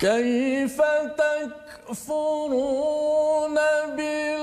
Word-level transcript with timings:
كيف 0.00 0.82
تكفرون 1.88 3.54
بالله 3.96 4.39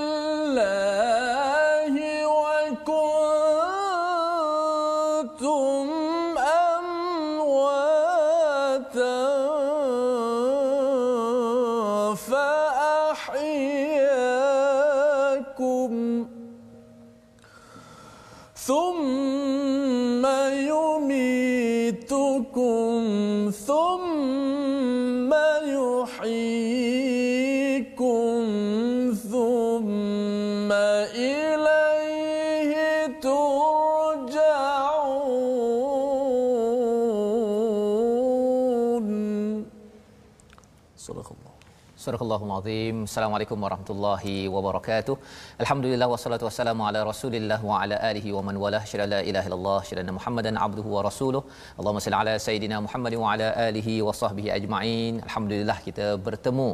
Surah 42.28 42.44
Al-Azim. 42.46 42.96
Assalamualaikum 43.08 43.58
warahmatullahi 43.64 44.32
wabarakatuh. 44.54 45.14
Alhamdulillah 45.62 46.08
wassalatu 46.12 46.44
wassalamu 46.48 46.82
ala 46.88 47.00
Rasulillah 47.10 47.58
wa 47.68 47.80
ala 47.82 47.96
alihi 48.08 48.34
wa 48.36 48.42
man 48.48 48.56
walah. 48.62 48.82
Syada 48.90 49.06
la 49.12 49.20
ilaha 49.30 49.48
illallah, 49.48 49.78
syada 49.88 50.12
Muhammadan 50.18 50.60
abduhu 50.66 50.90
wa 50.96 51.02
rasuluh. 51.08 51.42
Allahumma 51.78 52.04
salli 52.04 52.18
ala 52.20 52.34
sayidina 52.46 52.76
Muhammad 52.86 53.14
wa 53.22 53.32
ala 53.32 53.48
alihi 53.68 53.94
wa 54.08 54.12
sahbihi 54.20 54.52
ajma'in. 54.58 55.14
Alhamdulillah 55.28 55.78
kita 55.86 56.08
bertemu 56.26 56.68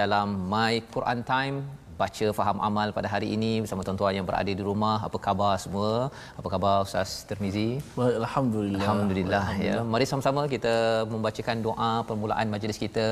dalam 0.00 0.28
My 0.54 0.74
Quran 0.94 1.22
Time 1.32 1.56
baca 2.00 2.26
faham 2.38 2.58
amal 2.68 2.88
pada 2.96 3.08
hari 3.14 3.28
ini 3.36 3.50
bersama 3.62 3.84
tuan-tuan 3.86 4.14
yang 4.18 4.26
berada 4.28 4.52
di 4.60 4.64
rumah. 4.68 4.96
Apa 5.08 5.18
khabar 5.26 5.52
semua? 5.64 5.90
Apa 6.38 6.48
khabar 6.52 6.74
Ustaz 6.86 7.10
Tirmizi? 7.28 7.68
Baik, 7.98 8.16
Alhamdulillah. 8.22 8.82
Alhamdulillah 8.84 9.46
ya. 9.66 9.74
Mari 9.94 10.06
sama-sama 10.12 10.42
kita 10.54 10.74
membacakan 11.12 11.58
doa 11.66 11.92
permulaan 12.08 12.48
majlis 12.54 12.80
kita. 12.84 13.08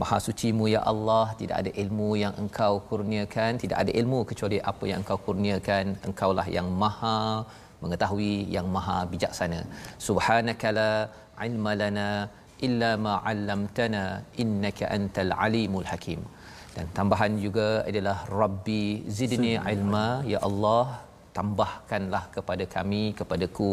Maha 0.00 0.18
sucimu 0.26 0.66
ya 0.74 0.82
Allah, 0.92 1.26
tidak 1.40 1.56
ada 1.62 1.70
ilmu 1.84 2.10
yang 2.24 2.34
Engkau 2.42 2.72
kurniakan, 2.90 3.52
tidak 3.64 3.78
ada 3.84 3.92
ilmu 4.00 4.20
kecuali 4.32 4.60
apa 4.72 4.84
yang 4.90 5.00
Engkau 5.04 5.18
kurniakan. 5.28 5.84
Engkaulah 6.10 6.46
yang 6.58 6.68
Maha 6.82 7.18
mengetahui, 7.82 8.34
yang 8.56 8.66
Maha 8.76 8.98
bijaksana. 9.12 9.60
Subhanakala 10.08 10.90
ilma 11.46 11.72
lana 11.82 12.10
illa 12.66 12.90
ma 13.04 13.14
'allamtana 13.22 14.04
innaka 14.42 14.90
antal 14.96 15.32
alimul 15.46 15.86
hakim 15.92 16.20
dan 16.78 16.86
tambahan 16.98 17.32
juga 17.44 17.68
adalah 17.90 18.16
rabbi 18.40 18.84
zidni 19.18 19.52
ilma. 19.74 20.08
Ya 20.32 20.38
Allah 20.48 20.86
tambahkanlah 21.36 22.22
kepada 22.36 22.64
kami 22.74 23.02
kepadaku 23.18 23.70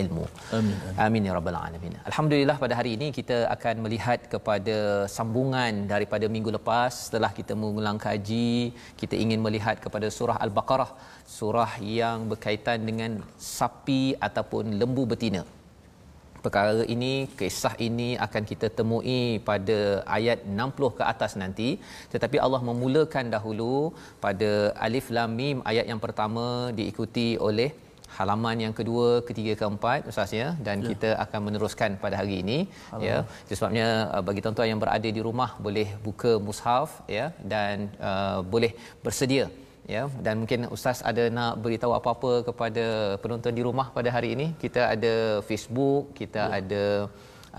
ilmu. 0.00 0.24
Amin. 0.58 0.76
amin 1.04 1.26
ya 1.28 1.32
rabbal 1.36 1.58
alamin. 1.60 1.92
Alhamdulillah 2.10 2.56
pada 2.62 2.74
hari 2.78 2.90
ini 2.96 3.08
kita 3.18 3.38
akan 3.54 3.74
melihat 3.84 4.20
kepada 4.34 4.76
sambungan 5.16 5.74
daripada 5.92 6.28
minggu 6.34 6.52
lepas 6.58 6.92
setelah 7.06 7.30
kita 7.38 7.56
mengulang 7.62 8.00
kaji 8.06 8.52
kita 9.02 9.16
ingin 9.24 9.40
melihat 9.46 9.78
kepada 9.86 10.10
surah 10.18 10.38
al-baqarah. 10.46 10.90
Surah 11.38 11.72
yang 12.00 12.18
berkaitan 12.32 12.80
dengan 12.88 13.12
sapi 13.58 14.02
ataupun 14.28 14.76
lembu 14.82 15.04
betina 15.12 15.44
perkara 16.46 16.84
ini 16.94 17.12
kisah 17.38 17.74
ini 17.88 18.08
akan 18.26 18.42
kita 18.50 18.68
temui 18.78 19.22
pada 19.48 19.78
ayat 20.18 20.38
60 20.64 20.98
ke 20.98 21.02
atas 21.12 21.32
nanti 21.42 21.68
tetapi 22.14 22.36
Allah 22.44 22.62
memulakan 22.68 23.26
dahulu 23.36 23.74
pada 24.26 24.50
alif 24.86 25.08
lam 25.16 25.32
mim 25.40 25.58
ayat 25.72 25.88
yang 25.92 26.02
pertama 26.06 26.46
diikuti 26.78 27.28
oleh 27.48 27.70
halaman 28.18 28.56
yang 28.64 28.74
kedua, 28.78 29.08
ketiga, 29.28 29.52
keempat 29.60 30.08
ustaz 30.10 30.32
ya 30.40 30.48
dan 30.66 30.76
ya. 30.82 30.86
kita 30.90 31.10
akan 31.24 31.40
meneruskan 31.46 31.90
pada 32.04 32.14
hari 32.20 32.34
ini 32.42 32.58
ya. 33.06 33.16
Sebabnya 33.58 33.88
uh, 34.14 34.22
bagi 34.28 34.40
tuan-tuan 34.44 34.70
yang 34.72 34.80
berada 34.84 35.08
di 35.16 35.22
rumah 35.28 35.50
boleh 35.66 35.88
buka 36.06 36.32
mushaf 36.46 36.90
ya 37.18 37.26
dan 37.52 37.92
uh, 38.10 38.40
boleh 38.54 38.72
bersedia 39.04 39.46
ya 39.94 40.02
dan 40.24 40.34
mungkin 40.42 40.66
ustaz 40.74 40.98
ada 41.10 41.24
nak 41.38 41.62
beritahu 41.64 41.92
apa-apa 41.98 42.32
kepada 42.48 42.84
penonton 43.22 43.52
di 43.58 43.62
rumah 43.68 43.86
pada 43.96 44.08
hari 44.16 44.34
ini? 44.36 44.46
Kita 44.62 44.82
ada 44.94 45.14
Facebook 45.48 46.12
kita 46.20 46.42
ya. 46.50 46.58
ada 46.58 46.84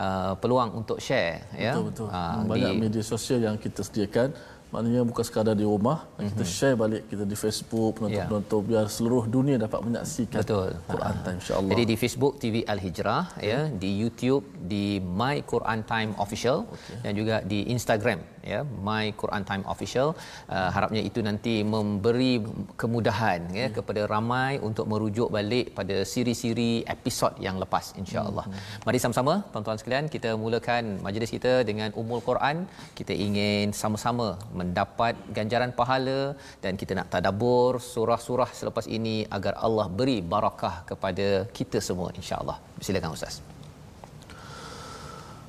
uh, 0.04 0.34
peluang 0.42 0.70
untuk 0.80 1.00
share 1.08 1.48
ya? 1.66 1.74
Betul 1.74 1.86
betul. 1.90 2.08
Uh, 2.12 2.44
banyak 2.52 2.74
di, 2.76 2.82
media 2.86 3.04
sosial 3.14 3.40
yang 3.48 3.58
kita 3.66 3.82
sediakan 3.88 4.30
maknanya 4.74 5.02
bukan 5.10 5.24
sekadar 5.28 5.56
di 5.56 5.64
rumah 5.64 5.98
mm-hmm. 6.04 6.28
kita 6.36 6.44
share 6.44 6.76
balik 6.82 7.04
kita 7.12 7.24
di 7.32 7.38
Facebook 7.44 7.92
penonton-penonton 7.98 8.60
yeah. 8.60 8.68
biar 8.70 8.86
seluruh 8.96 9.24
dunia 9.36 9.56
dapat 9.66 9.80
menyaksikan 9.88 10.44
Betul. 10.44 10.70
Quran 10.92 11.16
uh, 11.16 11.24
Time 11.24 11.38
insya-Allah. 11.40 11.72
Jadi 11.72 11.84
di 11.92 11.96
Facebook 12.02 12.34
TV 12.44 12.56
Al 12.74 12.80
Hijrah 12.86 13.24
okay. 13.40 13.48
ya, 13.52 13.60
di 13.84 13.90
YouTube 14.02 14.44
di 14.74 14.86
My 15.20 15.36
Quran 15.52 15.80
Time 15.92 16.12
Official 16.24 16.68
okay. 16.68 17.00
dan 17.04 17.12
juga 17.20 17.36
di 17.52 17.60
Instagram 17.76 18.20
ya 18.52 18.60
My 18.88 19.06
Quran 19.22 19.44
Time 19.50 19.64
Official 19.74 20.08
uh, 20.56 20.70
harapnya 20.76 21.02
itu 21.10 21.20
nanti 21.30 21.56
memberi 21.74 22.34
kemudahan 22.82 23.42
ya 23.52 23.60
yeah. 23.62 23.70
kepada 23.78 24.02
ramai 24.14 24.52
untuk 24.70 24.86
merujuk 24.92 25.30
balik 25.38 25.76
pada 25.80 25.98
siri-siri 26.12 26.72
episod 26.96 27.34
yang 27.48 27.56
lepas 27.64 27.86
insya-Allah. 28.02 28.46
Mm-hmm. 28.48 28.86
Mari 28.88 29.00
sama-sama 29.04 29.34
tuan-tuan 29.52 29.80
sekalian 29.80 30.06
kita 30.16 30.32
mulakan 30.44 30.84
majlis 31.08 31.32
kita 31.38 31.54
dengan 31.70 31.90
Ummul 32.00 32.24
Quran. 32.30 32.68
Kita 33.00 33.16
ingin 33.28 33.76
sama-sama 33.82 34.28
mendapat 34.59 35.15
ganjaran 35.37 35.73
pahala 35.81 36.21
dan 36.65 36.73
kita 36.81 36.93
nak 36.99 37.09
tadabbur 37.15 37.73
surah-surah 37.93 38.51
selepas 38.59 38.87
ini 38.99 39.17
agar 39.37 39.55
Allah 39.67 39.87
beri 40.01 40.19
barakah 40.35 40.75
kepada 40.91 41.29
kita 41.59 41.79
semua 41.89 42.09
insya-Allah. 42.21 42.59
Silakan 42.87 43.13
ustaz. 43.19 43.37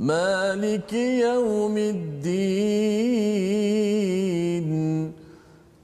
مالك 0.00 0.92
يوم 0.92 1.76
الدين. 1.78 2.32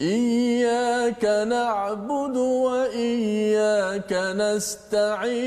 إياك 0.00 1.24
نعبد 1.48 2.36
وإياك 2.36 4.12
نستعين. 4.12 5.46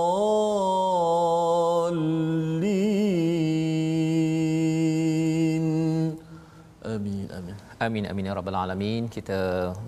Amin 7.85 8.05
amin 8.09 8.27
ya 8.29 8.33
rabbal 8.37 8.57
alamin. 8.61 9.03
Kita 9.15 9.37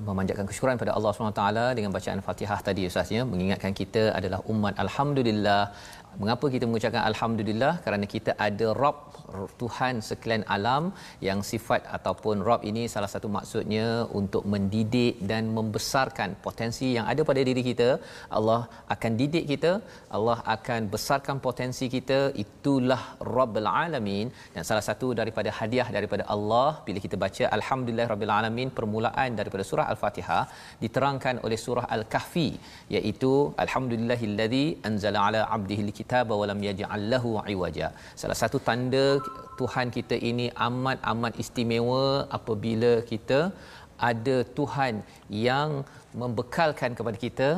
memanjatkan 0.08 0.46
kesyukuran 0.50 0.78
pada 0.82 0.92
Allah 0.98 1.12
SWT 1.14 1.44
dengan 1.78 1.92
bacaan 1.96 2.20
Fatihah 2.28 2.58
tadi 2.68 2.90
ustaznya 2.90 3.22
mengingatkan 3.32 3.72
kita 3.80 4.04
adalah 4.20 4.40
umat 4.54 4.74
alhamdulillah 4.84 5.62
Mengapa 6.22 6.46
kita 6.56 6.66
mengucapkan 6.70 7.04
alhamdulillah? 7.12 7.74
Kerana 7.86 8.06
kita 8.14 8.32
ada 8.48 8.68
Rabb 8.84 9.00
Tuhan 9.62 9.96
sekalian 10.08 10.44
alam 10.56 10.84
yang 11.28 11.40
sifat 11.52 11.82
ataupun 11.98 12.46
Rabb 12.48 12.68
ini 12.72 12.84
salah 12.94 13.10
satu 13.14 13.28
maksudnya 13.38 13.88
untuk 14.20 14.44
mendidik 14.54 15.16
dan 15.32 15.44
membesarkan 15.58 16.30
potensi 16.46 16.88
yang 16.98 17.08
ada 17.14 17.22
pada 17.30 17.42
diri 17.50 17.64
kita. 17.70 17.90
Allah 18.40 18.62
akan 18.96 19.12
didik 19.22 19.46
kita, 19.54 19.72
Allah 20.18 20.38
akan 20.56 20.82
besarkan 20.94 21.38
potensi 21.48 21.88
kita. 21.96 22.20
Itulah 22.46 23.02
Rabbul 23.38 23.70
Alamin 23.84 24.28
dan 24.56 24.64
salah 24.70 24.86
satu 24.90 25.10
daripada 25.22 25.50
hadiah 25.60 25.88
daripada 25.98 26.24
Allah 26.36 26.70
bila 26.88 27.00
kita 27.06 27.18
baca 27.24 27.44
alhamdulillah 27.58 28.08
rabbil 28.14 28.34
alamin 28.38 28.70
permulaan 28.78 29.30
daripada 29.40 29.64
surah 29.70 29.88
al-Fatihah 29.94 30.44
diterangkan 30.84 31.36
oleh 31.46 31.60
surah 31.66 31.86
al-Kahfi 31.96 32.50
iaitu 32.96 33.34
alhamdulillahillazi 33.66 34.66
anzala 34.90 35.20
ala 35.28 35.42
abdihi 35.58 35.84
alkitaba 36.04 36.34
wa 36.42 36.46
lam 36.52 36.60
yaj'al 36.70 37.06
lahu 37.14 37.30
iwaja. 37.54 37.88
Salah 38.22 38.38
satu 38.42 38.58
tanda 38.68 39.06
Tuhan 39.60 39.88
kita 39.98 40.16
ini 40.32 40.48
amat 40.68 40.98
amat 41.12 41.34
istimewa 41.44 42.04
apabila 42.38 42.94
kita 43.12 43.40
ada 44.10 44.38
Tuhan 44.58 44.94
yang 45.48 45.70
membekalkan 46.22 46.92
kepada 46.98 47.18
kita 47.26 47.50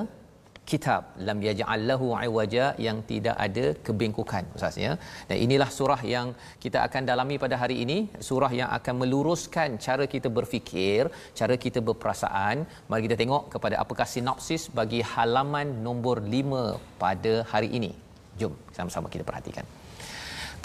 kitab 0.69 1.01
lam 1.27 1.39
yaj'al 1.47 1.81
lahu 1.89 2.07
iwaja 2.27 2.65
yang 2.85 2.97
tidak 3.09 3.35
ada 3.45 3.65
kebengkokan 3.85 4.45
ustaz 4.57 4.77
ya. 4.85 4.93
Dan 5.29 5.37
inilah 5.45 5.69
surah 5.77 6.01
yang 6.13 6.27
kita 6.63 6.79
akan 6.87 7.03
dalami 7.09 7.35
pada 7.43 7.55
hari 7.63 7.75
ini. 7.83 7.97
Surah 8.29 8.51
yang 8.61 8.69
akan 8.77 8.95
meluruskan 9.01 9.77
cara 9.87 10.07
kita 10.13 10.31
berfikir 10.37 11.03
cara 11.39 11.57
kita 11.65 11.81
berperasaan. 11.89 12.65
Mari 12.89 13.03
kita 13.07 13.19
tengok 13.21 13.45
kepada 13.55 13.77
apakah 13.83 14.09
sinopsis 14.15 14.65
bagi 14.79 15.01
halaman 15.13 15.69
nombor 15.87 16.17
5 16.37 16.65
pada 17.05 17.35
hari 17.53 17.71
ini 17.79 17.93
jom 18.41 18.53
sama-sama 18.77 19.07
kita 19.13 19.23
perhatikan. 19.29 19.65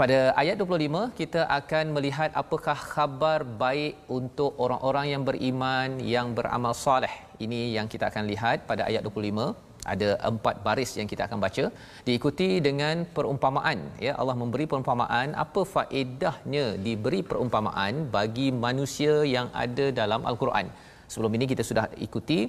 Pada 0.01 0.19
ayat 0.41 0.57
25 0.57 1.13
kita 1.19 1.41
akan 1.59 1.85
melihat 1.97 2.31
apakah 2.43 2.77
khabar 2.93 3.41
baik 3.63 3.95
untuk 4.19 4.57
orang-orang 4.65 5.07
yang 5.13 5.23
beriman 5.29 6.01
yang 6.15 6.33
beramal 6.39 6.73
soleh. 6.85 7.13
Ini 7.45 7.61
yang 7.77 7.87
kita 7.93 8.09
akan 8.11 8.25
lihat 8.33 8.65
pada 8.71 8.89
ayat 8.89 9.05
25 9.05 9.69
ada 9.93 10.09
empat 10.31 10.57
baris 10.67 10.91
yang 10.99 11.09
kita 11.13 11.23
akan 11.29 11.39
baca. 11.45 11.65
Diikuti 12.07 12.49
dengan 12.69 13.05
perumpamaan 13.17 13.79
ya. 14.07 14.13
Allah 14.21 14.37
memberi 14.43 14.65
perumpamaan 14.73 15.37
apa 15.45 15.63
faedahnya 15.75 16.65
diberi 16.87 17.21
perumpamaan 17.31 18.09
bagi 18.17 18.49
manusia 18.67 19.15
yang 19.37 19.49
ada 19.65 19.89
dalam 20.01 20.25
al-Quran. 20.33 20.69
Sebelum 21.13 21.33
ini 21.37 21.45
kita 21.53 21.65
sudah 21.71 21.87
ikuti 22.07 22.41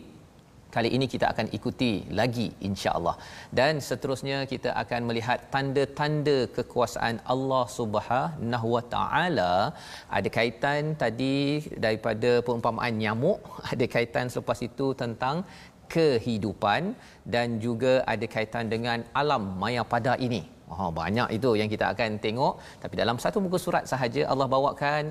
kali 0.75 0.89
ini 0.97 1.05
kita 1.13 1.25
akan 1.33 1.47
ikuti 1.57 1.91
lagi 2.19 2.47
insya-Allah 2.67 3.15
dan 3.59 3.73
seterusnya 3.87 4.37
kita 4.53 4.71
akan 4.83 5.01
melihat 5.09 5.39
tanda-tanda 5.55 6.37
kekuasaan 6.57 7.17
Allah 7.33 7.63
Subhanahu 7.79 8.67
Wa 8.75 8.83
Taala 8.93 9.53
ada 10.19 10.29
kaitan 10.37 10.95
tadi 11.03 11.37
daripada 11.85 12.31
perumpamaan 12.47 12.95
nyamuk 13.03 13.39
ada 13.73 13.87
kaitan 13.95 14.27
selepas 14.33 14.61
itu 14.69 14.87
tentang 15.03 15.37
kehidupan 15.93 16.81
dan 17.33 17.59
juga 17.65 17.93
ada 18.13 18.25
kaitan 18.35 18.65
dengan 18.73 18.99
alam 19.21 19.43
maya 19.61 19.83
pada 19.93 20.15
ini. 20.27 20.41
Oh, 20.79 20.89
banyak 20.99 21.27
itu 21.37 21.49
yang 21.59 21.69
kita 21.73 21.85
akan 21.93 22.11
tengok 22.25 22.53
tapi 22.81 22.95
dalam 22.99 23.17
satu 23.23 23.37
muka 23.45 23.57
surat 23.63 23.83
sahaja 23.91 24.21
Allah 24.31 24.47
bawakan 24.53 25.03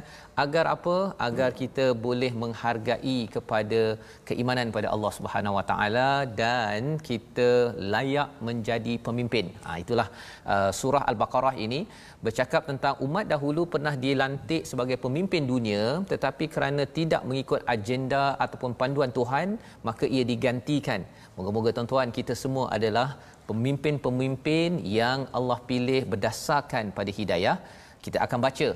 agar 0.43 0.65
apa 0.75 0.97
agar 1.27 1.51
kita 1.61 1.87
boleh 2.07 2.31
menghargai 2.43 3.19
kepada 3.35 3.81
keimanan 4.29 4.73
pada 4.77 4.89
Allah 4.95 5.13
Subhanahu 5.19 5.57
Wa 5.59 5.65
Taala 5.71 6.09
dan 6.43 6.97
kita 7.09 7.49
layak 7.95 8.31
menjadi 8.49 8.95
pemimpin. 9.07 9.53
Ha, 9.67 9.77
itulah 9.85 10.09
uh, 10.55 10.71
surah 10.81 11.05
Al-Baqarah 11.13 11.55
ini 11.67 11.81
bercakap 12.25 12.65
tentang 12.71 12.97
umat 13.07 13.27
dahulu 13.33 13.65
pernah 13.75 13.95
dilantik 14.07 14.65
sebagai 14.71 14.97
pemimpin 15.05 15.45
dunia 15.53 15.85
tetapi 16.13 16.47
kerana 16.55 16.85
tidak 16.99 17.23
mengikut 17.29 17.61
agenda 17.75 18.25
ataupun 18.45 18.73
panduan 18.81 19.13
Tuhan 19.19 19.61
maka 19.89 20.09
ia 20.17 20.25
digantikan. 20.33 21.03
Moga-moga 21.37 21.71
tuan-tuan 21.77 22.09
kita 22.17 22.35
semua 22.45 22.67
adalah 22.79 23.09
pemimpin-pemimpin 23.51 24.71
yang 24.99 25.19
Allah 25.39 25.59
pilih 25.71 26.01
berdasarkan 26.13 26.85
pada 26.99 27.11
hidayah. 27.19 27.57
Kita 28.05 28.19
akan 28.27 28.39
baca 28.47 28.69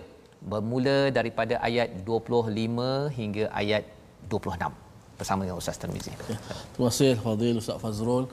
bermula 0.52 0.98
daripada 1.18 1.54
ayat 1.68 1.88
25 2.08 3.18
hingga 3.18 3.44
ayat 3.60 3.84
26 4.32 4.72
bersama 5.20 5.40
dengan 5.44 5.60
Ustaz 5.62 5.78
Tarmizi. 5.82 6.12
Okay. 6.22 6.36
Terima 6.72 6.88
kasih 6.90 7.12
Fadil 7.24 7.60
Ustaz 7.62 7.78
Fazrul. 7.84 8.24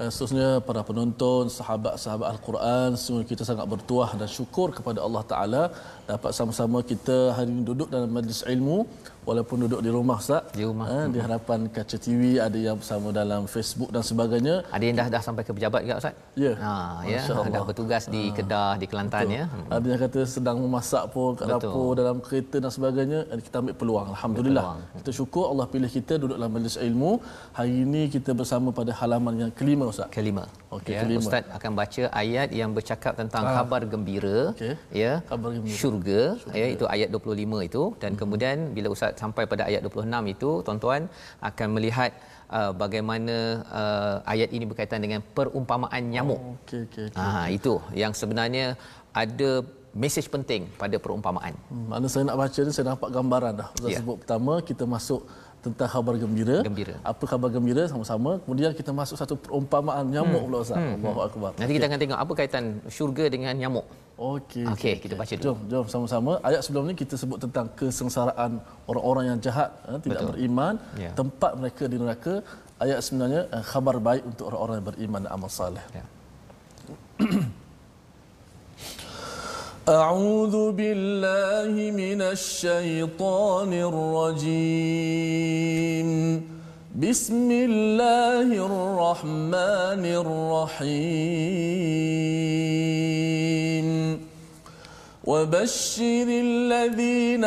Uh, 0.00 0.08
seterusnya 0.12 0.48
para 0.68 0.80
penonton, 0.88 1.44
sahabat-sahabat 1.58 2.28
Al-Quran, 2.34 2.88
semua 3.02 3.22
kita 3.32 3.42
sangat 3.50 3.66
bertuah 3.72 4.10
dan 4.20 4.28
syukur 4.36 4.68
kepada 4.78 4.98
Allah 5.06 5.22
Taala 5.32 5.62
dapat 6.12 6.32
sama-sama 6.38 6.78
kita 6.92 7.18
hari 7.36 7.50
ini 7.54 7.62
duduk 7.70 7.88
dalam 7.94 8.10
majlis 8.16 8.40
ilmu 8.54 8.78
walaupun 9.28 9.56
duduk 9.64 9.80
di 9.86 9.90
rumah 9.96 10.18
Ustaz. 10.22 10.42
Di 10.58 10.64
rumah. 10.68 10.86
Ha, 10.90 10.98
di 11.14 11.18
hadapan 11.24 11.68
kaca 11.76 11.96
TV 12.04 12.22
ada 12.46 12.58
yang 12.66 12.76
bersama 12.80 13.08
dalam 13.20 13.42
Facebook 13.54 13.90
dan 13.94 14.02
sebagainya. 14.10 14.54
Ada 14.76 14.84
yang 14.88 14.96
dah 15.00 15.08
dah 15.14 15.22
sampai 15.26 15.42
ke 15.48 15.52
pejabat 15.56 15.80
juga 15.84 15.96
Ustaz? 16.02 16.14
Ya. 16.44 16.52
Ha 16.64 16.74
ya. 17.12 17.22
Dah 17.54 17.64
bertugas 17.68 18.04
di 18.14 18.22
ha. 18.28 18.34
Kedah 18.36 18.70
di 18.82 18.86
Kelantan 18.90 19.24
Betul. 19.26 19.38
ya. 19.38 19.44
Hmm. 19.50 19.66
ada 19.76 19.86
yang 19.92 20.00
kata 20.04 20.20
sedang 20.36 20.56
memasak 20.64 21.04
pun 21.14 21.30
kat 21.38 21.46
dapur 21.52 21.90
dalam 22.00 22.16
kereta 22.24 22.56
dan 22.64 22.70
sebagainya 22.76 23.20
kita 23.46 23.56
ambil 23.62 23.74
peluang 23.80 24.08
alhamdulillah. 24.14 24.64
Peluang. 24.66 24.98
kita 25.00 25.10
syukur 25.18 25.44
Allah 25.52 25.66
pilih 25.72 25.90
kita 25.98 26.14
duduk 26.22 26.36
dalam 26.40 26.52
majlis 26.56 26.76
ilmu. 26.88 27.12
Hari 27.58 27.74
ini 27.84 28.02
kita 28.14 28.30
bersama 28.40 28.68
pada 28.80 28.92
halaman 29.00 29.34
yang 29.42 29.52
kelima 29.60 29.84
Ustaz. 29.92 30.08
Kelima. 30.16 30.44
Okey 30.76 30.94
ya, 30.94 31.00
kelima. 31.02 31.20
Ustaz 31.22 31.44
akan 31.58 31.72
baca 31.80 32.02
ayat 32.22 32.48
yang 32.60 32.70
bercakap 32.76 33.12
tentang 33.20 33.44
ha. 33.46 33.54
khabar 33.56 33.82
gembira 33.92 34.38
okay. 34.54 34.74
ya 35.02 35.12
khabar 35.30 35.50
gembira. 35.56 35.76
syurga, 35.80 36.20
syurga. 36.42 36.58
ya 36.60 36.66
itu 36.74 36.84
ayat 36.94 37.08
25 37.14 37.68
itu. 37.68 37.82
Dan 38.02 38.12
hmm. 38.14 38.20
kemudian 38.20 38.56
bila 38.76 38.88
Ustaz 38.94 39.12
sampai 39.22 39.44
pada 39.50 39.62
ayat 39.70 39.80
26 39.86 40.34
itu 40.34 40.50
tuan-tuan 40.66 41.02
akan 41.48 41.68
melihat 41.76 42.10
uh, 42.58 42.72
bagaimana 42.82 43.36
uh, 43.80 44.16
ayat 44.32 44.50
ini 44.56 44.64
berkaitan 44.70 45.00
dengan 45.04 45.20
perumpamaan 45.36 46.02
nyamuk. 46.14 46.40
Oh, 46.40 46.56
okey 46.62 46.80
okey. 46.88 47.06
Okay. 47.12 47.26
Ah 47.26 47.46
itu 47.58 47.74
yang 48.02 48.12
sebenarnya 48.20 48.66
ada 49.22 49.50
mesej 50.02 50.26
penting 50.34 50.62
pada 50.80 50.96
perumpamaan. 51.04 51.54
Hmm, 51.70 51.86
mana 51.90 52.06
saya 52.12 52.24
nak 52.30 52.38
baca 52.42 52.60
ni 52.66 52.72
saya 52.74 52.86
nampak 52.94 53.10
gambaran 53.16 53.52
dah. 53.60 53.68
Ustaz 53.74 53.90
yeah. 53.90 54.00
sebut 54.02 54.16
pertama 54.22 54.52
kita 54.62 54.84
masuk 54.86 55.20
tentang 55.60 55.88
khabar 55.92 56.14
gembira. 56.16 56.56
gembira. 56.64 56.96
Apa 57.04 57.24
khabar 57.30 57.48
gembira 57.52 57.82
sama-sama. 57.92 58.40
Kemudian 58.44 58.72
kita 58.72 58.90
masuk 58.96 59.16
satu 59.20 59.34
perumpamaan 59.36 60.08
nyamuk 60.08 60.40
hmm. 60.40 60.48
pula 60.48 60.58
Ustaz. 60.64 60.80
Hmm. 60.80 60.96
Allahu 61.04 61.20
akbar. 61.28 61.50
Nanti 61.60 61.68
okay. 61.68 61.76
kita 61.76 61.86
akan 61.88 61.98
tengok 62.00 62.18
apa 62.24 62.32
kaitan 62.40 62.64
syurga 62.96 63.24
dengan 63.34 63.52
nyamuk. 63.60 63.86
Okey. 64.20 64.64
Okey, 64.68 64.72
okay, 64.72 64.94
kita 65.04 65.14
baca 65.20 65.32
dulu. 65.32 65.44
Jom, 65.44 65.58
jom 65.72 65.86
sama-sama. 65.92 66.32
Ayat 66.48 66.60
sebelum 66.64 66.84
ni 66.88 66.94
kita 67.02 67.14
sebut 67.20 67.38
tentang 67.44 67.66
kesengsaraan 67.78 68.60
orang-orang 68.90 69.24
yang 69.32 69.38
jahat, 69.40 69.70
eh, 69.88 70.00
tidak 70.04 70.18
Betul. 70.20 70.28
beriman, 70.32 70.74
ya. 71.04 71.10
tempat 71.20 71.52
mereka 71.60 71.84
di 71.92 71.96
neraka. 72.02 72.34
Ayat 72.84 72.98
sebenarnya 73.04 73.42
eh, 73.48 73.64
khabar 73.70 73.96
baik 74.08 74.22
untuk 74.32 74.44
orang-orang 74.52 74.74
yang 74.80 74.88
beriman 74.92 75.20
dan 75.24 75.32
amal 75.36 75.50
saleh. 75.52 75.84
Ya. 75.96 76.04
أعوذ 79.88 80.72
بالله 80.72 81.90
من 81.90 82.22
الشيطان 82.22 83.72
الرجيم. 83.72 84.80
بسم 87.00 87.50
الله 87.50 88.66
الرحمن 88.66 90.04
الرحيم. 90.04 91.40
وبشر 95.24 96.26
الذين 96.28 97.44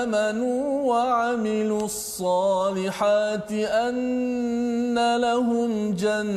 آمنوا 0.00 0.62
وعملوا 0.88 1.84
الصالحات 1.84 3.52
أن 3.52 5.16
لهم 5.16 5.92
جنات 5.92 6.36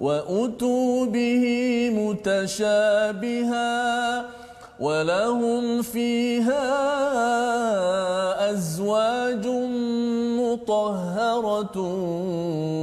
وأتوا 0.00 1.06
به 1.06 1.44
متشابها 1.98 3.64
ولهم 4.80 5.82
فيها 5.82 6.64
أزواج 8.50 9.46
مطهرة 10.40 11.78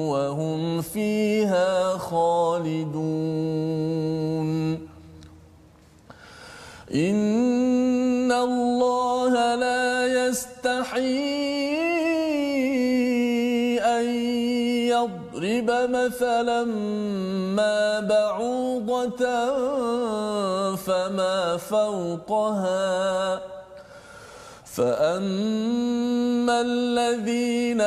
وهم 0.09 0.81
فيها 0.81 1.97
خالدون 1.97 3.30
يضرب 15.61 15.89
مثلا 15.89 16.63
ما 17.55 17.99
بعوضة 17.99 19.21
فما 20.75 21.57
فوقها. 21.57 23.39
فأما 24.65 26.61
الذين 26.61 27.81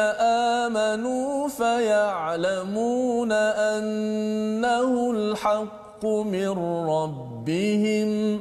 آمنوا 0.64 1.48
فيعلمون 1.48 3.32
أنه 3.32 5.10
الحق 5.10 6.04
من 6.04 6.50
ربهم. 6.88 8.40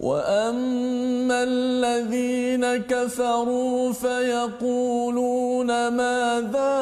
وأما 0.00 1.42
الذين 1.42 2.76
كفروا 2.76 3.92
فيقولون 3.92 5.88
ماذا 5.88 6.80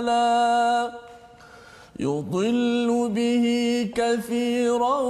مثلا 0.00 0.92
يضل 2.00 3.10
به 3.14 3.46
كثيرا 3.94 5.00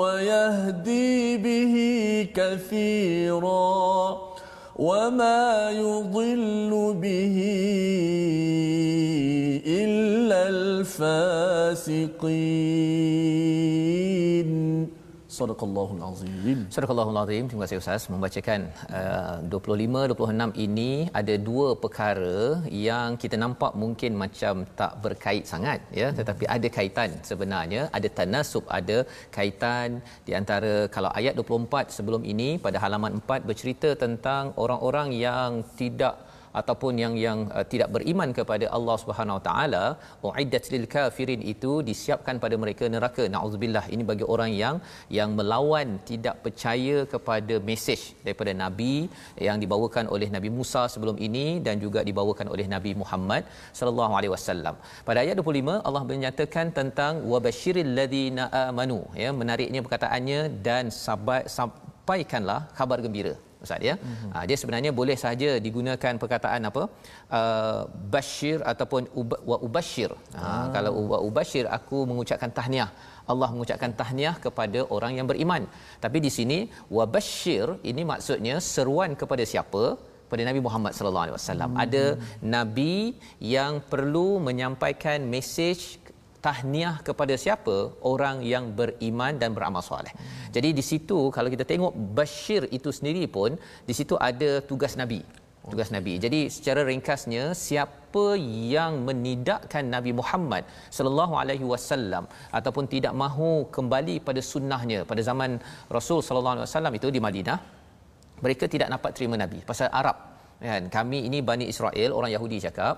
ويهدي 0.00 1.36
به 1.36 1.74
كثيرا 2.34 4.18
وما 4.76 5.70
يضل 5.70 6.94
به 7.02 7.36
الفاسقين. 10.90 12.00
Sadaqallahul 15.40 16.02
Azim. 16.08 16.58
Sadaqallahul 16.76 17.20
Azim. 17.22 17.44
Terima 17.50 17.62
kasih 17.64 17.80
Ustaz 17.82 18.02
membacakan 18.12 18.60
uh, 18.98 19.36
25 19.56 20.02
26 20.14 20.64
ini 20.66 20.90
ada 21.20 21.34
dua 21.48 21.68
perkara 21.84 22.40
yang 22.88 23.18
kita 23.22 23.36
nampak 23.44 23.72
mungkin 23.82 24.12
macam 24.22 24.64
tak 24.80 24.92
berkait 25.04 25.44
sangat 25.52 25.80
ya 26.00 26.08
hmm. 26.08 26.16
tetapi 26.18 26.44
ada 26.56 26.68
kaitan 26.76 27.10
sebenarnya 27.30 27.82
ada 27.98 28.08
tanasub 28.18 28.64
ada 28.78 28.98
kaitan 29.36 29.88
di 30.26 30.34
antara 30.40 30.74
kalau 30.96 31.10
ayat 31.20 31.34
24 31.38 31.96
sebelum 31.96 32.24
ini 32.32 32.50
pada 32.66 32.78
halaman 32.84 33.14
4 33.20 33.48
bercerita 33.50 33.90
tentang 34.04 34.44
orang-orang 34.64 35.08
yang 35.26 35.50
tidak 35.80 36.16
ataupun 36.58 36.92
yang 37.02 37.14
yang 37.24 37.38
uh, 37.56 37.64
tidak 37.72 37.88
beriman 37.94 38.30
kepada 38.38 38.66
Allah 38.76 38.96
Subhanahu 39.02 39.38
Wa 39.38 39.44
Taala 39.48 39.84
uiddat 40.28 40.64
lil 40.74 40.86
kafirin 40.94 41.42
itu 41.52 41.72
disiapkan 41.88 42.36
pada 42.44 42.56
mereka 42.62 42.84
neraka. 42.94 43.24
Naudzubillah. 43.34 43.84
Ini 43.94 44.02
bagi 44.10 44.26
orang 44.34 44.50
yang 44.62 44.76
yang 45.18 45.30
melawan 45.38 45.88
tidak 46.10 46.36
percaya 46.44 46.96
kepada 47.12 47.56
mesej 47.70 48.00
daripada 48.26 48.54
nabi 48.62 48.94
yang 49.48 49.58
dibawakan 49.64 50.06
oleh 50.14 50.28
Nabi 50.36 50.50
Musa 50.58 50.82
sebelum 50.94 51.16
ini 51.26 51.46
dan 51.66 51.76
juga 51.84 52.02
dibawakan 52.08 52.48
oleh 52.54 52.66
Nabi 52.74 52.92
Muhammad 53.02 53.44
sallallahu 53.80 54.14
alaihi 54.18 54.32
wasallam. 54.36 54.74
Pada 55.08 55.18
ayat 55.24 55.36
25 55.42 55.86
Allah 55.88 56.04
menyatakan 56.12 56.66
tentang 56.80 57.22
wabasyiril 57.32 57.92
ladzina 57.98 58.46
amanu. 58.64 59.00
Ya 59.24 59.30
menariknya 59.42 59.82
perkataannya 59.86 60.40
dan 60.68 60.84
sampaikanlah 61.58 62.60
kabar 62.80 63.00
gembira 63.06 63.34
ustaz 63.64 63.88
ya? 63.88 63.94
Mm-hmm. 63.96 64.30
uh, 64.34 64.44
dia 64.48 64.56
sebenarnya 64.62 64.90
boleh 65.00 65.16
saja 65.24 65.50
digunakan 65.66 66.14
perkataan 66.22 66.68
apa? 66.70 66.82
Uh, 67.38 67.82
bashir 68.14 68.58
ataupun 68.72 69.02
wa 69.50 69.58
ubashir. 69.68 70.10
Uh, 70.16 70.44
ah. 70.48 70.66
kalau 70.74 70.92
wa 71.12 71.18
ubashir 71.28 71.64
aku 71.78 71.98
mengucapkan 72.10 72.52
tahniah. 72.58 72.90
Allah 73.32 73.48
mengucapkan 73.54 73.92
tahniah 74.00 74.34
kepada 74.44 74.80
orang 74.96 75.12
yang 75.18 75.26
beriman. 75.30 75.64
Tapi 76.04 76.18
di 76.26 76.30
sini 76.36 76.58
wa 76.96 77.04
bashir 77.16 77.66
ini 77.90 78.04
maksudnya 78.12 78.56
seruan 78.74 79.12
kepada 79.22 79.46
siapa? 79.52 79.84
Pada 80.30 80.42
Nabi 80.48 80.60
Muhammad 80.66 80.92
sallallahu 80.96 81.24
alaihi 81.26 81.36
wasallam. 81.38 81.70
Hmm. 81.72 81.82
ada 81.84 82.04
nabi 82.56 82.94
yang 83.54 83.72
perlu 83.92 84.28
menyampaikan 84.48 85.18
mesej 85.32 85.99
tahniah 86.46 86.94
kepada 87.08 87.34
siapa 87.44 87.76
orang 88.12 88.36
yang 88.52 88.64
beriman 88.78 89.36
dan 89.42 89.50
beramal 89.56 89.82
soleh. 89.90 90.12
Jadi 90.56 90.68
di 90.78 90.84
situ 90.90 91.18
kalau 91.36 91.48
kita 91.54 91.64
tengok 91.72 91.92
bashir 92.18 92.62
itu 92.78 92.90
sendiri 92.98 93.24
pun 93.36 93.60
di 93.88 93.94
situ 93.98 94.16
ada 94.30 94.50
tugas 94.70 94.94
nabi. 95.02 95.20
Tugas 95.72 95.88
nabi. 95.94 96.16
Jadi 96.24 96.40
secara 96.54 96.80
ringkasnya 96.88 97.44
siapa 97.66 98.26
yang 98.74 98.92
menidakkan 99.08 99.84
Nabi 99.94 100.10
Muhammad 100.20 100.64
sallallahu 100.96 101.34
alaihi 101.42 101.66
wasallam 101.72 102.24
ataupun 102.58 102.84
tidak 102.94 103.12
mahu 103.22 103.50
kembali 103.76 104.24
pada 104.28 104.40
sunnahnya 104.52 105.04
pada 105.10 105.22
zaman 105.28 105.60
Rasul 105.96 106.24
sallallahu 106.26 106.54
alaihi 106.56 106.68
wasallam 106.68 106.94
itu 106.98 107.08
di 107.16 107.20
Madinah 107.26 107.58
mereka 108.44 108.64
tidak 108.74 108.88
dapat 108.94 109.10
terima 109.16 109.36
nabi 109.42 109.60
pasal 109.70 109.92
Arab 110.00 110.16
kan 110.68 110.82
kami 110.96 111.18
ini 111.28 111.38
Bani 111.50 111.66
Israel 111.72 112.10
orang 112.18 112.32
Yahudi 112.34 112.58
cakap 112.66 112.94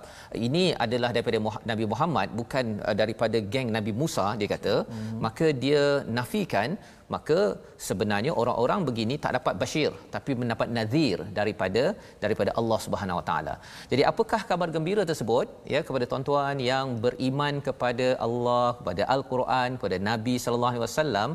ini 0.47 0.65
adalah 0.85 1.11
daripada 1.17 1.39
Nabi 1.71 1.85
Muhammad 1.93 2.29
bukan 2.41 2.65
uh, 2.87 2.97
daripada 3.03 3.39
geng 3.53 3.71
Nabi 3.77 3.93
Musa 4.01 4.27
dia 4.41 4.49
kata 4.55 4.75
hmm. 4.83 5.19
maka 5.27 5.47
dia 5.65 5.85
nafikan 6.19 6.71
maka 7.15 7.39
sebenarnya 7.87 8.33
orang-orang 8.41 8.81
begini 8.89 9.15
tak 9.25 9.33
dapat 9.39 9.55
bashir 9.63 9.91
tapi 10.15 10.33
mendapat 10.41 10.69
nazir 10.77 11.19
daripada 11.39 11.83
daripada 12.25 12.51
Allah 12.61 12.79
Subhanahu 12.85 13.19
Wa 13.21 13.25
Taala. 13.31 13.55
Jadi 13.91 14.03
apakah 14.11 14.41
kabar 14.51 14.69
gembira 14.77 15.03
tersebut 15.11 15.49
ya 15.75 15.81
kepada 15.89 16.07
tuan-tuan 16.11 16.57
yang 16.73 16.87
beriman 17.07 17.57
kepada 17.69 18.07
Allah, 18.27 18.67
kepada 18.79 19.03
Al-Quran, 19.17 19.69
kepada 19.79 19.99
Nabi 20.11 20.37
sallallahu 20.45 20.73
alaihi 20.73 20.87
wasallam 20.87 21.31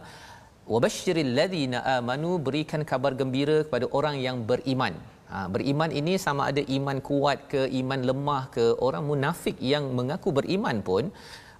wabashshiril 0.73 1.31
ladzina 1.39 1.79
amanu 1.97 2.31
berikan 2.47 2.81
kabar 2.91 3.13
gembira 3.21 3.57
kepada 3.67 3.85
orang 3.99 4.17
yang 4.25 4.39
beriman 4.51 4.95
Ha, 5.31 5.37
beriman 5.53 5.91
ini 5.99 6.13
sama 6.25 6.41
ada 6.49 6.61
iman 6.77 6.97
kuat 7.07 7.39
ke 7.51 7.61
iman 7.79 8.01
lemah 8.09 8.43
ke 8.55 8.65
orang 8.87 9.03
munafik 9.11 9.57
yang 9.71 9.85
mengaku 9.97 10.29
beriman 10.37 10.77
pun 10.89 11.11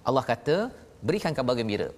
Allah 0.08 0.24
kata 0.30 0.56
berikan 1.08 1.36
kabar 1.38 1.54
gembira 1.58 1.88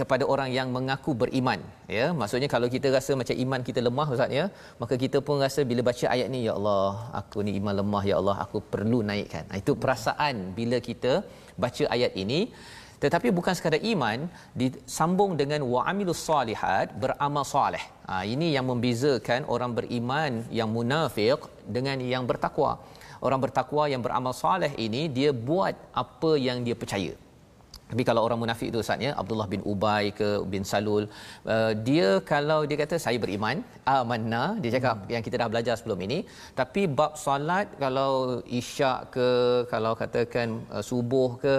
kepada 0.00 0.24
orang 0.32 0.50
yang 0.56 0.68
mengaku 0.76 1.10
beriman 1.22 1.60
ya. 1.96 2.06
Maksudnya 2.20 2.48
kalau 2.54 2.68
kita 2.74 2.92
rasa 2.96 3.12
macam 3.20 3.36
iman 3.44 3.60
kita 3.68 3.80
lemah 3.88 4.06
ustaz 4.14 4.36
ya 4.38 4.44
maka 4.82 4.94
kita 5.04 5.20
pun 5.26 5.40
rasa 5.46 5.64
bila 5.70 5.80
baca 5.88 6.06
ayat 6.14 6.28
ni 6.34 6.40
ya 6.48 6.52
Allah 6.58 6.90
aku 7.20 7.40
ni 7.46 7.54
iman 7.60 7.76
lemah 7.80 8.02
ya 8.10 8.16
Allah 8.20 8.36
aku 8.44 8.60
perlu 8.74 9.00
naikkan. 9.10 9.44
Ha, 9.50 9.56
itu 9.62 9.72
perasaan 9.84 10.52
bila 10.58 10.80
kita 10.88 11.14
baca 11.64 11.84
ayat 11.96 12.12
ini 12.24 12.40
tetapi 13.02 13.28
bukan 13.38 13.54
sekadar 13.58 13.80
iman 13.92 14.18
disambung 14.60 15.32
dengan 15.40 15.60
wa'amilus 15.72 16.22
salihat 16.28 16.96
beramal 17.02 17.44
soleh 17.44 17.84
ha, 18.08 18.24
ini 18.34 18.48
yang 18.56 18.66
membezakan 18.70 19.44
orang 19.54 19.72
beriman 19.78 20.32
yang 20.58 20.70
munafik 20.76 21.40
dengan 21.76 22.00
yang 22.14 22.24
bertakwa. 22.30 22.72
Orang 23.26 23.40
bertakwa 23.44 23.84
yang 23.92 24.02
beramal 24.06 24.34
soleh 24.42 24.72
ini 24.86 25.02
dia 25.18 25.30
buat 25.48 25.74
apa 26.02 26.32
yang 26.46 26.60
dia 26.66 26.76
percaya. 26.82 27.14
Tapi 27.90 28.02
kalau 28.08 28.20
orang 28.26 28.38
munafik 28.42 28.66
itu 28.70 28.78
Ustaz 28.82 29.04
ya 29.06 29.10
Abdullah 29.20 29.46
bin 29.52 29.62
Ubay 29.72 30.04
ke 30.20 30.28
bin 30.52 30.62
Salul 30.70 31.04
uh, 31.54 31.72
dia 31.88 32.08
kalau 32.30 32.60
dia 32.68 32.78
kata 32.82 32.96
saya 33.04 33.18
beriman 33.24 33.62
amanna 33.96 34.44
dia 34.62 34.74
cakap 34.76 34.96
hmm. 35.06 35.10
yang 35.14 35.22
kita 35.26 35.36
dah 35.42 35.48
belajar 35.52 35.74
sebelum 35.78 36.00
ini. 36.06 36.18
Tapi 36.60 36.90
bab 36.98 37.14
solat 37.24 37.78
kalau 37.84 38.42
isyak 38.60 39.14
ke 39.14 39.28
kalau 39.72 39.92
katakan 40.02 40.66
uh, 40.74 40.82
subuh 40.90 41.38
ke 41.44 41.56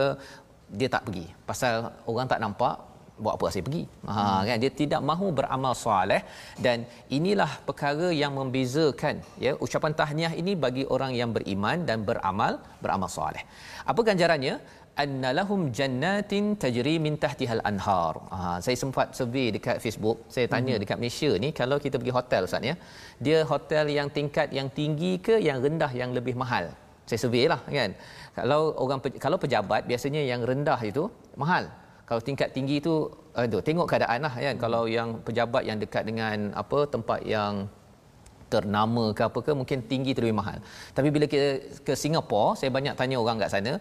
dia 0.80 0.90
tak 0.92 1.08
pergi. 1.08 1.26
Pasal 1.50 1.74
orang 2.12 2.28
tak 2.32 2.40
nampak 2.44 2.76
buat 3.24 3.34
apa 3.38 3.46
saya 3.54 3.64
pergi? 3.68 3.84
Ha 4.10 4.14
hmm. 4.14 4.42
kan? 4.48 4.58
Dia 4.64 4.72
tidak 4.82 5.02
mahu 5.10 5.28
beramal 5.40 5.74
soleh. 5.86 6.22
Dan 6.66 6.86
inilah 7.18 7.52
perkara 7.68 8.10
yang 8.22 8.34
membezakan 8.40 9.16
ya. 9.46 9.54
Ucapan 9.66 9.94
tahniah 10.02 10.34
ini 10.42 10.54
bagi 10.66 10.84
orang 10.96 11.14
yang 11.20 11.32
beriman 11.38 11.88
dan 11.90 12.06
beramal 12.10 12.60
beramal 12.84 13.10
soleh. 13.20 13.44
Apa 13.92 14.02
ganjarannya? 14.10 14.56
Annalahum 15.04 15.62
jannatin 15.78 16.46
tajri 16.62 16.96
min 17.06 17.16
tahtihal 17.24 17.62
anhar. 17.70 18.16
Ha 18.38 18.58
saya 18.66 18.78
sempat 18.84 19.14
survey 19.20 19.48
dekat 19.56 19.78
Facebook. 19.84 20.26
Saya 20.36 20.46
tanya 20.54 20.74
hmm. 20.76 20.82
dekat 20.84 20.98
Malaysia 21.02 21.32
ni 21.44 21.50
kalau 21.60 21.78
kita 21.86 21.96
pergi 22.02 22.14
hotel 22.20 22.50
ustaz 22.50 22.70
ya 22.70 22.76
dia 23.26 23.38
hotel 23.52 23.86
yang 23.98 24.10
tingkat 24.18 24.50
yang 24.58 24.70
tinggi 24.80 25.14
ke 25.28 25.38
yang 25.48 25.62
rendah 25.66 25.92
yang 26.02 26.12
lebih 26.18 26.36
mahal? 26.44 26.68
Saya 27.10 27.20
survey 27.24 27.46
lah 27.52 27.62
kan 27.78 27.92
kalau 28.38 28.62
orang 28.84 29.00
kalau 29.26 29.38
pejabat 29.44 29.82
biasanya 29.92 30.22
yang 30.32 30.42
rendah 30.50 30.80
itu 30.92 31.04
mahal 31.42 31.64
kalau 32.10 32.22
tingkat 32.28 32.50
tinggi 32.56 32.76
itu 32.82 32.94
aduh 33.40 33.62
tengok 33.68 33.88
keadaan 33.92 34.20
lah 34.26 34.34
kan 34.46 34.56
hmm. 34.56 34.62
kalau 34.64 34.84
yang 34.98 35.10
pejabat 35.28 35.64
yang 35.70 35.78
dekat 35.84 36.04
dengan 36.10 36.38
apa 36.62 36.80
tempat 36.94 37.20
yang 37.36 37.54
ternama 38.54 39.04
ke 39.18 39.22
apa 39.30 39.40
ke 39.46 39.52
mungkin 39.60 39.80
tinggi 39.92 40.12
tu 40.16 40.22
lebih 40.24 40.38
mahal. 40.40 40.60
Tapi 40.98 41.08
bila 41.16 41.26
ke 41.34 41.42
ke 41.88 41.94
Singapura, 42.02 42.56
saya 42.60 42.70
banyak 42.78 42.94
tanya 43.00 43.16
orang 43.24 43.38
kat 43.44 43.52
sana, 43.54 43.74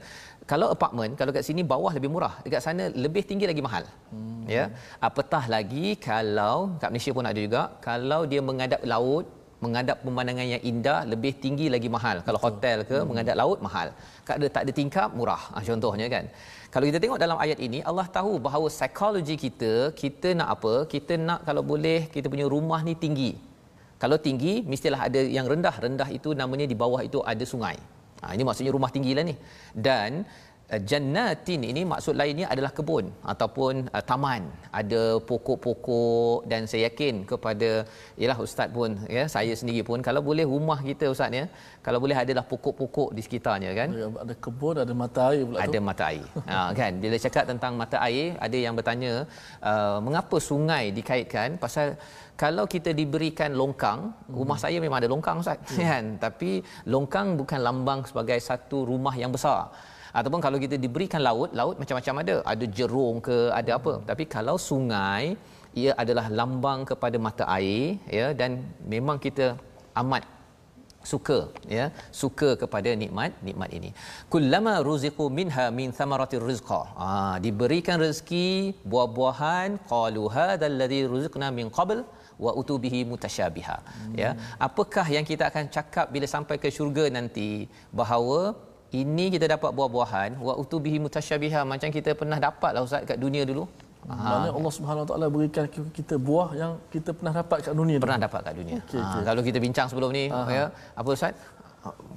kalau 0.51 0.67
apartment 0.75 1.15
kalau 1.21 1.33
kat 1.37 1.45
sini 1.49 1.63
bawah 1.73 1.93
lebih 1.99 2.11
murah, 2.15 2.35
dekat 2.45 2.63
sana 2.67 2.85
lebih 3.05 3.23
tinggi 3.31 3.47
lagi 3.51 3.63
mahal. 3.69 3.85
Hmm. 4.13 4.43
Ya. 4.57 4.65
Apatah 5.09 5.45
lagi 5.55 5.95
kalau 6.09 6.57
kat 6.83 6.91
Malaysia 6.91 7.15
pun 7.19 7.27
ada 7.31 7.41
juga, 7.47 7.63
kalau 7.89 8.21
dia 8.33 8.43
menghadap 8.49 8.83
laut 8.95 9.27
menghadap 9.65 9.97
pemandangan 10.05 10.47
yang 10.55 10.63
indah 10.71 11.01
lebih 11.13 11.33
tinggi 11.45 11.67
lagi 11.75 11.89
mahal. 11.97 12.17
Kalau 12.27 12.41
hotel 12.47 12.79
ke 12.91 12.97
hmm. 12.99 13.07
menghadap 13.09 13.35
laut 13.41 13.59
mahal. 13.67 13.89
Kalau 14.27 14.37
ada 14.41 14.49
tak 14.57 14.63
ada 14.67 14.73
tingkap 14.81 15.09
murah. 15.19 15.43
Ha, 15.55 15.65
contohnya 15.69 16.07
kan. 16.15 16.25
Kalau 16.75 16.85
kita 16.89 16.99
tengok 17.03 17.19
dalam 17.25 17.39
ayat 17.45 17.59
ini 17.67 17.79
Allah 17.91 18.07
tahu 18.17 18.33
bahawa 18.47 18.69
psikologi 18.77 19.37
kita 19.45 19.73
kita 20.03 20.31
nak 20.39 20.49
apa? 20.57 20.75
Kita 20.95 21.15
nak 21.29 21.41
kalau 21.49 21.63
boleh 21.73 22.01
kita 22.15 22.27
punya 22.33 22.47
rumah 22.55 22.81
ni 22.89 22.95
tinggi. 23.05 23.31
Kalau 24.03 24.17
tinggi 24.27 24.55
mestilah 24.73 25.01
ada 25.09 25.21
yang 25.37 25.47
rendah. 25.53 25.75
Rendah 25.85 26.09
itu 26.19 26.33
namanya 26.41 26.67
di 26.73 26.77
bawah 26.83 27.01
itu 27.09 27.21
ada 27.33 27.45
sungai. 27.53 27.77
Ha, 28.23 28.33
ini 28.37 28.45
maksudnya 28.49 28.73
rumah 28.77 28.91
tinggilah 28.97 29.25
ni. 29.31 29.37
Dan 29.87 30.11
jannatin 30.91 31.63
ini 31.71 31.83
maksud 31.93 32.15
lainnya 32.21 32.47
adalah 32.53 32.71
kebun 32.75 33.07
ataupun 33.33 33.87
uh, 33.97 34.03
taman. 34.11 34.43
Ada 34.81 35.03
pokok-pokok 35.29 36.51
dan 36.51 36.67
saya 36.71 36.91
yakin 36.91 37.23
kepada 37.31 37.71
ialah 38.21 38.39
ustaz 38.47 38.69
pun 38.77 38.99
ya 39.17 39.25
saya 39.31 39.55
sendiri 39.61 39.83
pun 39.87 40.03
kalau 40.09 40.21
boleh 40.29 40.45
rumah 40.55 40.79
kita 40.89 41.07
ustaz 41.15 41.39
ya 41.41 41.45
kalau 41.87 41.99
boleh 42.05 42.19
adalah 42.19 42.45
pokok-pokok 42.51 43.15
di 43.17 43.23
sekitarnya 43.27 43.71
kan? 43.79 43.89
Ya, 43.95 44.07
ada 44.25 44.35
kebun 44.45 44.77
ada 44.85 44.95
mata 45.03 45.23
air 45.31 45.43
pula 45.47 45.59
ada 45.63 45.79
tu. 45.79 45.87
mata 45.89 46.05
air. 46.11 46.27
Ha, 46.51 46.59
kan? 46.81 46.93
Bila 47.03 47.17
cakap 47.25 47.45
tentang 47.47 47.73
mata 47.83 47.97
air 48.03 48.27
ada 48.47 48.59
yang 48.67 48.75
bertanya 48.75 49.13
uh, 49.63 49.99
mengapa 50.03 50.37
sungai 50.51 50.91
dikaitkan? 50.91 51.63
Pasal 51.63 51.95
kalau 52.35 52.67
kita 52.67 52.91
diberikan 52.91 53.55
longkang 53.55 54.13
rumah 54.29 54.59
saya 54.59 54.83
memang 54.83 54.99
ada 54.99 55.11
longkang 55.15 55.39
ustaz 55.47 55.63
ya. 55.79 55.87
kan? 55.95 56.05
Tapi 56.19 56.59
longkang 56.91 57.39
bukan 57.39 57.61
lambang 57.63 58.03
sebagai 58.03 58.43
satu 58.43 58.83
rumah 58.91 59.15
yang 59.15 59.31
besar 59.31 59.71
ataupun 60.19 60.41
kalau 60.47 60.59
kita 60.65 60.77
diberikan 60.85 61.21
laut 61.29 61.51
laut 61.61 61.77
macam-macam 61.83 62.23
ada. 62.23 62.37
Ada 62.53 62.67
jerung 62.79 63.19
ke 63.27 63.37
ada 63.61 63.73
apa. 63.79 63.95
Tapi 64.11 64.25
kalau 64.37 64.57
sungai 64.69 65.25
ia 65.83 65.93
adalah 66.03 66.27
lambang 66.39 66.81
kepada 66.91 67.17
mata 67.27 67.45
air 67.59 67.85
ya 68.19 68.27
dan 68.41 68.51
memang 68.95 69.19
kita 69.27 69.47
amat 70.03 70.25
suka 71.11 71.39
ya 71.77 71.85
suka 72.21 72.49
kepada 72.63 72.91
nikmat 73.03 73.33
nikmat 73.49 73.71
ini. 73.79 73.91
Kullama 74.33 74.75
ruziqu 74.89 75.25
minha 75.39 75.67
min 75.79 75.91
thamaratir 75.99 76.45
rizqa. 76.51 76.81
Ha, 77.01 77.09
diberikan 77.45 77.97
rezeki 78.07 78.49
buah-buahan 78.93 79.79
qalu 79.93 80.25
hadzal 80.37 80.77
ladzi 80.83 81.01
ruziqna 81.15 81.51
min 81.59 81.69
qabl 81.79 82.01
wa 82.45 82.53
utubihi 82.61 83.01
mutasyabiha 83.11 83.77
hmm. 83.85 84.15
ya 84.23 84.31
apakah 84.67 85.07
yang 85.17 85.25
kita 85.31 85.45
akan 85.51 85.67
cakap 85.77 86.07
bila 86.15 86.27
sampai 86.35 86.57
ke 86.63 86.69
syurga 86.77 87.05
nanti? 87.17 87.51
Bahawa 88.01 88.41
ini 88.95 89.25
kita 89.35 89.47
dapat 89.55 89.71
buah-buahan. 89.75 90.39
Wa 90.39 90.55
utubihi 90.63 90.99
mutasyabiha. 91.03 91.67
Macam 91.67 91.89
kita 91.91 92.15
pernah 92.15 92.39
dapat 92.39 92.71
lah 92.77 92.83
ustaz 92.87 93.03
kat 93.03 93.19
dunia 93.19 93.43
dulu. 93.43 93.67
Mana 94.07 94.49
Allah 94.55 94.73
Subhanahu 94.77 95.03
Wa 95.03 95.09
Taala 95.11 95.27
berikan 95.27 95.65
kita 95.99 96.15
buah 96.15 96.49
yang 96.55 96.73
kita 96.95 97.11
pernah 97.11 97.35
dapat 97.43 97.59
kat 97.67 97.75
dunia 97.75 97.99
pernah 97.99 98.21
dapat 98.23 98.41
kat 98.47 98.55
dunia. 98.55 98.79
Okay, 98.87 99.03
ha, 99.03 99.11
okay. 99.11 99.23
kalau 99.27 99.43
kita 99.43 99.59
bincang 99.59 99.87
sebelum 99.91 100.11
ni 100.15 100.31
Aha. 100.31 100.51
ya 100.55 100.65
apa 100.95 101.09
ustaz? 101.11 101.35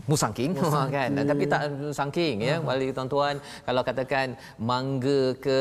Musangking, 0.09 0.53
musangking. 0.61 0.93
kan? 1.17 1.25
Tapi 1.33 1.43
tak 1.49 1.61
musangking 1.73 2.35
ya. 2.45 2.55
Wali 2.61 2.93
tuan-tuan 2.93 3.41
kalau 3.65 3.81
katakan 3.81 4.37
mangga 4.61 5.33
ke 5.41 5.59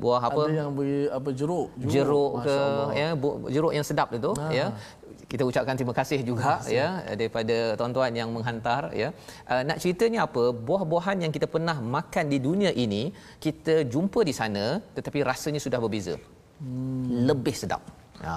buah 0.00 0.22
apa? 0.24 0.42
Ada 0.48 0.56
yang 0.64 0.72
beri 0.72 1.04
apa 1.12 1.28
jeruk? 1.36 1.68
Jeruk, 1.76 1.92
jeruk 1.92 2.32
ke 2.48 2.56
ya 2.96 3.08
jeruk 3.52 3.72
yang 3.76 3.84
sedap 3.84 4.08
itu 4.16 4.32
ya 4.48 4.72
kita 5.32 5.42
ucapkan 5.50 5.76
terima 5.78 5.94
kasih 5.98 6.18
juga 6.30 6.42
terima 6.42 6.58
kasih. 6.60 6.76
ya 6.78 6.88
daripada 7.20 7.56
tuan-tuan 7.78 8.12
yang 8.20 8.30
menghantar 8.36 8.82
ya 9.02 9.08
uh, 9.52 9.62
nak 9.68 9.78
ceritanya 9.82 10.20
apa 10.28 10.44
buah-buahan 10.68 11.18
yang 11.24 11.32
kita 11.36 11.46
pernah 11.54 11.76
makan 11.96 12.26
di 12.32 12.38
dunia 12.48 12.72
ini 12.84 13.02
kita 13.46 13.76
jumpa 13.94 14.22
di 14.28 14.34
sana 14.40 14.64
tetapi 14.96 15.20
rasanya 15.30 15.60
sudah 15.66 15.80
berbeza 15.84 16.16
hmm. 16.16 17.28
lebih 17.28 17.56
sedap 17.62 17.82
Ha, 18.26 18.34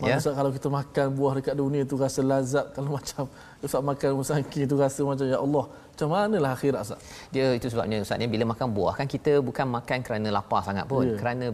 ya. 0.00 0.16
Maksud 0.16 0.32
kalau 0.38 0.50
kita 0.56 0.68
makan 0.72 1.06
buah 1.18 1.32
dekat 1.38 1.54
dunia 1.60 1.82
tu 1.90 1.96
rasa 2.00 2.20
lazat 2.24 2.66
kalau 2.74 2.96
macam 2.96 3.24
Ustaz 3.60 3.82
makan 3.90 4.08
musangking 4.20 4.64
tu 4.70 4.76
rasa 4.80 5.00
macam 5.04 5.26
ya 5.28 5.38
Allah 5.46 5.64
macam 5.68 6.08
manalah 6.14 6.52
akhirat 6.56 6.80
Ustaz. 6.86 7.00
Dia 7.34 7.46
itu 7.58 7.66
sebabnya 7.72 7.96
Ustaz 8.04 8.16
ni 8.22 8.26
bila 8.34 8.44
makan 8.52 8.68
buah 8.76 8.94
kan 8.98 9.06
kita 9.14 9.32
bukan 9.48 9.66
makan 9.76 9.98
kerana 10.06 10.28
lapar 10.36 10.60
sangat 10.68 10.86
pun 10.92 11.04
yeah. 11.04 11.18
kerana 11.20 11.46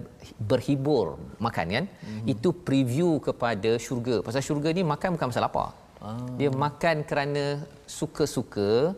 berhibur 0.51 1.07
makan 1.47 1.67
kan. 1.77 1.85
Mm-hmm. 1.91 2.33
Itu 2.35 2.49
preview 2.69 3.11
kepada 3.29 3.73
syurga. 3.87 4.17
Pasal 4.27 4.45
syurga 4.49 4.71
ni 4.79 4.85
makan 4.95 5.19
bukan 5.19 5.29
pasal 5.33 5.45
lapar. 5.49 5.69
Ah. 6.05 6.15
Dia 6.39 6.53
makan 6.65 6.97
kerana 7.09 7.45
suka-suka 7.99 8.95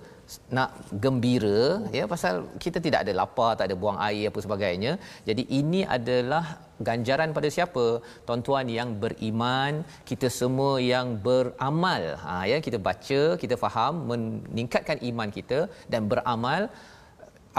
nak 0.57 0.71
gembira 1.03 1.61
ya 1.99 2.05
pasal 2.13 2.35
kita 2.65 2.79
tidak 2.87 3.01
ada 3.05 3.13
lapar 3.21 3.51
tak 3.59 3.67
ada 3.69 3.77
buang 3.83 3.99
air 4.09 4.27
apa 4.31 4.41
sebagainya. 4.47 4.93
Jadi 5.29 5.43
ini 5.61 5.81
adalah 5.97 6.45
ganjaran 6.89 7.31
pada 7.37 7.49
siapa? 7.57 7.87
Tuan-tuan 8.27 8.67
yang 8.79 8.91
beriman 9.03 9.73
kita 10.11 10.29
semua 10.41 10.73
yang 10.93 11.17
beramal. 11.27 12.03
Ha 12.25 12.35
ya 12.53 12.59
kita 12.67 12.81
baca 12.89 13.21
kita 13.43 13.57
faham 13.65 13.95
meningkatkan 14.11 15.01
iman 15.11 15.31
kita 15.39 15.61
dan 15.93 16.11
beramal 16.13 16.63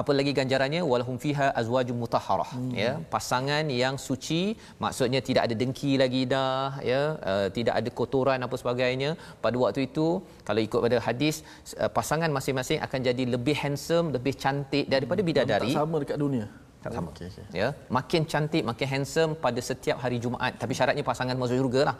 apa 0.01 0.11
lagi 0.17 0.31
ganjarannya? 0.39 0.81
Walahum 0.91 1.17
fiha 1.23 1.47
azwajum 1.61 1.97
mutahharah. 2.03 2.51
Hmm. 2.57 2.71
ya 2.83 2.91
pasangan 3.13 3.65
yang 3.83 3.95
suci 4.07 4.41
maksudnya 4.83 5.21
tidak 5.27 5.41
ada 5.47 5.55
dengki 5.61 5.91
lagi 6.03 6.21
dah 6.33 6.77
ya 6.91 7.01
uh, 7.31 7.47
tidak 7.57 7.73
ada 7.79 7.89
kotoran 7.99 8.39
apa 8.47 8.55
sebagainya. 8.61 9.11
Pada 9.45 9.57
waktu 9.63 9.81
itu 9.89 10.07
kalau 10.47 10.61
ikut 10.67 10.79
pada 10.85 10.97
hadis 11.07 11.35
uh, 11.81 11.91
pasangan 11.97 12.29
masing-masing 12.37 12.79
akan 12.87 12.99
jadi 13.09 13.23
lebih 13.35 13.57
handsome 13.63 14.09
lebih 14.17 14.35
cantik 14.43 14.85
daripada 14.95 15.21
hmm. 15.21 15.29
bidadari. 15.31 15.73
Tak 15.73 15.81
sama 15.81 15.97
dekat 16.05 16.19
dunia 16.25 16.47
tak 16.87 16.95
sama. 16.97 17.09
Okay, 17.11 17.27
okay. 17.31 17.45
Ya, 17.61 17.67
makin 17.97 18.21
cantik, 18.31 18.63
makin 18.69 18.87
handsome 18.93 19.31
pada 19.45 19.59
setiap 19.69 19.97
hari 20.03 20.17
Jumaat. 20.23 20.53
Tapi 20.61 20.73
syaratnya 20.77 21.03
pasangan 21.11 21.35
masuk 21.41 21.57
syurga 21.59 21.81
lah. 21.89 21.95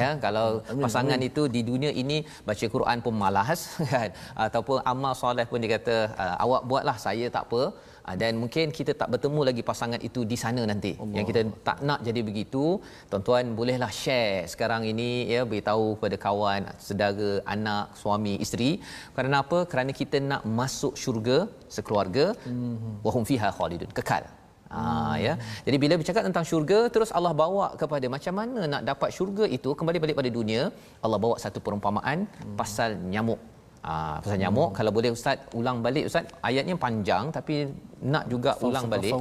Ya, 0.00 0.10
kalau 0.24 0.46
amin, 0.70 0.82
pasangan 0.84 1.18
amin. 1.18 1.28
itu 1.30 1.42
di 1.56 1.60
dunia 1.70 1.90
ini 2.02 2.18
baca 2.48 2.66
Quran 2.74 2.98
pun 3.04 3.14
malas 3.22 3.60
kan. 3.92 4.10
Ataupun 4.46 4.78
amal 4.92 5.12
soleh 5.22 5.46
pun 5.50 5.58
dia 5.62 5.70
kata 5.76 5.96
ah, 6.22 6.36
awak 6.44 6.62
buatlah 6.70 6.96
saya 7.06 7.26
tak 7.36 7.44
apa. 7.50 7.62
Ah, 8.08 8.16
dan 8.22 8.32
mungkin 8.42 8.66
kita 8.76 8.92
tak 9.00 9.08
bertemu 9.12 9.40
lagi 9.48 9.62
pasangan 9.70 10.00
itu 10.08 10.20
di 10.30 10.36
sana 10.42 10.62
nanti. 10.70 10.92
Allah. 10.96 11.16
Yang 11.16 11.26
kita 11.30 11.40
tak 11.68 11.78
nak 11.88 12.00
jadi 12.06 12.20
begitu, 12.28 12.64
tuan-tuan 13.10 13.52
bolehlah 13.58 13.90
share 14.02 14.48
sekarang 14.52 14.82
ini 14.92 15.08
ya 15.32 15.40
beritahu 15.50 15.86
kepada 15.98 16.16
kawan, 16.24 16.62
saudara, 16.86 17.32
anak, 17.54 17.86
suami, 18.02 18.34
isteri. 18.44 18.70
Kerana 19.16 19.36
apa? 19.44 19.58
Kerana 19.72 19.92
kita 20.00 20.18
nak 20.30 20.42
masuk 20.60 20.94
syurga 21.02 21.38
sekeluarga. 21.76 22.26
Mhm. 22.54 23.04
Wahum 23.06 23.26
fiha 23.30 23.50
khalidun. 23.58 23.92
Kekal. 23.98 24.24
Ha, 24.72 24.80
ya. 25.26 25.34
Jadi 25.66 25.76
bila 25.82 25.94
bercakap 26.00 26.24
tentang 26.28 26.44
syurga 26.48 26.78
terus 26.94 27.12
Allah 27.18 27.32
bawa 27.42 27.66
kepada 27.82 28.06
macam 28.14 28.34
mana 28.40 28.60
nak 28.72 28.82
dapat 28.90 29.10
syurga 29.16 29.44
itu 29.56 29.70
kembali 29.78 29.98
balik 30.04 30.16
pada 30.20 30.30
dunia 30.38 30.62
Allah 31.04 31.20
bawa 31.24 31.36
satu 31.44 31.58
perumpamaan 31.66 32.18
hmm. 32.28 32.56
pasal 32.60 32.90
nyamuk. 33.12 33.40
Ah, 33.82 34.18
pasal 34.18 34.38
nyamuk 34.42 34.68
hmm. 34.70 34.76
kalau 34.76 34.90
boleh 34.90 35.10
ustaz 35.14 35.38
ulang 35.54 35.78
balik 35.84 36.10
ustaz 36.10 36.26
ayatnya 36.42 36.74
panjang 36.74 37.30
tapi 37.30 37.70
nak 38.02 38.26
juga 38.26 38.50
Fal- 38.58 38.74
ulang 38.74 38.86
balik. 38.90 39.12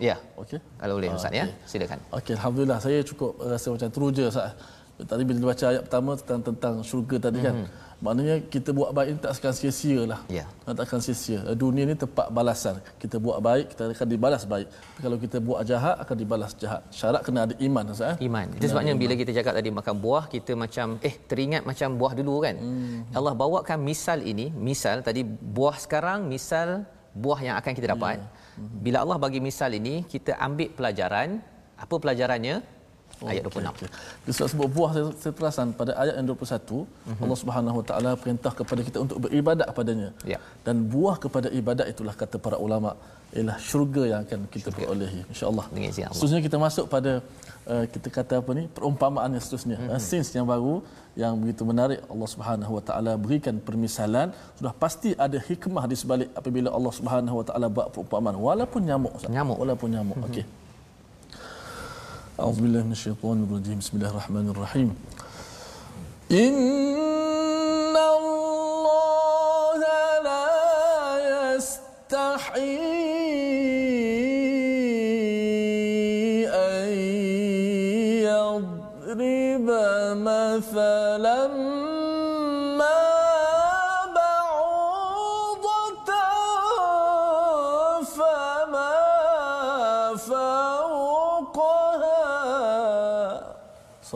Ya. 0.00 0.16
Okey. 0.40 0.58
Kalau 0.80 0.94
boleh 0.96 1.10
ustaz 1.12 1.28
ah, 1.28 1.36
okay. 1.36 1.44
ya. 1.44 1.68
Silakan. 1.68 1.98
Okey 2.18 2.32
alhamdulillah 2.38 2.78
saya 2.80 2.98
cukup 3.04 3.30
rasa 3.44 3.68
macam 3.74 3.88
teruja 3.92 4.24
ustaz. 4.32 4.56
Tadi 5.04 5.22
bila 5.28 5.52
baca 5.52 5.64
ayat 5.72 5.82
pertama 5.86 6.10
tentang 6.18 6.40
tentang 6.48 6.74
syurga 6.86 7.16
tadi 7.28 7.38
kan. 7.42 7.54
Hmm. 7.62 7.68
Maknanya 8.02 8.36
kita 8.50 8.74
buat 8.74 8.90
baik 8.90 9.08
ini 9.14 9.18
tak 9.22 9.32
akan 9.38 9.52
sia-sia 9.54 10.00
lah. 10.10 10.20
Ya. 10.26 10.44
Tak 10.66 10.90
akan 10.90 10.98
sia-sia. 10.98 11.38
Dunia 11.54 11.86
ni 11.86 11.94
tempat 11.94 12.34
balasan. 12.34 12.82
Kita 12.98 13.22
buat 13.22 13.38
baik, 13.38 13.70
kita 13.72 13.94
akan 13.94 14.08
dibalas 14.10 14.42
baik. 14.42 14.66
Tapi 14.66 15.00
kalau 15.06 15.16
kita 15.22 15.36
buat 15.38 15.62
jahat, 15.62 16.02
akan 16.02 16.16
dibalas 16.18 16.50
jahat. 16.58 16.82
Syarat 16.90 17.22
kena 17.22 17.46
ada 17.46 17.54
iman. 17.62 17.94
Ustaz, 17.94 18.18
eh? 18.18 18.26
Iman. 18.26 18.50
Itu 18.58 18.66
sebabnya 18.74 18.98
iman. 18.98 19.02
bila 19.06 19.14
kita 19.14 19.30
cakap 19.38 19.54
tadi 19.54 19.70
makan 19.70 19.94
buah, 20.02 20.24
kita 20.26 20.52
macam, 20.58 20.98
eh 20.98 21.14
teringat 21.30 21.62
macam 21.62 21.88
buah 21.94 22.12
dulu 22.18 22.42
kan. 22.42 22.58
Hmm. 22.58 22.98
Allah 23.14 23.34
bawakan 23.38 23.78
misal 23.78 24.18
ini, 24.26 24.50
misal 24.50 25.06
tadi 25.06 25.22
buah 25.22 25.78
sekarang, 25.78 26.26
misal 26.26 26.82
buah 27.14 27.38
yang 27.38 27.54
akan 27.62 27.72
kita 27.78 27.94
dapat. 27.94 28.18
Ya. 28.18 28.26
Hmm. 28.58 28.82
Bila 28.82 28.98
Allah 29.06 29.18
bagi 29.22 29.38
misal 29.38 29.70
ini, 29.78 30.02
kita 30.10 30.34
ambil 30.42 30.74
pelajaran. 30.74 31.38
Apa 31.78 31.94
pelajarannya? 32.02 32.81
Ayat 33.30 33.42
26. 33.46 33.72
Okay, 33.72 33.86
okay. 33.88 34.32
Sebab 34.36 34.48
sebut 34.52 34.68
buah 34.76 34.90
seterasan 35.24 35.68
pada 35.80 35.92
ayat 36.02 36.14
yang 36.18 36.26
21, 36.30 36.34
mm-hmm. 36.36 37.24
Allah 37.24 37.38
Subhanahu 37.42 37.76
Wa 37.80 37.86
Taala 37.90 38.10
perintah 38.22 38.52
kepada 38.60 38.80
kita 38.88 38.98
untuk 39.04 39.18
beribadat 39.24 39.66
kepadanya. 39.72 40.08
Ya. 40.32 40.38
Dan 40.66 40.76
buah 40.94 41.16
kepada 41.24 41.48
ibadat 41.60 41.86
itulah 41.92 42.14
kata 42.22 42.36
para 42.46 42.58
ulama 42.66 42.92
ialah 43.36 43.56
syurga 43.68 44.02
yang 44.12 44.20
akan 44.24 44.40
kita 44.54 44.68
syurga. 44.68 44.78
perolehi 44.78 45.20
insya-Allah. 45.32 45.66
Allah. 46.08 46.16
Seterusnya 46.16 46.40
kita 46.48 46.58
masuk 46.66 46.84
pada 46.94 47.12
uh, 47.72 47.84
kita 47.94 48.08
kata 48.18 48.34
apa 48.42 48.50
ni 48.58 48.64
perumpamaan 48.76 49.30
yang 49.34 49.44
seterusnya. 49.44 49.76
Mm-hmm. 49.78 49.96
Uh, 49.96 50.00
sins 50.08 50.28
yang 50.36 50.46
baru 50.52 50.74
yang 51.22 51.34
begitu 51.42 51.62
menarik 51.70 52.00
Allah 52.12 52.28
Subhanahu 52.34 52.72
Wa 52.78 52.82
Taala 52.88 53.12
berikan 53.24 53.56
permisalan 53.68 54.28
sudah 54.58 54.72
pasti 54.82 55.10
ada 55.26 55.38
hikmah 55.48 55.84
di 55.90 55.96
sebalik 56.02 56.28
apabila 56.40 56.68
Allah 56.76 56.92
Subhanahu 56.98 57.36
Wa 57.40 57.44
Taala 57.48 57.66
buat 57.76 57.88
perumpamaan 57.94 58.36
walaupun 58.48 58.80
nyamuk 58.88 59.14
nyamuk 59.36 59.58
walaupun 59.62 59.88
nyamuk 59.96 60.16
mm-hmm. 60.16 60.32
okey 60.32 60.44
أعوذ 62.42 62.58
بالله 62.60 62.82
من 62.82 62.92
الشيطان 62.98 63.46
الرجيم. 63.46 63.78
بسم 63.78 63.96
الله 63.96 64.10
الرحمن 64.10 64.50
الرحيم. 64.50 64.90
إن 66.32 67.94
الله 67.94 69.78
لا 70.26 70.50
يستحيي 71.54 72.58
أن 76.50 76.88
يضرب 78.26 79.68
مثلا 80.18 81.42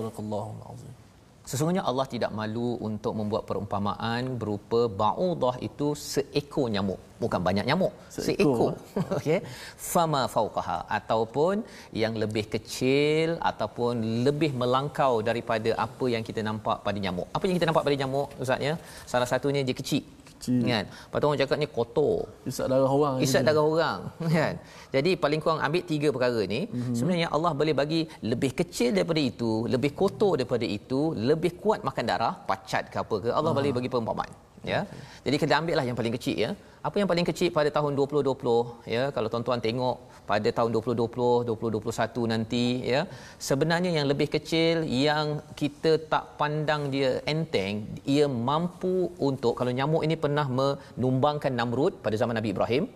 sadaqallahul 0.07 0.63
azim 0.73 0.95
Sesungguhnya 1.51 1.83
Allah 1.91 2.07
tidak 2.13 2.31
malu 2.39 2.71
untuk 2.89 3.13
membuat 3.19 3.43
perumpamaan 3.49 4.23
berupa 4.41 4.81
ba'udah 5.03 5.55
itu 5.69 5.89
seekor 6.13 6.67
nyamuk. 6.75 6.99
Bukan 7.23 7.41
banyak 7.49 7.65
nyamuk, 7.69 7.93
seekor. 8.15 8.27
seekor. 8.27 8.73
Okey. 9.19 9.39
Fama 9.93 10.23
fauqaha 10.35 10.79
ataupun 10.99 11.63
yang 12.03 12.19
lebih 12.23 12.45
kecil 12.55 13.39
ataupun 13.51 14.27
lebih 14.27 14.51
melangkau 14.63 15.13
daripada 15.29 15.71
apa 15.87 16.07
yang 16.15 16.27
kita 16.29 16.43
nampak 16.49 16.83
pada 16.87 16.99
nyamuk. 17.05 17.29
Apa 17.37 17.45
yang 17.47 17.57
kita 17.59 17.69
nampak 17.71 17.87
pada 17.89 17.99
nyamuk 18.03 18.29
Ustaz 18.43 18.67
ya? 18.69 18.75
Salah 19.13 19.31
satunya 19.31 19.63
dia 19.69 19.77
kecil. 19.83 20.03
Kecil. 20.37 20.63
Kan? 20.69 20.85
Lepas 20.87 21.19
tu 21.19 21.27
orang 21.27 21.41
cakapnya 21.41 21.69
kotor. 21.73 22.17
Isap 22.45 22.67
darah 22.71 22.93
orang 22.93 23.15
Isap 23.25 23.41
ini. 23.43 23.49
darah 23.49 23.65
orang 23.65 24.01
kan. 24.37 24.55
Jadi 24.93 25.11
paling 25.17 25.41
kurang 25.43 25.61
ambil 25.65 25.83
tiga 25.83 26.09
perkara 26.15 26.41
ni, 26.45 26.61
mm-hmm. 26.69 26.95
sebenarnya 26.95 27.29
Allah 27.33 27.53
boleh 27.57 27.75
bagi 27.75 28.01
lebih 28.23 28.53
kecil 28.55 28.95
daripada 28.95 29.21
itu, 29.21 29.65
lebih 29.67 29.91
kotor 29.97 30.39
daripada 30.39 30.67
itu, 30.69 31.13
lebih 31.17 31.59
kuat 31.59 31.83
makan 31.83 32.05
darah, 32.07 32.35
pacat 32.47 32.93
ke 32.93 32.97
apa 33.03 33.17
ke, 33.25 33.29
Allah 33.33 33.53
boleh 33.57 33.73
bagi 33.75 33.91
perumpamaan. 33.91 34.46
Ya. 34.73 34.81
Jadi 35.27 35.37
kita 35.43 35.53
ambil 35.61 35.75
lah 35.79 35.85
yang 35.89 35.99
paling 36.01 36.15
kecil 36.19 36.37
ya. 36.45 36.51
Apa 36.87 36.97
yang 37.01 37.09
paling 37.11 37.27
kecil 37.29 37.49
pada 37.57 37.71
tahun 37.77 37.93
2020 37.99 38.95
ya, 38.95 39.05
kalau 39.15 39.29
tuan-tuan 39.33 39.59
tengok 39.65 39.97
pada 40.31 40.49
tahun 40.59 40.71
2020, 40.75 41.49
2021 41.51 42.31
nanti 42.33 42.65
ya, 42.93 43.01
sebenarnya 43.49 43.91
yang 43.97 44.07
lebih 44.13 44.29
kecil 44.37 44.87
yang 45.07 45.43
kita 45.61 45.93
tak 46.13 46.25
pandang 46.39 46.83
dia 46.95 47.11
enteng, 47.33 47.75
ia 48.15 48.27
mampu 48.51 49.11
untuk 49.29 49.59
kalau 49.59 49.75
nyamuk 49.79 50.07
ini 50.07 50.15
pernah 50.25 50.47
menumbangkan 50.61 51.55
Namrud 51.59 51.99
pada 52.07 52.15
zaman 52.23 52.39
Nabi 52.39 52.55
Ibrahim, 52.55 52.87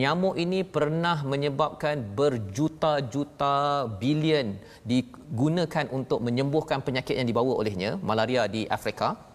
nyamuk 0.00 0.34
ini 0.44 0.60
pernah 0.76 1.22
menyebabkan 1.32 2.02
berjuta-juta 2.18 3.56
bilion 4.02 4.58
digunakan 4.82 5.86
untuk 5.94 6.18
menyembuhkan 6.26 6.82
penyakit 6.82 7.14
yang 7.14 7.30
dibawa 7.30 7.54
olehnya, 7.62 7.94
malaria 8.10 8.50
di 8.50 8.66
Afrika. 8.78 9.29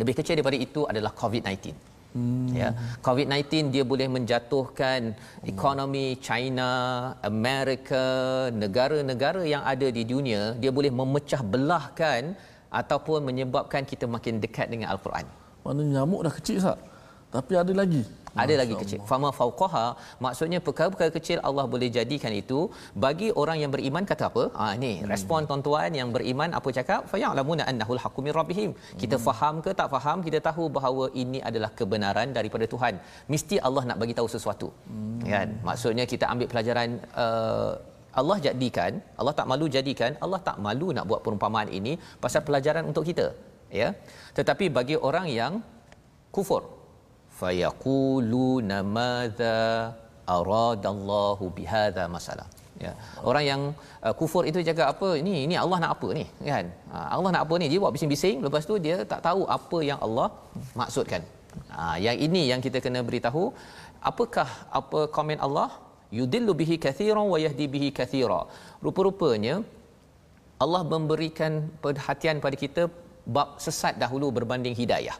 Lebih 0.00 0.14
kecil 0.18 0.34
daripada 0.38 0.58
itu 0.66 0.80
adalah 0.90 1.12
COVID-19. 1.22 1.72
Hmm. 2.16 2.48
Ya, 2.56 2.68
COVID-19 3.04 3.72
dia 3.74 3.84
boleh 3.84 4.08
menjatuhkan 4.16 5.12
ekonomi 5.52 6.16
China, 6.26 6.70
Amerika, 7.20 8.06
negara-negara 8.62 9.44
yang 9.44 9.62
ada 9.72 9.88
di 9.98 10.02
dunia, 10.12 10.56
dia 10.62 10.72
boleh 10.72 10.88
memecah 11.00 11.44
belahkan 11.44 12.32
ataupun 12.80 13.20
menyebabkan 13.28 13.84
kita 13.84 14.08
makin 14.08 14.40
dekat 14.44 14.72
dengan 14.72 14.88
al-Quran. 14.96 15.28
Mana 15.64 15.82
nyamuk 15.84 16.24
dah 16.24 16.34
kecil 16.38 16.56
sat. 16.64 16.78
Tapi 17.36 17.54
ada 17.62 17.74
lagi. 17.80 18.02
Ada 18.42 18.54
lagi 18.60 18.74
kecil. 18.80 19.00
Fama 19.10 19.28
fauqaha 19.38 19.84
maksudnya 20.24 20.58
perkara-perkara 20.66 21.10
kecil 21.16 21.38
Allah 21.48 21.64
boleh 21.74 21.88
jadikan 21.96 22.32
itu 22.40 22.58
bagi 23.04 23.28
orang 23.42 23.58
yang 23.62 23.70
beriman 23.74 24.04
kata 24.10 24.24
apa? 24.30 24.44
Ah 24.64 24.72
ni 24.82 24.92
respon 25.12 25.48
tuan-tuan 25.48 25.90
yang 26.00 26.10
beriman 26.16 26.52
apa 26.58 26.68
cakap? 26.78 27.08
Fa 27.12 27.16
ya'lamuna 27.22 27.64
annahul 27.70 28.00
haqqu 28.04 28.20
min 28.26 28.34
rabbihim. 28.40 28.70
Kita 29.02 29.18
faham 29.26 29.64
ke 29.64 29.72
tak 29.80 29.88
faham 29.94 30.20
kita 30.26 30.40
tahu 30.48 30.66
bahawa 30.76 31.06
ini 31.22 31.40
adalah 31.50 31.70
kebenaran 31.80 32.36
daripada 32.38 32.66
Tuhan. 32.74 32.94
Mesti 33.34 33.58
Allah 33.68 33.84
nak 33.90 34.00
bagi 34.04 34.16
tahu 34.20 34.28
sesuatu. 34.36 34.68
Hmm. 34.92 35.20
Kan? 35.32 35.48
Maksudnya 35.68 36.04
kita 36.12 36.24
ambil 36.34 36.48
pelajaran 36.52 36.88
uh, 37.24 37.72
Allah 38.20 38.36
jadikan, 38.46 38.92
Allah 39.20 39.34
tak 39.38 39.48
malu 39.50 39.66
jadikan, 39.76 40.12
Allah 40.24 40.40
tak 40.48 40.56
malu 40.66 40.88
nak 40.96 41.04
buat 41.10 41.20
perumpamaan 41.24 41.68
ini 41.78 41.92
pasal 42.24 42.40
pelajaran 42.48 42.84
untuk 42.90 43.04
kita, 43.08 43.26
ya. 43.80 43.88
Tetapi 44.38 44.66
bagi 44.78 44.96
orang 45.08 45.26
yang 45.40 45.52
kufur, 46.36 46.62
fayaquluna 47.40 48.78
madza 48.96 49.56
aradallahu 50.36 51.44
bihadza 51.56 52.04
masalah 52.16 52.48
ya. 52.84 52.92
Orang 53.30 53.44
yang 53.50 53.60
uh, 54.06 54.14
kufur 54.20 54.42
itu 54.50 54.60
jaga 54.68 54.84
apa? 54.92 55.08
Ini 55.20 55.34
ini 55.46 55.54
Allah 55.62 55.78
nak 55.84 55.92
apa 55.96 56.08
ni? 56.18 56.24
Kan? 56.50 56.66
Ha, 56.92 56.98
Allah 57.16 57.30
nak 57.34 57.42
apa 57.46 57.54
ni? 57.62 57.66
Dia 57.72 57.78
buat 57.84 57.92
bising-bising 57.96 58.36
lepas 58.46 58.62
tu 58.70 58.76
dia 58.86 58.96
tak 59.12 59.20
tahu 59.28 59.42
apa 59.58 59.78
yang 59.90 59.98
Allah 60.06 60.28
maksudkan. 60.80 61.22
Ha, 61.76 61.82
yang 62.06 62.16
ini 62.26 62.42
yang 62.52 62.60
kita 62.66 62.78
kena 62.86 63.00
beritahu 63.08 63.44
apakah 64.10 64.48
apa 64.80 65.00
komen 65.18 65.40
Allah? 65.48 65.70
Yudillu 66.18 66.52
bihi 66.60 66.76
kathiran 66.84 67.26
wa 67.34 67.38
yahdi 67.44 67.66
bihi 67.74 67.88
kathira. 67.98 68.40
Rupa-rupanya 68.86 69.54
Allah 70.64 70.82
memberikan 70.92 71.52
perhatian 71.84 72.36
pada 72.44 72.56
kita 72.64 72.82
bab 73.36 73.48
sesat 73.64 73.94
dahulu 74.02 74.26
berbanding 74.36 74.76
hidayah 74.80 75.16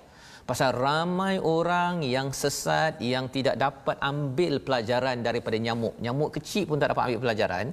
Pasal 0.50 0.70
ramai 0.86 1.36
orang 1.40 2.02
yang 2.16 2.28
sesat 2.42 3.00
yang 3.14 3.26
tidak 3.36 3.56
dapat 3.66 3.96
ambil 4.12 4.54
pelajaran 4.66 5.18
daripada 5.28 5.58
nyamuk. 5.66 5.96
Nyamuk 6.04 6.30
kecil 6.36 6.64
pun 6.70 6.78
tak 6.82 6.92
dapat 6.92 7.04
ambil 7.08 7.22
pelajaran. 7.26 7.66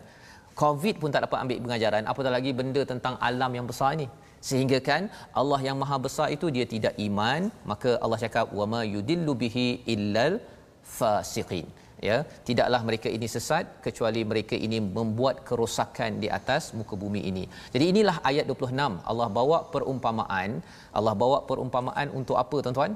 Covid 0.63 0.95
pun 1.01 1.11
tak 1.15 1.23
dapat 1.27 1.39
ambil 1.43 1.59
pengajaran. 1.65 2.03
Apatah 2.11 2.33
lagi 2.35 2.51
benda 2.61 2.83
tentang 2.93 3.15
alam 3.29 3.51
yang 3.59 3.67
besar 3.71 3.95
ini. 3.99 4.07
Sehingga 4.49 4.79
kan 4.89 5.03
Allah 5.41 5.61
yang 5.67 5.77
maha 5.83 5.97
besar 6.07 6.29
itu 6.37 6.47
dia 6.57 6.67
tidak 6.75 6.95
iman. 7.09 7.51
Maka 7.71 7.91
Allah 8.05 8.19
cakap, 8.25 8.47
وَمَا 8.59 8.83
يُدِلُّ 8.95 9.27
بِهِ 9.43 9.57
إِلَّا 9.93 10.25
الْفَاسِقِينَ 10.33 11.82
ya 12.10 12.18
tidaklah 12.48 12.82
mereka 12.90 13.08
ini 13.18 13.28
sesat 13.36 13.66
kecuali 13.86 14.22
mereka 14.32 14.56
ini 14.66 14.78
membuat 14.98 15.36
kerosakan 15.48 16.20
di 16.24 16.30
atas 16.40 16.64
muka 16.80 16.96
bumi 17.04 17.22
ini. 17.32 17.44
Jadi 17.74 17.86
inilah 17.94 18.18
ayat 18.30 18.46
26 18.52 19.12
Allah 19.12 19.30
bawa 19.40 19.60
perumpamaan, 19.74 20.52
Allah 21.00 21.16
bawa 21.24 21.40
perumpamaan 21.50 22.10
untuk 22.20 22.38
apa 22.44 22.58
tuan-tuan? 22.66 22.94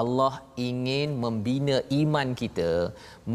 Allah 0.00 0.34
ingin 0.68 1.10
membina 1.24 1.76
iman 2.00 2.28
kita, 2.40 2.70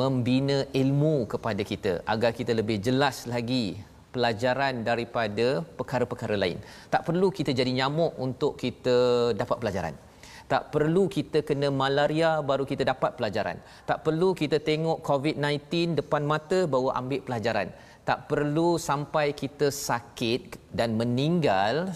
membina 0.02 0.58
ilmu 0.82 1.16
kepada 1.34 1.64
kita 1.72 1.94
agar 2.14 2.32
kita 2.40 2.54
lebih 2.60 2.78
jelas 2.88 3.18
lagi 3.34 3.66
pelajaran 4.14 4.76
daripada 4.90 5.48
perkara-perkara 5.80 6.36
lain. 6.44 6.60
Tak 6.94 7.04
perlu 7.08 7.28
kita 7.38 7.52
jadi 7.60 7.72
nyamuk 7.80 8.14
untuk 8.26 8.54
kita 8.64 8.98
dapat 9.42 9.58
pelajaran. 9.64 9.96
Tak 10.52 10.64
perlu 10.74 11.04
kita 11.16 11.40
kena 11.48 11.68
malaria 11.82 12.30
baru 12.50 12.64
kita 12.72 12.84
dapat 12.92 13.12
pelajaran. 13.18 13.58
Tak 13.90 14.00
perlu 14.06 14.30
kita 14.42 14.58
tengok 14.70 15.00
COVID-19 15.10 15.96
depan 16.00 16.24
mata 16.32 16.60
baru 16.74 16.90
ambil 17.00 17.20
pelajaran. 17.28 17.68
Tak 18.10 18.20
perlu 18.32 18.70
sampai 18.90 19.26
kita 19.42 19.68
sakit 19.90 20.42
dan 20.80 20.90
meninggal 21.02 21.96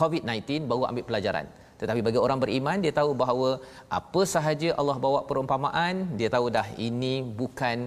COVID-19 0.00 0.66
baru 0.70 0.82
ambil 0.90 1.04
pelajaran. 1.10 1.46
Tetapi 1.82 2.00
bagi 2.06 2.18
orang 2.24 2.38
beriman 2.42 2.82
dia 2.84 2.94
tahu 2.98 3.10
bahawa 3.22 3.50
apa 3.98 4.22
sahaja 4.34 4.68
Allah 4.80 4.98
bawa 5.06 5.20
perumpamaan, 5.28 5.94
dia 6.18 6.30
tahu 6.34 6.46
dah 6.56 6.66
ini 6.88 7.14
bukan 7.40 7.78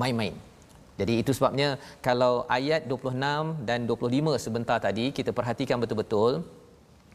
main-main. 0.00 0.36
Jadi 1.00 1.14
itu 1.22 1.32
sebabnya 1.38 1.68
kalau 2.06 2.34
ayat 2.58 2.84
26 2.92 3.68
dan 3.68 3.88
25 3.88 4.44
sebentar 4.44 4.78
tadi 4.86 5.12
kita 5.18 5.32
perhatikan 5.38 5.80
betul-betul 5.82 6.44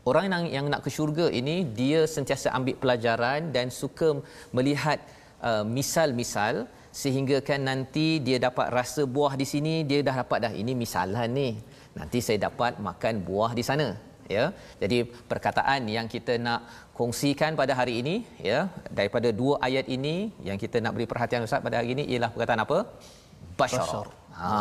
Orang 0.09 0.25
yang, 0.33 0.45
yang 0.57 0.65
nak 0.73 0.81
ke 0.85 0.89
syurga 0.95 1.25
ini 1.39 1.55
dia 1.79 1.99
sentiasa 2.15 2.47
ambil 2.57 2.75
pelajaran 2.83 3.53
dan 3.55 3.67
suka 3.81 4.09
melihat 4.57 4.99
uh, 5.47 5.63
misal-misal 5.77 6.65
sehingga 7.01 7.37
kan 7.49 7.61
nanti 7.69 8.07
dia 8.27 8.37
dapat 8.47 8.67
rasa 8.77 9.01
buah 9.15 9.33
di 9.41 9.45
sini 9.51 9.73
dia 9.89 9.99
dah 10.07 10.15
dapat 10.21 10.39
dah 10.45 10.53
ini 10.61 10.73
misalan 10.83 11.29
ni. 11.39 11.49
Nanti 11.99 12.19
saya 12.25 12.39
dapat 12.47 12.81
makan 12.87 13.15
buah 13.27 13.51
di 13.59 13.63
sana 13.69 13.87
ya. 14.37 14.45
Jadi 14.81 14.97
perkataan 15.31 15.85
yang 15.95 16.07
kita 16.15 16.33
nak 16.47 16.61
kongsikan 16.97 17.53
pada 17.61 17.75
hari 17.79 17.93
ini 18.01 18.15
ya 18.49 18.59
daripada 18.97 19.29
dua 19.41 19.53
ayat 19.67 19.85
ini 19.97 20.15
yang 20.47 20.57
kita 20.63 20.79
nak 20.83 20.93
beri 20.97 21.07
perhatian 21.13 21.45
Ustaz 21.47 21.61
pada 21.67 21.77
hari 21.79 21.91
ini 21.95 22.03
ialah 22.11 22.31
perkataan 22.33 22.61
apa? 22.65 22.79
Basyara. 23.61 23.85
Basyar. 23.85 24.07
Ha, 24.41 24.51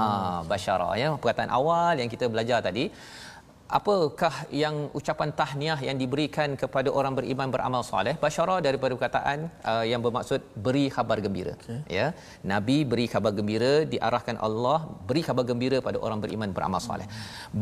basyara 0.50 0.88
ya 1.00 1.08
perkataan 1.22 1.50
awal 1.58 1.94
yang 2.02 2.10
kita 2.14 2.26
belajar 2.32 2.58
tadi 2.68 2.84
apakah 3.78 4.34
yang 4.62 4.76
ucapan 4.98 5.30
tahniah 5.40 5.78
yang 5.88 5.96
diberikan 6.02 6.50
kepada 6.62 6.88
orang 6.98 7.14
beriman 7.18 7.48
beramal 7.54 7.82
soleh 7.90 8.14
basyara 8.24 8.56
daripada 8.66 8.92
perkataan 8.96 9.38
uh, 9.72 9.84
yang 9.92 10.02
bermaksud 10.06 10.40
beri 10.66 10.84
khabar 10.96 11.18
gembira 11.26 11.54
okay. 11.58 11.80
ya 11.98 12.06
nabi 12.52 12.78
beri 12.92 13.06
khabar 13.12 13.32
gembira 13.38 13.72
diarahkan 13.94 14.38
Allah 14.48 14.78
beri 15.10 15.22
khabar 15.28 15.46
gembira 15.50 15.80
pada 15.88 16.00
orang 16.06 16.20
beriman 16.24 16.50
beramal 16.56 16.82
soleh 16.88 17.08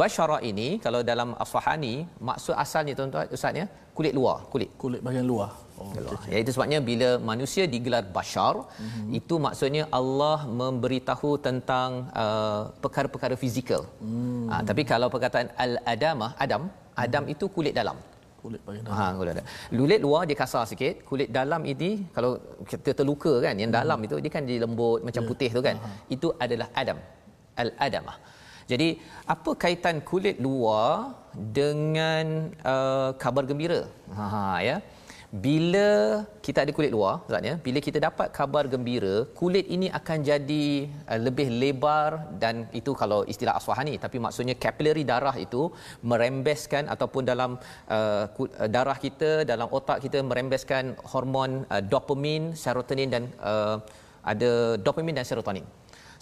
basyara 0.02 0.38
ini 0.52 0.68
kalau 0.86 1.02
dalam 1.12 1.30
asfahani 1.44 1.94
maksud 2.30 2.56
asalnya 2.64 2.94
tuan-tuan 2.98 3.36
ustaz 3.38 3.60
ya 3.62 3.66
kulit 3.98 4.14
luar 4.20 4.38
kulit 4.52 4.70
Kulit 4.82 5.00
bahagian 5.04 5.26
luar. 5.30 5.50
Oh, 5.78 5.86
okay, 5.86 6.02
okay. 6.14 6.30
Iaitu 6.34 6.50
sebabnya 6.54 6.78
bila 6.90 7.08
manusia 7.30 7.64
digelar 7.74 8.02
bashar, 8.16 8.54
mm-hmm. 8.66 9.18
itu 9.18 9.34
maksudnya 9.46 9.84
Allah 9.98 10.38
memberitahu 10.60 11.30
tentang 11.46 12.10
uh, 12.22 12.62
perkara-perkara 12.82 13.34
fizikal. 13.42 13.82
Mm. 14.02 14.50
Uh, 14.52 14.62
tapi 14.68 14.82
kalau 14.92 15.08
perkataan 15.14 15.48
al-adamah, 15.64 16.30
Adam, 16.44 16.62
Adam 17.04 17.24
itu 17.34 17.46
kulit 17.56 17.74
dalam. 17.80 17.96
Kulit 18.42 18.60
bahagian 18.66 18.84
dalam. 18.86 18.98
Ha, 18.98 19.06
kulit 19.18 19.32
dalam. 19.38 19.46
Kulit 19.80 20.00
luar 20.06 20.22
dia 20.30 20.36
kasar 20.42 20.64
sikit, 20.70 20.94
kulit 21.08 21.28
dalam 21.38 21.62
ini 21.72 21.90
kalau 22.16 22.32
kita 22.72 22.90
terluka 22.98 23.32
kan, 23.46 23.54
yang 23.62 23.70
dalam 23.78 23.98
itu 24.06 24.18
dia 24.24 24.32
kan 24.36 24.42
dia 24.50 24.58
lembut 24.64 25.00
macam 25.06 25.22
Ya. 25.24 25.28
putih 25.30 25.50
tu 25.56 25.62
kan. 25.68 25.76
Itu 26.16 26.28
adalah 26.44 26.68
Adam. 26.82 26.98
Al-Adamah. 27.62 28.16
Jadi 28.70 28.88
apa 29.34 29.50
kaitan 29.62 29.96
kulit 30.08 30.36
luar 30.46 31.16
dengan 31.58 32.52
uh, 32.72 33.10
kabar 33.22 33.42
gembira? 33.48 33.80
Ha, 34.18 34.24
ha 34.34 34.42
ya. 34.68 34.76
Bila 35.28 36.24
kita 36.40 36.64
ada 36.64 36.72
kulit 36.76 36.88
luar, 36.88 37.20
Ustaz 37.28 37.44
ya, 37.48 37.54
bila 37.64 37.78
kita 37.86 37.98
dapat 38.00 38.28
kabar 38.38 38.64
gembira, 38.72 39.28
kulit 39.40 39.68
ini 39.76 39.92
akan 39.98 40.18
jadi 40.24 40.64
uh, 41.04 41.20
lebih 41.26 41.48
lebar 41.60 42.32
dan 42.42 42.64
itu 42.72 42.96
kalau 43.00 43.28
istilah 43.32 43.54
Aswahani, 43.60 44.00
tapi 44.04 44.16
maksudnya 44.24 44.56
kapilari 44.56 45.04
darah 45.04 45.36
itu 45.36 45.68
merembeskan 46.00 46.88
ataupun 46.94 47.28
dalam 47.28 47.60
uh, 47.92 48.24
darah 48.72 48.96
kita, 49.04 49.44
dalam 49.52 49.68
otak 49.78 50.00
kita 50.04 50.24
merembeskan 50.30 50.96
hormon 51.12 51.68
uh, 51.68 51.82
dopamin, 51.92 52.56
serotonin 52.56 53.12
dan 53.12 53.24
uh, 53.44 53.76
ada 54.24 54.80
dopamin 54.80 55.12
dan 55.20 55.28
serotonin. 55.28 55.68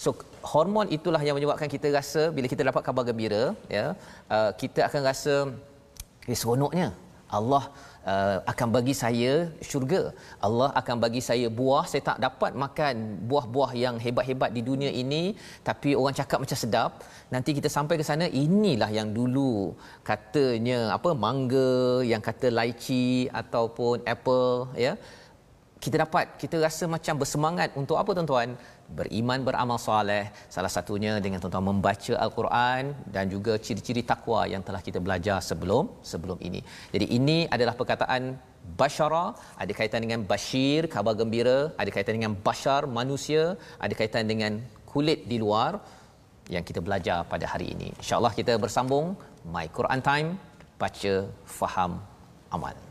So 0.03 0.19
hormon 0.42 0.90
itulah 0.97 1.23
yang 1.27 1.38
menyebabkan 1.38 1.71
kita 1.75 1.95
rasa 1.99 2.23
bila 2.37 2.47
kita 2.53 2.62
dapat 2.69 2.83
khabar 2.87 3.05
gembira 3.09 3.45
ya 3.77 3.87
uh, 4.35 4.51
kita 4.61 4.81
akan 4.88 5.03
rasa 5.11 5.35
eh, 6.29 6.37
seronoknya 6.40 6.88
Allah 7.38 7.64
uh, 8.12 8.37
akan 8.53 8.69
bagi 8.77 8.95
saya 9.03 9.33
syurga. 9.69 10.03
Allah 10.47 10.69
akan 10.81 10.97
bagi 11.05 11.21
saya 11.29 11.47
buah. 11.59 11.85
Saya 11.90 12.03
tak 12.11 12.19
dapat 12.27 12.53
makan 12.64 12.95
buah-buah 13.31 13.71
yang 13.85 13.97
hebat-hebat 14.05 14.51
di 14.57 14.62
dunia 14.71 14.90
ini 15.03 15.23
tapi 15.69 15.99
orang 16.01 16.16
cakap 16.21 16.38
macam 16.45 16.59
sedap. 16.62 16.90
Nanti 17.35 17.51
kita 17.59 17.69
sampai 17.77 17.95
ke 18.01 18.07
sana 18.11 18.27
inilah 18.45 18.90
yang 18.99 19.11
dulu 19.19 19.75
katanya 20.11 20.81
apa 20.97 21.11
mangga, 21.27 22.07
yang 22.12 22.23
kata 22.29 22.49
lychee 22.59 23.29
ataupun 23.42 24.07
apple 24.14 24.71
ya 24.87 24.95
kita 25.85 25.97
dapat 26.03 26.40
kita 26.40 26.57
rasa 26.66 26.85
macam 26.95 27.14
bersemangat 27.21 27.71
untuk 27.81 27.97
apa 28.01 28.11
tuan-tuan 28.16 28.51
beriman 28.99 29.40
beramal 29.46 29.79
soleh 29.87 30.25
salah 30.55 30.70
satunya 30.77 31.12
dengan 31.25 31.38
tuan-tuan 31.42 31.66
membaca 31.70 32.14
al-Quran 32.25 32.94
dan 33.14 33.25
juga 33.35 33.59
ciri-ciri 33.66 34.03
takwa 34.11 34.40
yang 34.53 34.62
telah 34.66 34.83
kita 34.88 34.99
belajar 35.07 35.38
sebelum 35.49 35.90
sebelum 36.12 36.38
ini. 36.49 36.61
Jadi 36.94 37.07
ini 37.18 37.38
adalah 37.57 37.75
perkataan 37.81 38.22
basyara 38.81 39.25
ada 39.62 39.72
kaitan 39.79 40.03
dengan 40.05 40.22
bashir 40.31 40.90
khabar 40.94 41.14
gembira, 41.20 41.59
ada 41.83 41.90
kaitan 41.94 42.18
dengan 42.18 42.35
bashar 42.46 42.83
manusia, 42.99 43.44
ada 43.85 43.94
kaitan 43.99 44.27
dengan 44.33 44.62
kulit 44.92 45.22
di 45.31 45.38
luar 45.44 45.72
yang 46.55 46.64
kita 46.68 46.81
belajar 46.87 47.18
pada 47.33 47.46
hari 47.53 47.75
ini. 47.75 47.88
Insya-Allah 48.01 48.33
kita 48.38 48.55
bersambung 48.64 49.18
My 49.55 49.66
Quran 49.79 50.03
Time 50.09 50.29
baca 50.83 51.14
faham 51.59 51.92
amal. 52.57 52.86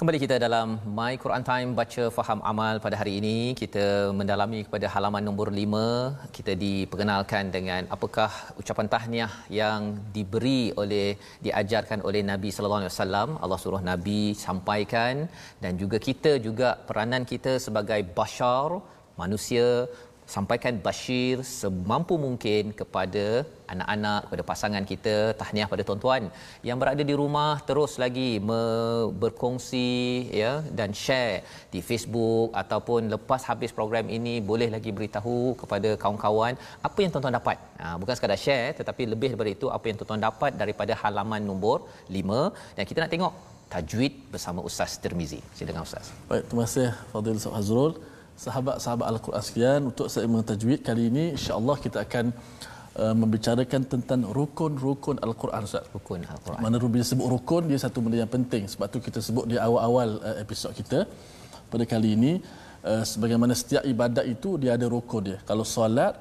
Kembali 0.00 0.18
kita 0.22 0.36
dalam 0.44 0.68
My 0.96 1.12
Quran 1.22 1.42
Time 1.48 1.70
baca 1.78 2.04
faham 2.16 2.38
amal 2.50 2.74
pada 2.84 2.96
hari 3.00 3.12
ini. 3.20 3.38
Kita 3.60 3.84
mendalami 4.18 4.60
kepada 4.66 4.86
halaman 4.92 5.22
nombor 5.28 5.48
5 5.52 6.30
kita 6.36 6.52
diperkenalkan 6.62 7.52
dengan 7.56 7.82
apakah 7.96 8.30
ucapan 8.60 8.88
tahniah 8.94 9.32
yang 9.58 10.00
diberi 10.14 10.72
oleh 10.82 11.08
diajarkan 11.46 12.00
oleh 12.08 12.22
Nabi 12.30 12.48
sallallahu 12.48 12.80
alaihi 12.80 12.92
wasallam. 12.94 13.28
Allah 13.44 13.58
suruh 13.64 13.82
Nabi 13.90 14.22
sampaikan. 14.46 15.28
Dan 15.62 15.76
juga 15.82 16.00
kita 16.08 16.32
juga 16.46 16.70
peranan 16.88 17.28
kita 17.32 17.60
sebagai 17.66 18.00
bashar 18.20 18.80
manusia 19.22 19.66
sampaikan 20.34 20.74
bashir 20.86 21.36
semampu 21.58 22.14
mungkin 22.24 22.64
kepada 22.80 23.24
anak-anak 23.72 24.20
kepada 24.26 24.42
pasangan 24.50 24.84
kita 24.90 25.14
tahniah 25.40 25.68
pada 25.72 25.82
tuan-tuan 25.88 26.22
yang 26.68 26.78
berada 26.82 27.02
di 27.10 27.14
rumah 27.20 27.52
terus 27.68 27.92
lagi 28.02 28.30
berkongsi 29.22 29.90
ya 30.42 30.52
dan 30.78 30.90
share 31.02 31.36
di 31.74 31.80
Facebook 31.88 32.48
ataupun 32.62 33.10
lepas 33.14 33.42
habis 33.50 33.74
program 33.78 34.06
ini 34.18 34.34
boleh 34.50 34.68
lagi 34.76 34.92
beritahu 34.98 35.38
kepada 35.62 35.90
kawan-kawan 36.02 36.54
apa 36.88 36.98
yang 37.02 37.10
tuan-tuan 37.14 37.36
dapat. 37.40 37.56
Ha, 37.82 37.86
bukan 38.00 38.14
sekadar 38.18 38.40
share 38.46 38.68
tetapi 38.80 39.02
lebih 39.12 39.30
daripada 39.32 39.52
itu 39.56 39.66
apa 39.76 39.84
yang 39.90 39.98
tuan-tuan 39.98 40.24
dapat 40.28 40.52
daripada 40.62 40.92
halaman 41.02 41.42
nombor 41.50 41.78
5 42.18 42.76
dan 42.78 42.84
kita 42.90 42.98
nak 43.04 43.12
tengok 43.14 43.34
tajwid 43.74 44.14
bersama 44.34 44.60
Ustaz 44.68 44.92
Tirmizi. 45.02 45.40
Silakan 45.56 45.86
Ustaz. 45.88 46.06
Baik, 46.30 46.44
terima 46.50 46.64
kasih 46.66 46.88
Fadil 47.10 47.38
Ustaz 47.40 47.54
Hazrul. 47.58 47.92
Sahabat-sahabat 48.40 49.06
Al-Quran 49.12 49.42
sekalian, 49.46 49.80
untuk 49.90 50.06
segmen 50.12 50.40
tajwid 50.50 50.80
kali 50.88 51.02
ini 51.12 51.24
insya-Allah 51.36 51.76
kita 51.84 51.98
akan 52.06 52.26
uh, 53.02 53.14
membicarakan 53.20 53.82
tentang 53.92 54.20
rukun-rukun 54.38 55.16
Al-Quran 55.26 55.60
Ustaz. 55.68 55.84
rukun 55.96 56.24
al-Quran 56.24 56.60
Mana 56.64 56.80
bila 56.94 57.04
sebut 57.10 57.28
rukun 57.34 57.62
dia 57.70 57.78
satu 57.84 57.98
benda 58.04 58.16
yang 58.22 58.32
penting 58.36 58.64
sebab 58.72 58.86
tu 58.94 58.98
kita 59.06 59.20
sebut 59.26 59.44
di 59.50 59.56
awal-awal 59.66 60.08
uh, 60.28 60.36
episod 60.44 60.72
kita 60.80 61.04
pada 61.72 61.84
kali 61.92 62.16
ini 62.16 62.32
uh, 62.90 63.04
sebagaimana 63.10 63.52
setiap 63.60 63.84
ibadat 63.92 64.24
itu 64.34 64.56
dia 64.62 64.72
ada 64.78 64.88
rukun 64.96 65.22
dia. 65.28 65.38
Kalau 65.50 65.66
solat 65.76 66.16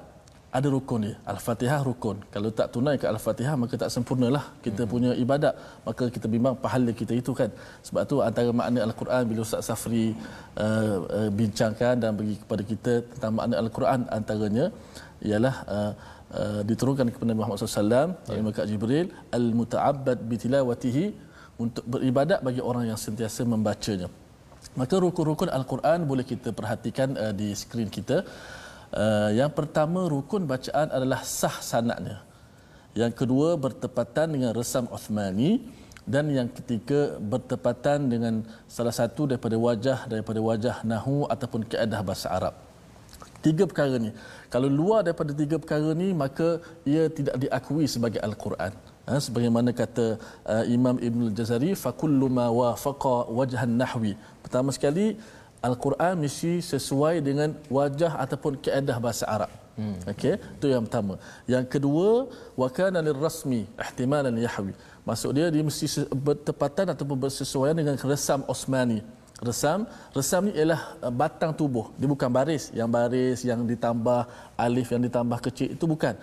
ada 0.57 0.67
rukun 0.75 0.99
dia. 1.05 1.15
Al-Fatihah 1.33 1.79
rukun. 1.87 2.17
Kalau 2.33 2.49
tak 2.59 2.67
tunai 2.73 2.95
ke 3.01 3.05
Al-Fatihah 3.13 3.55
maka 3.61 3.75
tak 3.81 3.91
sempurnalah 3.95 4.43
kita 4.65 4.81
hmm. 4.83 4.91
punya 4.93 5.11
ibadat. 5.23 5.53
Maka 5.87 6.03
kita 6.15 6.27
bimbang 6.33 6.55
pahala 6.63 6.91
kita 7.01 7.13
itu 7.21 7.31
kan. 7.39 7.49
Sebab 7.87 8.01
tu 8.11 8.17
antara 8.27 8.49
makna 8.61 8.79
Al-Quran 8.87 9.23
bila 9.29 9.45
Ustaz 9.47 9.69
Safri 9.69 10.05
uh, 10.63 10.97
uh, 11.17 11.29
bincangkan 11.39 11.95
dan 12.01 12.11
bagi 12.19 12.35
kepada 12.43 12.63
kita 12.71 12.93
tentang 13.11 13.33
makna 13.39 13.55
Al-Quran 13.63 13.99
antaranya 14.17 14.65
ialah 15.29 15.55
uh, 15.75 15.91
uh, 16.39 16.61
diturunkan 16.69 17.05
kepada 17.13 17.27
Nabi 17.29 17.39
Muhammad 17.41 17.57
SAW 17.61 18.09
oleh 18.31 18.41
malaikat 18.45 18.65
Jibril 18.71 19.07
al-muta'abbad 19.37 20.17
bitilawatihi 20.31 21.05
untuk 21.63 21.85
beribadat 21.93 22.39
bagi 22.47 22.61
orang 22.69 22.85
yang 22.89 22.99
sentiasa 23.05 23.43
membacanya. 23.53 24.09
Maka 24.79 24.95
rukun-rukun 25.03 25.49
Al-Quran 25.57 25.99
boleh 26.09 26.25
kita 26.31 26.49
perhatikan 26.59 27.09
uh, 27.23 27.33
di 27.39 27.53
skrin 27.61 27.89
kita. 27.97 28.17
Uh, 28.89 29.29
yang 29.37 29.53
pertama 29.53 30.09
rukun 30.09 30.49
bacaan 30.49 30.89
adalah 30.89 31.21
sah 31.21 31.61
sanadnya. 31.61 32.25
Yang 32.97 33.21
kedua 33.21 33.53
bertepatan 33.53 34.33
dengan 34.33 34.51
resam 34.57 34.89
Uthmani 34.89 35.61
dan 36.09 36.25
yang 36.33 36.49
ketiga 36.49 37.21
bertepatan 37.21 38.09
dengan 38.09 38.41
salah 38.65 38.93
satu 38.93 39.29
daripada 39.29 39.53
wajah 39.61 40.09
daripada 40.09 40.41
wajah 40.41 40.81
nahu 40.81 41.29
ataupun 41.29 41.69
kaedah 41.69 42.01
bahasa 42.01 42.33
Arab. 42.33 42.57
Tiga 43.45 43.63
perkara 43.69 43.95
ni. 44.01 44.11
Kalau 44.51 44.67
luar 44.67 45.05
daripada 45.05 45.31
tiga 45.31 45.55
perkara 45.61 45.93
ni 45.93 46.09
maka 46.11 46.59
ia 46.83 47.07
tidak 47.07 47.37
diakui 47.39 47.85
sebagai 47.85 48.19
al-Quran. 48.19 48.73
Ha, 49.09 49.17
sebagaimana 49.25 49.69
kata 49.73 50.21
uh, 50.45 50.65
Imam 50.69 50.97
Ibn 50.97 51.29
Al-Jazari 51.29 51.71
fakullu 51.73 52.27
ma 52.27 52.49
wafaqa 52.49 53.29
wajhan 53.37 53.69
nahwi. 53.79 54.13
Pertama 54.43 54.73
sekali 54.75 55.15
Al-Quran 55.59 56.15
mesti 56.23 56.63
sesuai 56.63 57.19
dengan 57.19 57.51
wajah 57.67 58.15
ataupun 58.23 58.55
kaedah 58.63 58.97
bahasa 59.03 59.27
Arab. 59.27 59.51
Hmm. 59.79 59.95
Okey, 60.11 60.35
itu 60.35 60.65
yang 60.71 60.83
pertama. 60.87 61.15
Yang 61.47 61.65
kedua, 61.73 62.27
wa 62.55 62.67
kana 62.67 62.99
lirrasmi 62.99 63.67
ihtimalan 63.79 64.35
yahwi. 64.35 64.75
Maksud 65.07 65.31
dia 65.35 65.47
dia 65.47 65.63
mesti 65.63 65.87
bertepatan 66.11 66.91
ataupun 66.91 67.15
bersesuaian 67.15 67.75
dengan 67.75 67.95
resam 68.11 68.43
Osmani. 68.47 68.99
Resam, 69.39 69.87
resam 70.11 70.51
ni 70.51 70.51
ialah 70.51 70.99
uh, 70.99 71.07
batang 71.07 71.55
tubuh. 71.55 71.95
Dia 71.95 72.11
bukan 72.11 72.27
baris, 72.27 72.75
yang 72.75 72.91
baris 72.91 73.39
yang 73.47 73.63
ditambah 73.63 74.27
alif 74.59 74.91
yang 74.91 74.99
ditambah 74.99 75.39
kecil 75.47 75.71
itu 75.71 75.85
bukan. 75.87 76.19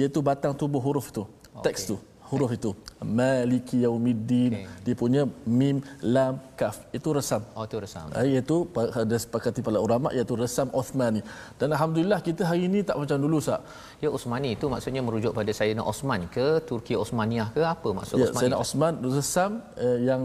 Iaitu 0.00 0.24
batang 0.24 0.56
tubuh 0.56 0.80
huruf 0.80 1.12
tu, 1.12 1.28
teks 1.60 1.92
tu 1.92 2.00
huruf 2.30 2.50
itu. 2.58 2.70
Maliki 3.18 3.76
yaumiddin. 3.84 4.52
Okey. 4.54 4.66
dia 4.84 4.94
punya 5.02 5.22
mim 5.58 5.76
lam 6.16 6.34
kaf. 6.60 6.76
Itu 6.98 7.08
resam. 7.16 7.42
Oh 7.58 7.64
tu 7.70 7.78
resam. 7.84 8.06
Ah, 8.16 8.24
iaitu 8.32 8.56
ada 9.04 9.16
sepakati 9.24 9.60
para 9.66 9.80
ulama 9.86 10.08
iaitu 10.16 10.34
resam 10.42 10.68
Uthmani 10.80 11.20
dan 11.60 11.68
alhamdulillah 11.74 12.20
kita 12.28 12.42
hari 12.50 12.62
ini 12.70 12.80
tak 12.88 12.96
macam 13.02 13.18
dulu 13.24 13.38
sah 13.46 13.60
Ya 14.04 14.10
Osmani 14.16 14.48
itu 14.56 14.66
maksudnya 14.72 15.02
merujuk 15.06 15.32
pada 15.38 15.52
Sayyidina 15.58 15.84
Osman 15.92 16.22
ke 16.36 16.46
Turki 16.68 16.94
Osmaniyah 17.04 17.48
ke 17.56 17.62
apa 17.74 17.88
maksud 17.98 18.16
ya 18.20 18.26
Osmani? 18.26 18.38
Sayyidina 18.40 18.58
Osman 18.64 18.94
resam 19.16 19.52
uh, 19.86 19.98
yang 20.08 20.22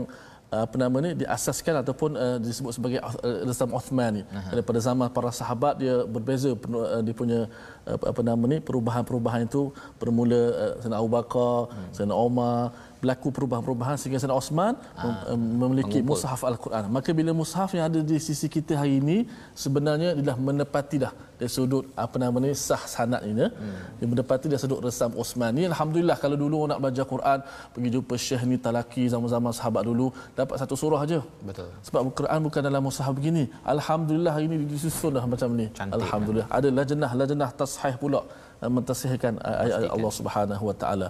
apa 0.50 0.76
nama 0.82 0.98
ni 1.06 1.12
diasaskan 1.22 1.86
ataupun 1.86 2.18
uh, 2.18 2.38
disebut 2.42 2.74
sebagai 2.74 3.00
uh, 3.06 3.46
resam 3.46 3.70
Uthmani 3.70 4.26
daripada 4.50 4.82
zaman 4.82 5.06
para 5.14 5.30
sahabat 5.30 5.78
dia 5.78 6.02
berbeza 6.10 6.50
uh, 6.58 7.02
dia 7.06 7.14
punya 7.14 7.46
apa, 7.86 8.06
apa 8.10 8.22
nama 8.26 8.44
ni 8.50 8.58
perubahan-perubahan 8.58 9.46
itu 9.46 9.70
bermula 10.02 10.34
uh, 10.34 10.74
Sayyidina 10.82 10.98
Abu 10.98 11.10
Bakar, 11.14 11.58
hmm. 11.70 11.94
Sayyidina 11.94 12.16
Omar 12.18 12.74
berlaku 12.98 13.28
perubahan-perubahan 13.30 13.96
sehingga 14.02 14.18
Sayyidina 14.18 14.36
Osman 14.42 14.74
ha, 15.00 15.32
memiliki 15.38 16.04
mengumpul. 16.04 16.20
mushaf 16.20 16.42
al-Quran. 16.44 16.84
Maka 16.92 17.10
bila 17.16 17.32
mushaf 17.32 17.72
yang 17.72 17.88
ada 17.88 18.00
di 18.04 18.18
sisi 18.20 18.52
kita 18.52 18.76
hari 18.76 19.00
ini 19.00 19.24
sebenarnya 19.56 20.20
adalah 20.20 20.36
menepati 20.36 20.98
dah 21.00 21.14
dari 21.40 21.52
sudut 21.56 21.86
apa 22.04 22.16
nama 22.22 22.38
ni 22.44 22.50
sah 22.68 22.84
sanad 22.94 23.22
ini. 23.32 23.48
Hmm. 23.48 23.78
dia 23.98 24.08
mendapati 24.12 24.46
dari 24.52 24.62
sudut 24.64 24.80
resam 24.86 25.12
Osman. 25.22 25.52
Ni 25.58 25.64
alhamdulillah 25.72 26.18
kalau 26.24 26.38
dulu 26.44 26.56
orang 26.62 26.72
nak 26.72 26.80
belajar 26.84 27.06
Quran 27.14 27.40
pergi 27.74 27.90
jumpa 27.96 28.16
syekh 28.26 28.44
ni 28.52 28.58
talaki 28.66 29.04
zaman-zaman 29.14 29.52
sahabat 29.60 29.84
dulu 29.90 30.08
dapat 30.40 30.56
satu 30.62 30.76
surah 30.82 31.02
aja 31.06 31.20
betul. 31.50 31.70
Sebab 31.88 32.02
Quran 32.20 32.40
bukan 32.48 32.62
dalam 32.70 32.82
mushaf 32.88 33.12
begini. 33.20 33.44
Alhamdulillah 33.74 34.34
hari 34.36 34.46
ini 34.50 34.58
disusun 34.74 35.12
dah 35.18 35.26
macam 35.34 35.50
ni. 35.62 35.68
Cantik, 35.80 35.98
alhamdulillah. 36.00 36.48
kan? 36.52 36.58
ada 36.60 36.70
lajnah 36.80 37.12
lajnah 37.22 37.50
tashih 37.62 37.96
pula 38.04 38.22
eh, 38.64 38.72
mentasihkan 38.78 39.34
ayat 39.64 39.90
Allah 39.96 40.14
Subhanahu 40.20 40.64
wa 40.70 40.76
taala. 40.84 41.08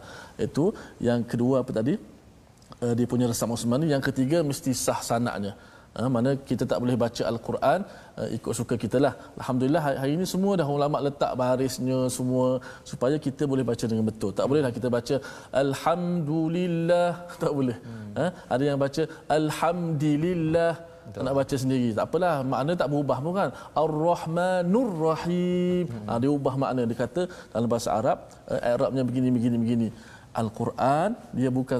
Itu 0.48 0.66
yang 1.10 1.22
kedua 1.34 1.66
apa 1.66 1.74
tadi? 1.82 1.96
Uh, 2.86 2.94
dia 2.98 3.06
punya 3.12 3.26
resam 3.32 3.50
Osman 3.56 3.82
ni. 3.84 3.88
Yang 3.96 4.04
ketiga 4.10 4.38
mesti 4.50 4.72
sah 4.86 5.00
sanadnya 5.10 5.54
Ha, 6.00 6.08
mana 6.16 6.30
kita 6.50 6.64
tak 6.72 6.80
boleh 6.84 6.96
baca 7.04 7.24
Al-Quran 7.32 7.80
uh, 8.20 8.30
ikut 8.38 8.54
suka 8.60 8.76
kita 8.84 8.98
lah. 9.06 9.14
Alhamdulillah 9.40 9.82
hari 10.02 10.12
ini 10.18 10.26
semua 10.34 10.52
dah 10.60 10.68
ulama 10.76 10.98
letak 11.08 11.32
barisnya 11.42 11.98
semua 12.18 12.48
supaya 12.92 13.16
kita 13.26 13.44
boleh 13.52 13.66
baca 13.72 13.86
dengan 13.92 14.06
betul. 14.10 14.32
Tak 14.38 14.46
bolehlah 14.50 14.72
kita 14.78 14.88
baca 14.98 15.16
Alhamdulillah. 15.64 17.10
Tak 17.44 17.52
boleh. 17.58 17.78
Hmm. 17.88 18.14
Ha, 18.20 18.26
ada 18.54 18.64
yang 18.70 18.80
baca 18.86 19.04
Alhamdulillah. 19.40 20.74
Betul. 21.10 21.26
nak 21.26 21.36
baca 21.42 21.56
sendiri. 21.64 21.90
Tak 21.98 22.06
apalah, 22.08 22.36
makna 22.52 22.72
tak 22.82 22.90
berubah 22.94 23.18
pun 23.26 23.34
kan. 23.40 23.50
Ar-Rahmanur 23.84 24.92
Rahim. 25.08 25.86
Hmm. 25.90 26.06
Ha, 26.08 26.12
dia 26.22 26.32
ubah 26.38 26.56
makna. 26.64 26.82
Dia 26.90 26.98
kata 27.04 27.22
dalam 27.54 27.70
bahasa 27.74 27.90
Arab, 28.00 28.18
uh, 28.54 28.62
Arabnya 28.78 29.04
begini, 29.10 29.30
begini, 29.38 29.58
begini. 29.64 29.88
Al-Quran 30.42 31.10
dia 31.34 31.50
bukan 31.50 31.80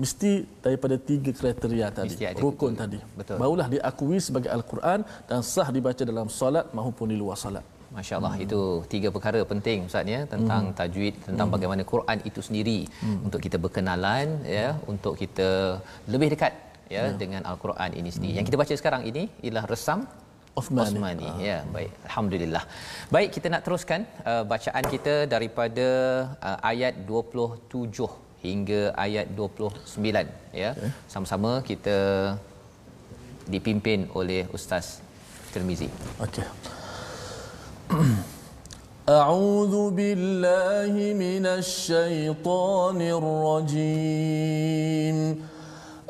mesti 0.00 0.30
daripada 0.64 0.96
tiga 1.10 1.30
kriteria 1.40 1.88
tadi 1.98 2.14
rukun 2.44 2.72
tadi 2.82 2.98
Betul. 3.18 3.36
barulah 3.42 3.66
diakui 3.74 4.18
sebagai 4.28 4.50
Al-Quran 4.56 5.04
dan 5.28 5.40
sah 5.44 5.68
dibaca 5.68 6.02
dalam 6.12 6.28
solat 6.38 6.72
maupun 6.78 7.12
di 7.12 7.18
luar 7.22 7.36
solat 7.36 7.66
Masya-Allah 7.90 8.32
hmm. 8.38 8.44
itu 8.46 8.60
tiga 8.92 9.08
perkara 9.14 9.42
penting 9.52 9.78
ustaz 9.90 10.06
ya 10.14 10.20
tentang 10.32 10.70
hmm. 10.70 10.76
tajwid 10.78 11.14
tentang 11.28 11.46
hmm. 11.50 11.54
bagaimana 11.58 11.82
Quran 11.92 12.18
itu 12.30 12.40
sendiri 12.48 12.78
hmm. 12.86 13.26
untuk 13.26 13.40
kita 13.46 13.58
berkenalan 13.64 14.26
ya 14.46 14.78
untuk 14.92 15.18
kita 15.18 15.82
lebih 16.06 16.30
dekat 16.34 16.54
ya, 16.90 17.02
ya. 17.06 17.14
dengan 17.22 17.42
Al-Quran 17.50 17.90
ini 18.00 18.10
sendiri. 18.14 18.32
Hmm. 18.34 18.38
Yang 18.38 18.46
kita 18.50 18.58
baca 18.62 18.74
sekarang 18.82 19.02
ini 19.10 19.22
ialah 19.46 19.64
resam 19.72 20.06
Osmani. 20.59 20.95
Osmani. 20.95 21.27
Ha. 21.27 21.35
Ya, 21.49 21.57
baik. 21.75 21.91
Alhamdulillah. 22.07 22.63
Baik, 23.15 23.29
kita 23.35 23.47
nak 23.53 23.61
teruskan 23.67 24.01
uh, 24.23 24.43
bacaan 24.51 24.85
kita 24.93 25.13
daripada 25.33 25.87
uh, 26.39 26.59
ayat 26.71 26.93
27 27.03 28.07
hingga 28.45 28.81
ayat 29.05 29.27
29 29.35 30.55
ya. 30.61 30.71
Okay. 30.71 30.89
Sama-sama 31.11 31.51
kita 31.69 31.97
dipimpin 33.53 33.99
oleh 34.19 34.41
Ustaz 34.57 34.85
Tirmizi. 35.51 35.89
Okey. 36.23 36.47
أعوذ 39.05 39.93
بالله 39.93 40.93
من 41.13 41.45
الشيطان 41.45 42.97
الرجيم 43.17 45.17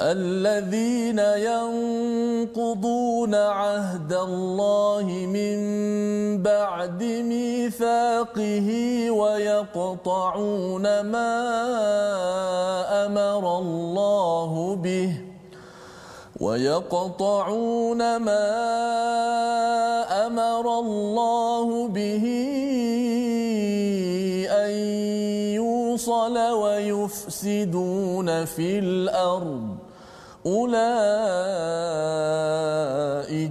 الذين 0.00 1.18
ينقضون 2.48 3.34
عهد 3.34 4.12
الله 4.12 5.06
من 5.28 5.58
بعد 6.42 7.02
ميثاقه 7.04 8.68
ويقطعون 9.10 11.00
ما 11.00 11.32
أمر 13.06 13.58
الله 13.58 14.76
به 14.76 15.12
ويقطعون 16.40 18.16
ما 18.16 18.48
أمر 20.26 20.78
الله 20.78 21.88
به 21.88 22.24
أن 24.48 24.70
يوصل 25.60 26.38
ويفسدون 26.38 28.44
في 28.44 28.78
الأرض. 28.78 29.69
أولئك 30.46 30.80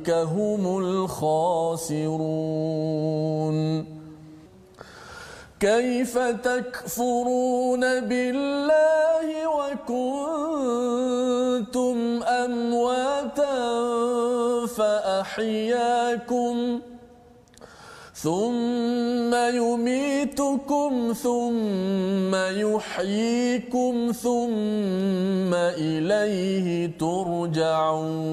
هم 0.10 0.78
الخاسرون. 0.78 2.20
كيف 5.60 6.18
تكفرون 6.18 7.80
بالله 8.00 9.48
وكنتم 9.58 10.78
أمواتا 12.24 13.60
فأحياكم 14.78 16.56
ثم 18.24 19.34
يميتكم 19.34 21.14
ثم 21.24 22.36
يحييكم 22.36 24.12
ثم 24.24 25.54
إليه 25.54 26.92
ترجعون 27.00 28.30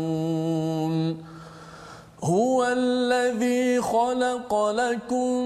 هو 2.22 2.66
الذي 2.66 3.81
خلق 3.81 4.70
لكم 4.70 5.44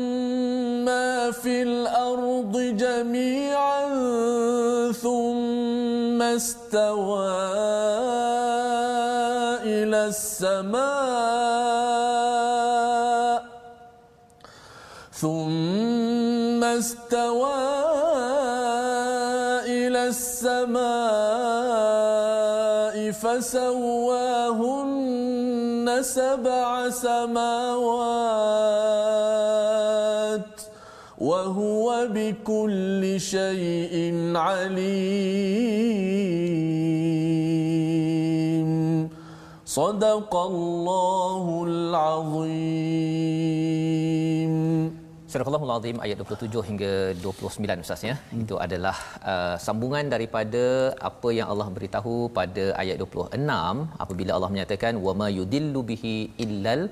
ما 0.84 1.30
في 1.30 1.62
الأرض 1.62 2.56
جميعا 2.56 3.88
ثم 4.92 6.22
استوى 6.22 7.30
إلى 9.64 10.06
السماء 10.06 12.09
ثم 15.20 16.64
استوى 16.64 17.60
إلى 19.68 20.08
السماء 20.08 20.80
فسواهن 23.20 24.78
سبع 26.00 26.90
سماوات 26.90 28.00
وهو 31.20 32.08
بكل 32.14 33.20
شيء 33.20 33.92
عليم. 34.36 35.10
صدق 39.66 40.32
الله 40.36 41.64
العظيم. 41.68 42.80
Surah 45.30 45.46
Al-Azim 45.46 45.74
Azim 45.74 45.98
ayat 46.04 46.16
27 46.22 46.62
hingga 46.68 46.92
29 47.24 47.82
Ustaz 47.84 48.00
ya. 48.08 48.14
Hmm. 48.18 48.40
Itu 48.42 48.54
adalah 48.64 48.96
uh, 49.32 49.56
sambungan 49.64 50.10
daripada 50.14 50.64
apa 51.08 51.28
yang 51.36 51.46
Allah 51.52 51.66
beritahu 51.76 52.14
pada 52.38 52.64
ayat 52.82 52.96
26 53.04 53.38
apabila 54.04 54.30
Allah 54.36 54.50
menyatakan 54.54 54.98
wama 55.04 55.28
yudillu 55.36 55.82
bihi 55.90 56.14
illal 56.44 56.82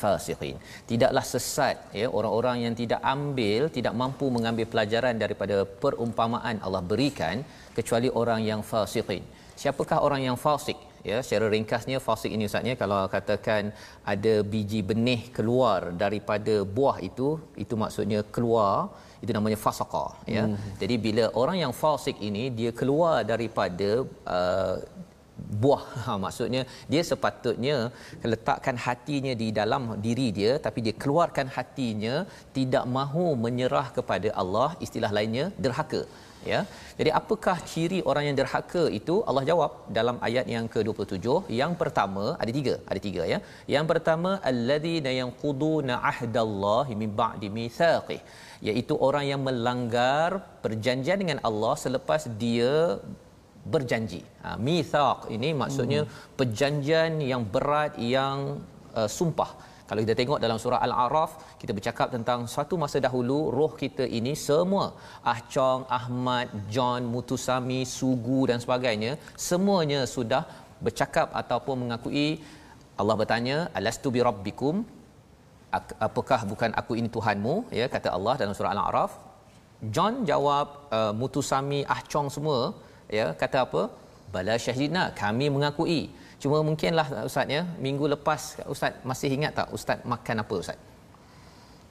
fasiqin. 0.00 0.56
Tidaklah 0.90 1.24
sesat 1.32 1.76
ya 2.00 2.08
orang-orang 2.18 2.64
yang 2.64 2.74
tidak 2.80 3.02
ambil, 3.14 3.68
tidak 3.76 3.94
mampu 4.02 4.28
mengambil 4.36 4.68
pelajaran 4.72 5.20
daripada 5.24 5.58
perumpamaan 5.84 6.64
Allah 6.64 6.82
berikan 6.92 7.44
kecuali 7.76 8.08
orang 8.22 8.40
yang 8.50 8.62
fasiqin. 8.72 9.24
Siapakah 9.62 10.00
orang 10.06 10.22
yang 10.28 10.38
fasik? 10.46 10.78
Ya 11.10 11.18
secara 11.24 11.46
ringkasnya 11.54 11.98
fasik 12.06 12.30
ini 12.36 12.46
ustaznya 12.50 12.74
kalau 12.82 12.98
katakan 13.14 13.62
ada 14.12 14.34
biji 14.52 14.80
benih 14.90 15.22
keluar 15.36 15.80
daripada 16.02 16.54
buah 16.76 16.96
itu 17.08 17.28
itu 17.64 17.74
maksudnya 17.82 18.20
keluar 18.34 18.74
itu 19.24 19.32
namanya 19.36 19.58
fasaqa 19.64 20.06
ya 20.36 20.44
hmm. 20.46 20.58
jadi 20.82 20.94
bila 21.06 21.24
orang 21.42 21.58
yang 21.64 21.74
fasik 21.82 22.16
ini 22.28 22.44
dia 22.58 22.70
keluar 22.80 23.16
daripada 23.32 23.90
uh, 24.36 24.76
buah 25.62 25.84
ha, 26.04 26.12
maksudnya 26.24 26.62
dia 26.92 27.02
sepatutnya 27.10 27.76
letakkan 28.32 28.76
hatinya 28.86 29.34
di 29.42 29.48
dalam 29.60 29.84
diri 30.06 30.28
dia 30.38 30.52
tapi 30.66 30.78
dia 30.86 30.94
keluarkan 31.04 31.48
hatinya 31.56 32.14
tidak 32.58 32.84
mahu 32.98 33.26
menyerah 33.46 33.88
kepada 33.96 34.30
Allah 34.42 34.68
istilah 34.86 35.12
lainnya 35.18 35.46
derhaka 35.64 36.02
ya. 36.52 36.60
Jadi 36.98 37.10
apakah 37.20 37.56
ciri 37.70 37.98
orang 38.10 38.24
yang 38.28 38.36
derhaka 38.40 38.84
itu? 38.98 39.14
Allah 39.28 39.44
jawab 39.50 39.72
dalam 39.98 40.16
ayat 40.28 40.46
yang 40.54 40.66
ke-27 40.74 41.26
yang 41.60 41.72
pertama 41.80 42.24
ada 42.42 42.52
tiga 42.58 42.74
ada 42.90 43.00
tiga 43.06 43.24
ya. 43.32 43.38
Yang 43.74 43.86
pertama 43.92 44.30
alladzina 44.50 45.12
yanquduna 45.20 45.96
ahdallahi 46.12 46.94
min 47.02 47.10
ba'di 47.22 47.50
mitsaqih 47.58 48.20
iaitu 48.68 48.94
orang 49.08 49.24
yang 49.32 49.40
melanggar 49.48 50.30
perjanjian 50.64 51.20
dengan 51.22 51.40
Allah 51.48 51.74
selepas 51.84 52.24
dia 52.44 52.74
berjanji. 53.74 54.22
Ha, 54.44 54.48
mitsaq 54.68 55.18
ini 55.36 55.50
maksudnya 55.62 56.00
hmm. 56.04 56.14
perjanjian 56.38 57.12
yang 57.32 57.42
berat 57.54 57.94
yang 58.14 58.38
uh, 59.00 59.08
sumpah 59.18 59.50
Kalau 59.92 60.02
kita 60.04 60.14
tengok 60.20 60.38
dalam 60.40 60.56
surah 60.60 60.80
Al-A'raf, 60.84 61.32
kita 61.60 61.72
bercakap 61.76 62.08
tentang 62.14 62.48
satu 62.52 62.74
masa 62.82 62.96
dahulu 63.06 63.52
roh 63.56 63.72
kita 63.80 64.04
ini 64.18 64.32
semua 64.32 64.84
Ah 65.30 65.40
Chong, 65.52 65.82
Ahmad, 65.96 66.48
John, 66.74 67.00
Mutusami, 67.14 67.80
Sugu 67.96 68.48
dan 68.50 68.56
sebagainya, 68.64 69.20
semuanya 69.48 70.00
sudah 70.14 70.48
bercakap 70.86 71.28
ataupun 71.40 71.76
mengakui 71.82 72.40
Allah 73.00 73.16
bertanya, 73.20 73.56
"Alastu 73.80 74.08
bi 74.14 74.24
rabbikum?" 74.28 74.80
Apakah 76.06 76.40
bukan 76.52 76.72
aku 76.80 76.96
ini 77.00 77.12
Tuhanmu? 77.16 77.54
Ya, 77.80 77.84
kata 77.96 78.08
Allah 78.16 78.34
dalam 78.40 78.56
surah 78.56 78.72
Al-A'raf. 78.72 79.12
John 79.94 80.24
jawab, 80.30 80.88
uh, 81.00 81.12
Mutusami, 81.20 81.84
Ah 81.96 82.00
Chong 82.08 82.32
semua, 82.36 82.60
ya, 83.18 83.28
kata 83.42 83.68
apa? 83.68 83.82
Bala 84.32 84.56
syahidina, 84.56 85.04
kami 85.22 85.52
mengakui. 85.52 86.02
Cuma 86.42 86.58
mungkinlah 86.68 87.06
ustaz 87.28 87.46
ya, 87.56 87.62
minggu 87.86 88.06
lepas 88.14 88.40
ustaz 88.74 88.94
masih 89.10 89.30
ingat 89.36 89.52
tak 89.58 89.68
ustaz 89.76 89.98
makan 90.12 90.42
apa 90.42 90.54
ustaz? 90.62 90.78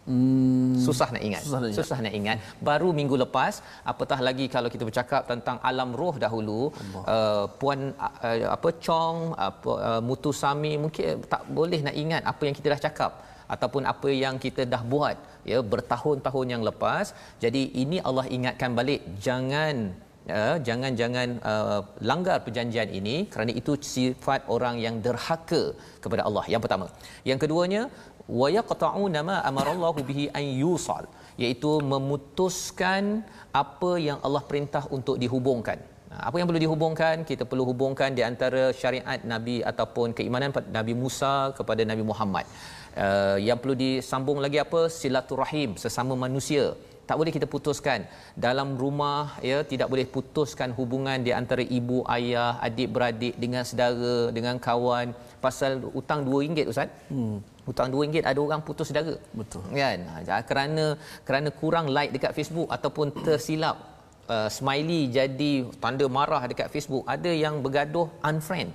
Hmm, 0.10 0.74
susah 0.86 1.08
nak 1.14 1.24
ingat. 1.28 1.41
Susah 1.45 1.60
nak 1.62 1.70
ingat. 1.70 1.78
Susah 1.78 1.97
nak 2.06 2.14
ingat. 2.20 2.38
Baru 2.70 2.89
minggu 2.99 3.16
lepas, 3.24 3.54
apatah 3.91 4.20
lagi 4.28 4.45
kalau 4.56 4.70
kita 4.74 4.84
bercakap 4.89 5.22
tentang 5.32 5.58
alam 5.70 5.89
roh 6.02 6.16
dahulu, 6.24 6.62
uh, 7.16 7.45
puan 7.60 7.93
uh, 8.08 8.49
apa 8.56 8.70
Chong, 8.86 9.20
apa 9.47 9.72
uh, 9.89 10.02
Mutu 10.08 10.32
Sami 10.41 10.74
mungkin 10.84 11.22
tak 11.34 11.43
boleh 11.58 11.80
nak 11.88 11.95
ingat 12.04 12.22
apa 12.32 12.41
yang 12.47 12.56
kita 12.60 12.68
dah 12.74 12.82
cakap 12.88 13.12
ataupun 13.54 13.84
apa 13.93 14.10
yang 14.24 14.36
kita 14.45 14.64
dah 14.74 14.82
buat 14.93 15.18
ya 15.52 15.60
bertahun-tahun 15.74 16.47
yang 16.54 16.64
lepas. 16.70 17.06
Jadi 17.43 17.64
ini 17.84 17.99
Allah 18.08 18.26
ingatkan 18.38 18.74
balik, 18.80 19.02
jangan 19.28 19.93
uh, 20.30 20.57
jangan 20.67 20.91
jangan 21.01 21.28
uh, 21.51 21.82
langgar 22.09 22.38
perjanjian 22.45 22.89
ini 22.99 23.15
kerana 23.34 23.51
itu 23.61 23.74
sifat 23.93 24.49
orang 24.55 24.78
yang 24.86 24.97
derhaka 25.05 25.63
kepada 26.03 26.24
Allah. 26.28 26.45
Yang 26.53 26.61
pertama. 26.65 26.86
Yang 27.30 27.39
keduanya 27.45 27.82
wa 28.39 28.47
yaqta'una 28.57 29.19
ma 29.30 29.38
amarallahu 29.49 30.01
bihi 30.09 30.26
an 30.39 30.45
yusal 30.63 31.05
iaitu 31.43 31.72
memutuskan 31.93 33.26
apa 33.63 33.91
yang 34.07 34.19
Allah 34.26 34.43
perintah 34.49 34.84
untuk 34.97 35.17
dihubungkan. 35.24 35.80
Apa 36.11 36.36
yang 36.39 36.47
perlu 36.49 36.59
dihubungkan? 36.59 37.24
Kita 37.30 37.47
perlu 37.49 37.63
hubungkan 37.72 38.11
di 38.17 38.19
antara 38.30 38.63
syariat 38.76 39.24
nabi 39.24 39.63
ataupun 39.72 40.11
keimanan 40.17 40.51
Nabi 40.78 40.93
Musa 41.01 41.55
kepada 41.55 41.88
Nabi 41.88 42.03
Muhammad. 42.03 42.45
Uh, 42.91 43.39
yang 43.39 43.55
perlu 43.55 43.76
disambung 43.80 44.43
lagi 44.43 44.59
apa? 44.59 44.91
Silaturahim 44.91 45.80
sesama 45.80 46.13
manusia 46.26 46.76
tak 47.12 47.20
boleh 47.20 47.34
kita 47.36 47.47
putuskan. 47.53 47.99
Dalam 48.45 48.68
rumah 48.82 49.36
ya 49.49 49.57
tidak 49.72 49.88
boleh 49.91 50.07
putuskan 50.16 50.72
hubungan 50.78 51.20
di 51.28 51.32
antara 51.39 51.64
ibu 51.78 51.97
ayah 52.16 52.55
adik 52.68 52.88
beradik 52.95 53.34
dengan 53.43 53.64
saudara 53.68 54.32
dengan 54.38 54.55
kawan. 54.68 55.12
Pasal 55.45 55.84
hutang 55.95 56.24
RM2 56.24 56.72
ustaz. 56.72 56.88
Hmm. 57.12 57.43
Hutang 57.68 57.91
RM2 57.91 58.24
ada 58.32 58.39
orang 58.39 58.64
putus 58.68 58.88
saudara. 58.91 59.16
Betul. 59.39 59.64
Kan? 59.76 60.07
Ha, 60.07 60.39
kerana 60.51 60.86
kerana 61.28 61.51
kurang 61.62 61.91
like 61.97 62.16
dekat 62.16 62.32
Facebook 62.38 62.72
ataupun 62.76 63.12
tersilap 63.28 63.76
uh, 64.32 64.47
smiley 64.57 65.01
jadi 65.18 65.51
tanda 65.84 66.07
marah 66.18 66.43
dekat 66.51 66.72
Facebook 66.72 67.03
ada 67.16 67.34
yang 67.43 67.59
bergaduh 67.66 68.07
unfriend 68.30 68.72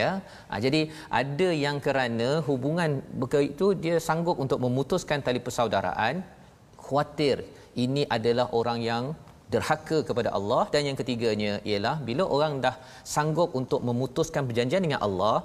ya. 0.00 0.10
Ha, 0.48 0.54
jadi 0.64 0.80
ada 1.20 1.48
yang 1.66 1.76
kerana 1.88 2.40
hubungan 2.48 3.04
begitu 3.22 3.68
dia 3.84 4.00
sanggup 4.08 4.40
untuk 4.46 4.64
memutuskan 4.64 5.20
tali 5.20 5.44
persaudaraan 5.44 6.24
khuatir 6.86 7.42
ini 7.84 8.02
adalah 8.16 8.46
orang 8.58 8.78
yang 8.90 9.04
derhaka 9.52 9.98
kepada 10.08 10.30
Allah. 10.38 10.62
Dan 10.74 10.82
yang 10.88 10.98
ketiganya 11.00 11.52
ialah 11.70 11.96
bila 12.08 12.24
orang 12.36 12.52
dah 12.64 12.74
sanggup 13.14 13.50
untuk 13.60 13.80
memutuskan 13.88 14.42
perjanjian 14.48 14.82
dengan 14.86 15.00
Allah 15.06 15.36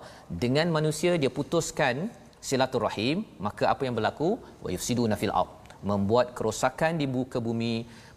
dengan 0.44 0.68
manusia 0.78 1.14
dia 1.22 1.32
putuskan 1.40 2.10
silaturahim 2.50 3.18
maka 3.48 3.64
apa 3.74 3.86
yang 3.88 3.96
berlaku? 3.98 4.30
Wa 4.66 4.70
yufsiduna 4.76 5.18
fil 5.22 5.36
ard. 5.42 5.52
Membuat 5.92 6.28
kerosakan 6.38 7.02
di 7.02 7.06
muka 7.16 7.38
bumi. 7.48 7.76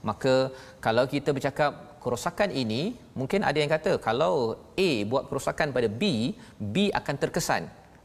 Maka 0.09 0.35
kalau 0.85 1.05
kita 1.15 1.33
bercakap 1.37 1.73
kerosakan 2.05 2.51
ini 2.63 2.83
mungkin 3.21 3.41
ada 3.49 3.59
yang 3.63 3.71
kata 3.73 3.93
kalau 4.09 4.35
A 4.87 4.91
buat 5.11 5.25
kerosakan 5.29 5.73
pada 5.77 5.89
B 6.01 6.37
B 6.75 6.93
akan 7.01 7.17
terkesan 7.23 7.63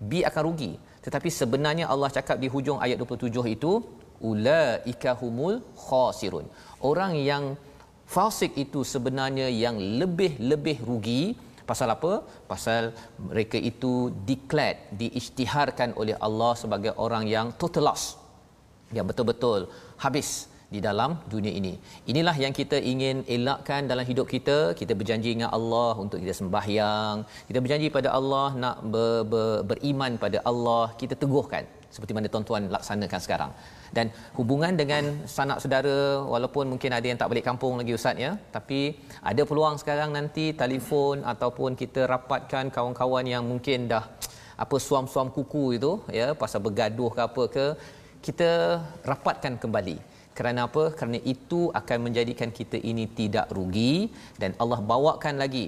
B 0.10 0.24
akan 0.30 0.42
rugi. 0.48 0.72
Tetapi 1.04 1.30
sebenarnya 1.40 1.86
Allah 1.94 2.10
cakap 2.18 2.40
di 2.44 2.48
hujung 2.54 2.80
ayat 2.86 2.96
27 3.04 3.56
itu 3.56 3.72
ulaika 4.32 5.12
humul 5.22 5.56
khasirun 5.88 6.46
orang 6.90 7.14
yang 7.30 7.44
fasik 8.16 8.54
itu 8.64 8.82
sebenarnya 8.94 9.48
yang 9.64 9.78
lebih-lebih 10.02 10.78
rugi 10.90 11.24
pasal 11.70 11.90
apa 11.96 12.14
pasal 12.52 12.84
mereka 13.30 13.58
itu 13.72 13.94
declared 14.30 14.80
diisytiharkan 15.02 15.90
oleh 16.02 16.16
Allah 16.28 16.54
sebagai 16.62 16.94
orang 17.06 17.26
yang 17.36 17.50
total 17.62 17.86
loss 17.90 18.04
yang 18.98 19.06
betul-betul 19.10 19.70
habis 20.06 20.30
di 20.74 20.80
dalam 20.88 21.12
dunia 21.34 21.50
ini. 21.60 21.74
Inilah 22.12 22.34
yang 22.44 22.54
kita 22.60 22.78
ingin 22.92 23.26
elakkan 23.36 23.90
dalam 23.92 24.06
hidup 24.10 24.30
kita. 24.34 24.58
Kita 24.80 24.94
berjanji 25.00 25.30
dengan 25.34 25.50
Allah 25.58 25.98
untuk 26.04 26.22
kita 26.22 26.34
sembahyang. 26.42 27.26
Kita 27.50 27.58
berjanji 27.64 27.88
pada 27.98 28.10
Allah 28.18 28.48
nak 28.64 28.78
ber, 28.94 29.14
ber, 29.32 29.50
beriman 29.70 30.22
pada 30.24 30.40
Allah. 30.52 30.94
Kita 31.02 31.18
teguhkan 31.18 31.66
seperti 31.90 32.14
mana 32.14 32.30
tuan-tuan 32.34 32.70
laksanakan 32.76 33.22
sekarang 33.26 33.52
dan 33.98 34.06
hubungan 34.38 34.74
dengan 34.82 35.04
sanak 35.36 35.58
saudara 35.64 35.98
walaupun 36.34 36.66
mungkin 36.74 36.92
ada 36.98 37.06
yang 37.10 37.20
tak 37.22 37.30
balik 37.32 37.46
kampung 37.50 37.74
lagi 37.82 37.94
ustaz 38.00 38.18
ya. 38.26 38.32
Tapi 38.56 38.80
ada 39.32 39.42
peluang 39.50 39.76
sekarang 39.82 40.12
nanti 40.18 40.46
telefon 40.62 41.26
ataupun 41.34 41.74
kita 41.82 42.04
rapatkan 42.14 42.68
kawan-kawan 42.76 43.26
yang 43.34 43.44
mungkin 43.52 43.90
dah 43.94 44.04
apa 44.64 44.76
suam-suam 44.88 45.28
kuku 45.36 45.66
itu 45.80 45.92
ya 46.20 46.28
pasal 46.42 46.60
bergaduh 46.68 47.12
ke 47.16 47.22
apa 47.30 47.44
ke 47.56 47.66
kita 48.28 48.50
rapatkan 49.10 49.56
kembali. 49.64 49.98
Kerana 50.38 50.62
apa? 50.68 50.84
Kerana 50.98 51.20
itu 51.34 51.60
akan 51.80 51.98
menjadikan 52.06 52.50
kita 52.60 52.78
ini 52.92 53.06
tidak 53.20 53.52
rugi 53.58 54.08
dan 54.42 54.52
Allah 54.62 54.80
bawakan 54.92 55.36
lagi 55.44 55.66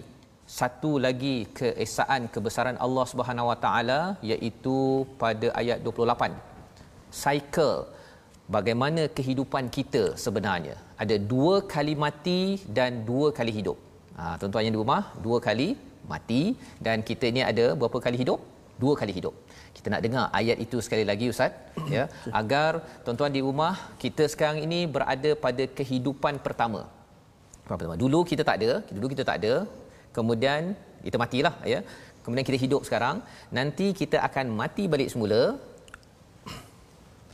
satu 0.59 0.91
lagi 1.05 1.35
keesaan 1.57 2.21
kebesaran 2.33 2.77
Allah 2.85 3.05
Subhanahu 3.11 3.49
Wa 3.51 3.57
Taala 3.65 3.99
iaitu 4.31 4.77
pada 5.21 5.47
ayat 5.61 5.79
28 5.83 6.35
cycle 7.23 7.77
bagaimana 8.55 9.01
kehidupan 9.17 9.65
kita 9.77 10.03
sebenarnya? 10.23 10.75
Ada 11.03 11.15
dua 11.33 11.55
kali 11.73 11.93
mati 12.03 12.41
dan 12.77 13.01
dua 13.09 13.27
kali 13.37 13.51
hidup. 13.59 13.77
Ha, 14.19 14.23
tuan-tuan 14.39 14.65
yang 14.65 14.75
di 14.75 14.81
rumah 14.83 15.01
dua 15.25 15.37
kali 15.47 15.69
mati 16.11 16.41
dan 16.85 16.97
kita 17.09 17.25
ini 17.31 17.41
ada 17.51 17.65
berapa 17.79 17.97
kali 18.05 18.17
hidup? 18.23 18.39
Dua 18.83 18.93
kali 18.99 19.13
hidup. 19.17 19.33
Kita 19.77 19.87
nak 19.93 20.01
dengar 20.05 20.25
ayat 20.39 20.57
itu 20.65 20.77
sekali 20.85 21.03
lagi 21.11 21.25
ustaz. 21.33 21.53
Ya 21.95 22.03
agar 22.39 22.71
tuan-tuan 23.05 23.33
di 23.37 23.41
rumah 23.47 23.73
kita 24.03 24.25
sekarang 24.33 24.59
ini 24.67 24.79
berada 24.95 25.31
pada 25.45 25.65
kehidupan 25.79 26.35
pertama. 26.45 26.81
Pertama. 27.69 27.95
Dulu 28.03 28.21
kita 28.31 28.43
tak 28.49 28.57
ada 28.61 28.71
dulu 28.95 29.07
kita 29.13 29.23
tak 29.29 29.37
ada 29.41 29.53
kemudian 30.17 30.73
kita 31.05 31.17
matilah 31.23 31.55
ya. 31.73 31.81
Kemudian 32.23 32.45
kita 32.47 32.59
hidup 32.65 32.81
sekarang. 32.87 33.15
Nanti 33.57 33.85
kita 34.01 34.17
akan 34.27 34.45
mati 34.59 34.83
balik 34.93 35.09
semula 35.13 35.41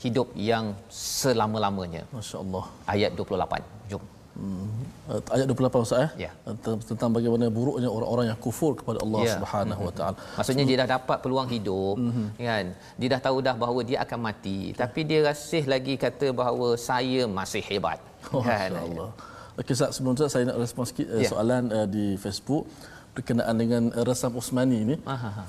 hidup 0.04 0.28
yang 0.52 0.66
selama-lamanya. 0.90 2.04
Masya-Allah. 2.18 2.66
Ayat 2.94 3.12
28. 3.18 3.64
Jom. 3.92 4.04
Hmm. 4.38 4.70
Ayat 5.34 5.46
28 5.50 5.86
Ustaz 5.88 6.00
eh? 6.06 6.12
Ya. 6.26 6.32
Tentang 6.90 7.10
bagaimana 7.16 7.46
buruknya 7.58 7.90
orang-orang 7.98 8.26
yang 8.30 8.40
kufur 8.46 8.72
kepada 8.80 9.00
Allah 9.06 9.22
ya. 9.26 9.36
Subhanahu 9.40 9.82
Wa 9.88 9.94
Taala. 9.98 10.18
Maksudnya 10.38 10.66
dia 10.70 10.78
dah 10.82 10.90
dapat 10.96 11.18
peluang 11.24 11.50
hidup 11.56 11.96
mm-hmm. 11.98 12.28
kan. 12.50 12.66
Dia 13.00 13.08
dah 13.16 13.22
tahu 13.28 13.38
dah 13.48 13.56
bahawa 13.64 13.80
dia 13.90 13.98
akan 14.06 14.20
mati, 14.28 14.60
ya. 14.72 14.84
tapi 14.84 15.00
dia 15.10 15.20
rasih 15.30 15.64
lagi 15.74 15.96
kata 16.06 16.30
bahawa 16.42 16.68
saya 16.90 17.26
masih 17.40 17.64
hebat. 17.70 18.00
Oh, 18.36 18.44
kan. 18.44 18.70
Allah. 18.76 19.10
Okey 19.58 19.74
Ustaz, 19.74 19.98
sebelum 19.98 20.14
tu 20.14 20.30
saya 20.30 20.46
nak 20.50 20.58
respon 20.62 20.86
sikit 20.86 21.08
ya. 21.10 21.30
soalan 21.34 21.64
uh, 21.74 21.88
di 21.90 22.14
Facebook 22.24 22.70
berkenaan 23.18 23.56
dengan 23.64 23.84
resam 24.10 24.32
Osmani 24.42 24.78
ini. 24.86 24.96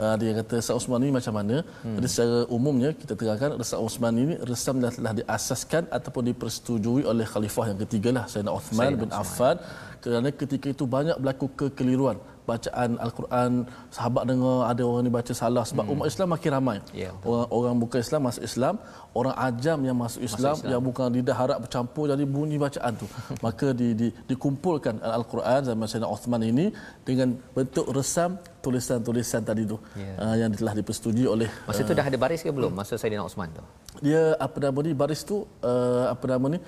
Uh, 0.02 0.14
dia 0.20 0.30
kata 0.38 0.52
resam 0.60 0.76
Osmani 0.80 1.04
ini 1.08 1.14
macam 1.18 1.34
mana? 1.38 1.56
Hmm. 1.84 1.94
Jadi 1.96 2.08
secara 2.12 2.38
umumnya 2.56 2.90
kita 3.02 3.14
terangkan 3.20 3.52
resam 3.60 3.78
Osmani 3.88 4.20
ini 4.26 4.34
resam 4.50 4.76
dah 4.84 4.92
telah 4.98 5.12
diasaskan 5.20 5.82
ataupun 5.98 6.22
dipersetujui 6.30 7.02
oleh 7.12 7.26
khalifah 7.32 7.66
yang 7.70 7.78
ketiga 7.84 8.10
lah 8.16 8.24
Sayyidina 8.32 8.52
Uthman 8.58 8.92
bin 9.02 9.10
Affan 9.20 9.56
kerana 10.02 10.28
ketika 10.40 10.66
itu 10.74 10.84
banyak 10.96 11.16
berlaku 11.22 11.46
kekeliruan 11.60 12.18
bacaan 12.50 12.90
al-Quran 13.06 13.52
sahabat 13.96 14.22
dengar 14.30 14.56
ada 14.70 14.82
orang 14.88 15.02
ni 15.06 15.12
baca 15.18 15.32
salah 15.40 15.64
sebab 15.70 15.84
hmm. 15.84 15.92
umat 15.94 16.06
Islam 16.12 16.28
makin 16.34 16.50
ramai. 16.56 16.78
Yeah, 17.02 17.12
orang 17.30 17.48
orang 17.58 17.74
bukan 17.82 17.98
Islam 18.06 18.20
masuk 18.28 18.44
Islam, 18.50 18.74
orang 19.20 19.34
ajam 19.48 19.78
yang 19.88 19.96
masuk 20.04 20.20
Islam, 20.28 20.52
masuk 20.54 20.64
Islam. 20.64 20.72
yang 20.72 20.82
bukan 20.88 21.06
lidah 21.16 21.36
harap 21.40 21.58
bercampur 21.64 22.04
jadi 22.12 22.24
bunyi 22.36 22.56
bacaan 22.64 22.92
tu. 23.02 23.06
Maka 23.46 23.66
di, 23.80 23.88
di, 24.00 24.08
dikumpulkan 24.30 24.94
al-Quran 25.20 25.60
zaman 25.70 25.86
Sayyidina 25.90 26.10
Uthman 26.16 26.42
ini 26.52 26.66
dengan 27.08 27.28
bentuk 27.56 27.86
resam 27.98 28.30
tulisan-tulisan 28.64 29.42
tadi 29.48 29.62
tu 29.72 29.76
yeah. 29.94 30.16
uh, 30.22 30.34
yang 30.40 30.50
telah 30.60 30.74
dipersetujui 30.78 31.26
oleh 31.34 31.48
Masa 31.68 31.80
uh, 31.82 31.86
tu 31.88 31.92
dah 31.98 32.06
ada 32.10 32.18
baris 32.24 32.40
ke 32.46 32.50
belum 32.58 32.72
masa 32.80 32.94
Sayyidina 33.00 33.22
Uthman 33.28 33.48
tu? 33.56 33.62
Dia 34.06 34.22
apa 34.46 34.56
nama 34.64 34.78
ni 34.86 34.92
baris 35.02 35.22
tu 35.30 35.36
uh, 35.70 36.06
apa 36.14 36.24
nama 36.32 36.46
ni 36.54 36.58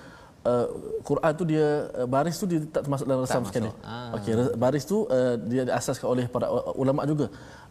uh, 0.45 0.67
Quran 1.05 1.33
tu 1.37 1.45
dia 1.49 1.67
uh, 1.97 2.09
baris 2.09 2.37
tu 2.37 2.47
dia 2.49 2.61
tak 2.69 2.87
termasuk 2.87 3.07
dalam 3.09 3.23
resam 3.25 3.43
sekali. 3.45 3.71
Ah. 3.85 4.17
Okey, 4.17 4.33
baris 4.57 4.85
tu 4.85 5.05
uh, 5.09 5.35
dia 5.37 5.63
diasaskan 5.69 6.09
oleh 6.09 6.25
para 6.29 6.47
ulama 6.77 7.05
juga. 7.05 7.29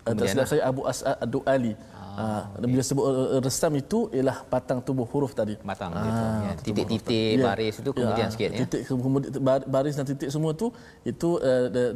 Uh, 0.07 0.15
tersilap 0.15 0.47
saya 0.47 0.63
Abu 0.65 0.85
As'ad 0.85 1.17
Ad-Duali. 1.19 1.73
Ah. 1.93 2.09
Ah, 2.19 2.43
bila 2.59 2.83
sebut 2.83 3.05
uh, 3.07 3.39
resam 3.39 3.71
itu 3.79 4.11
ialah 4.11 4.43
batang 4.51 4.83
tubuh 4.83 5.07
huruf 5.07 5.31
tadi. 5.31 5.55
Batang 5.63 5.95
ah, 5.95 6.03
gitu. 6.03 6.23
Ya, 6.23 6.51
titik-titik 6.59 7.31
Ya. 7.39 7.45
baris 7.47 7.75
itu 7.79 7.91
kemudian 7.95 8.27
Ya, 8.27 8.33
sikit 8.33 8.49
ya. 8.51 8.59
Titik 8.67 8.81
kemudian 8.91 9.31
bar- 9.39 9.63
baris 9.63 9.95
dan 9.95 10.03
titik 10.03 10.27
semua 10.27 10.51
tu 10.51 10.75
itu 11.07 11.39
uh, 11.39 11.71
uh, 11.71 11.91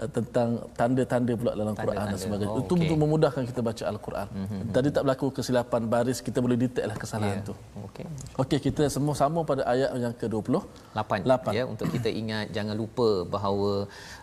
Eh, 0.00 0.08
tentang 0.16 0.48
tanda-tanda 0.80 1.32
pula 1.40 1.52
dalam 1.52 1.74
tanda-tanda. 1.76 1.92
Quran 1.92 2.04
dan 2.12 2.18
sebagainya. 2.24 2.50
Oh, 2.50 2.56
okay. 2.56 2.64
Itu 2.64 2.74
untuk 2.80 2.98
memudahkan 3.04 3.42
kita 3.50 3.60
baca 3.68 3.84
Al-Quran. 3.92 4.28
Mm-hmm. 4.32 4.60
Tadi 4.76 4.88
tak 4.96 5.02
berlaku 5.04 5.26
kesilapan 5.36 5.82
baris, 5.92 6.18
kita 6.28 6.38
boleh 6.44 6.56
detail 6.62 6.88
lah 6.90 6.96
kesalahan 7.02 7.38
yeah. 7.40 7.48
tu. 7.48 7.54
Okey. 7.86 8.04
Okey, 8.42 8.58
kita 8.66 8.82
semua 8.94 9.14
sama 9.22 9.44
pada 9.50 9.62
ayat 9.72 9.92
yang 10.04 10.16
ke-28. 10.16 11.12
8. 11.28 11.58
Ya, 11.58 11.64
untuk 11.72 11.86
kita 11.92 12.08
ingat 12.08 12.48
jangan 12.56 12.74
lupa 12.82 13.08
bahawa 13.34 13.72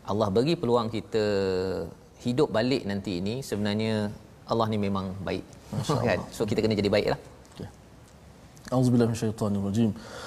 Allah 0.09 0.30
bagi 0.38 0.57
peluang 0.57 0.89
kita 0.89 1.25
hidup 2.25 2.49
balik 2.57 2.82
nanti 2.89 3.21
ini 3.21 3.45
sebenarnya 3.45 4.09
Allah 4.49 4.65
ni 4.73 4.82
memang 4.82 5.13
baik. 5.21 5.45
Kan? 6.09 6.19
So 6.34 6.49
kita 6.49 6.65
kena 6.65 6.73
jadi 6.73 6.89
baiklah. 6.89 7.19
Okey. 7.53 7.69
Auzubillahi 8.73 9.13
minasyaitanirrajim. 9.13 9.91
Okay. 9.93 10.26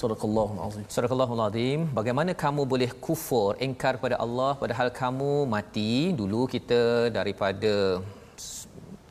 Surakallahu 0.00 0.54
azim. 0.66 0.84
Surakallahu 0.94 1.34
azim. 1.46 1.80
Bagaimana 1.98 2.32
kamu 2.42 2.62
boleh 2.72 2.90
kufur, 3.04 3.50
engkar 3.66 3.92
kepada 3.98 4.16
Allah 4.24 4.50
padahal 4.62 4.88
kamu 5.00 5.32
mati 5.54 5.92
dulu 6.20 6.40
kita 6.54 6.80
daripada 7.16 7.74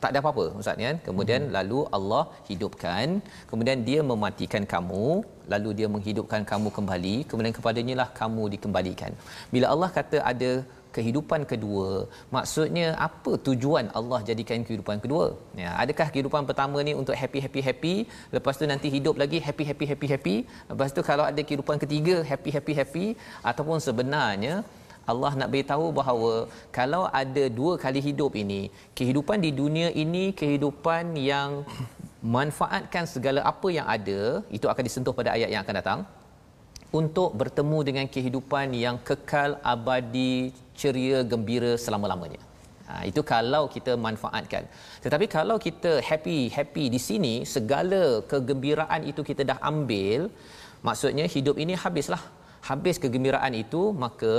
tak 0.02 0.10
ada 0.12 0.18
apa-apa 0.22 0.44
ustaz 0.60 0.84
ya. 0.84 0.92
Kemudian 1.06 1.42
hmm. 1.44 1.52
lalu 1.56 1.78
Allah 1.96 2.22
hidupkan, 2.48 3.06
kemudian 3.50 3.78
dia 3.88 4.00
mematikan 4.10 4.64
kamu, 4.74 5.06
lalu 5.52 5.70
dia 5.78 5.88
menghidupkan 5.94 6.42
kamu 6.52 6.68
kembali, 6.78 7.16
kemudian 7.30 7.54
kepadanya 7.58 7.94
lah 8.02 8.08
kamu 8.20 8.44
dikembalikan. 8.54 9.12
Bila 9.54 9.66
Allah 9.74 9.90
kata 9.98 10.20
ada 10.32 10.50
kehidupan 10.96 11.40
kedua. 11.52 11.88
Maksudnya 12.36 12.86
apa 13.08 13.32
tujuan 13.48 13.86
Allah 13.98 14.20
jadikan 14.28 14.64
kehidupan 14.68 14.98
kedua? 15.04 15.26
Ya 15.62 15.70
adakah 15.82 16.08
kehidupan 16.14 16.48
pertama 16.50 16.80
ni 16.88 16.94
untuk 17.02 17.16
happy 17.22 17.40
happy 17.44 17.60
happy? 17.68 17.94
Lepas 18.36 18.56
tu 18.60 18.66
nanti 18.72 18.90
hidup 18.96 19.14
lagi 19.22 19.40
happy 19.46 19.66
happy 19.70 19.86
happy 19.92 20.08
happy. 20.14 20.36
Lepas 20.72 20.90
tu 20.96 21.02
kalau 21.10 21.26
ada 21.30 21.42
kehidupan 21.48 21.78
ketiga 21.84 22.16
happy 22.32 22.50
happy 22.56 22.74
happy. 22.80 23.06
Ataupun 23.50 23.78
sebenarnya 23.88 24.54
Allah 25.12 25.32
nak 25.40 25.50
beritahu 25.52 25.86
bahawa 25.98 26.32
kalau 26.78 27.02
ada 27.22 27.44
dua 27.58 27.72
kali 27.84 28.00
hidup 28.08 28.32
ini 28.42 28.62
kehidupan 28.98 29.38
di 29.44 29.50
dunia 29.60 29.88
ini 30.04 30.24
kehidupan 30.40 31.14
yang 31.30 31.62
manfaatkan 32.36 33.04
segala 33.14 33.40
apa 33.52 33.68
yang 33.76 33.86
ada 33.96 34.20
itu 34.56 34.66
akan 34.72 34.84
disentuh 34.88 35.14
pada 35.18 35.30
ayat 35.36 35.48
yang 35.52 35.62
akan 35.62 35.76
datang 35.80 36.00
untuk 36.98 37.30
bertemu 37.40 37.78
dengan 37.88 38.06
kehidupan 38.14 38.66
yang 38.84 38.96
kekal 39.08 39.50
abadi 39.74 40.34
ceria 40.80 41.18
gembira 41.30 41.72
selama-lamanya. 41.84 42.40
Ha, 42.88 43.02
itu 43.10 43.20
kalau 43.32 43.62
kita 43.74 43.92
manfaatkan. 44.06 44.64
Tetapi 45.04 45.26
kalau 45.36 45.56
kita 45.66 45.92
happy 46.08 46.38
happy 46.56 46.84
di 46.94 47.00
sini 47.08 47.34
segala 47.54 48.02
kegembiraan 48.30 49.02
itu 49.10 49.20
kita 49.30 49.42
dah 49.50 49.58
ambil, 49.70 50.30
maksudnya 50.86 51.26
hidup 51.34 51.58
ini 51.64 51.74
habislah. 51.84 52.22
Habis 52.68 52.96
kegembiraan 53.02 53.54
itu 53.64 53.82
maka 54.04 54.36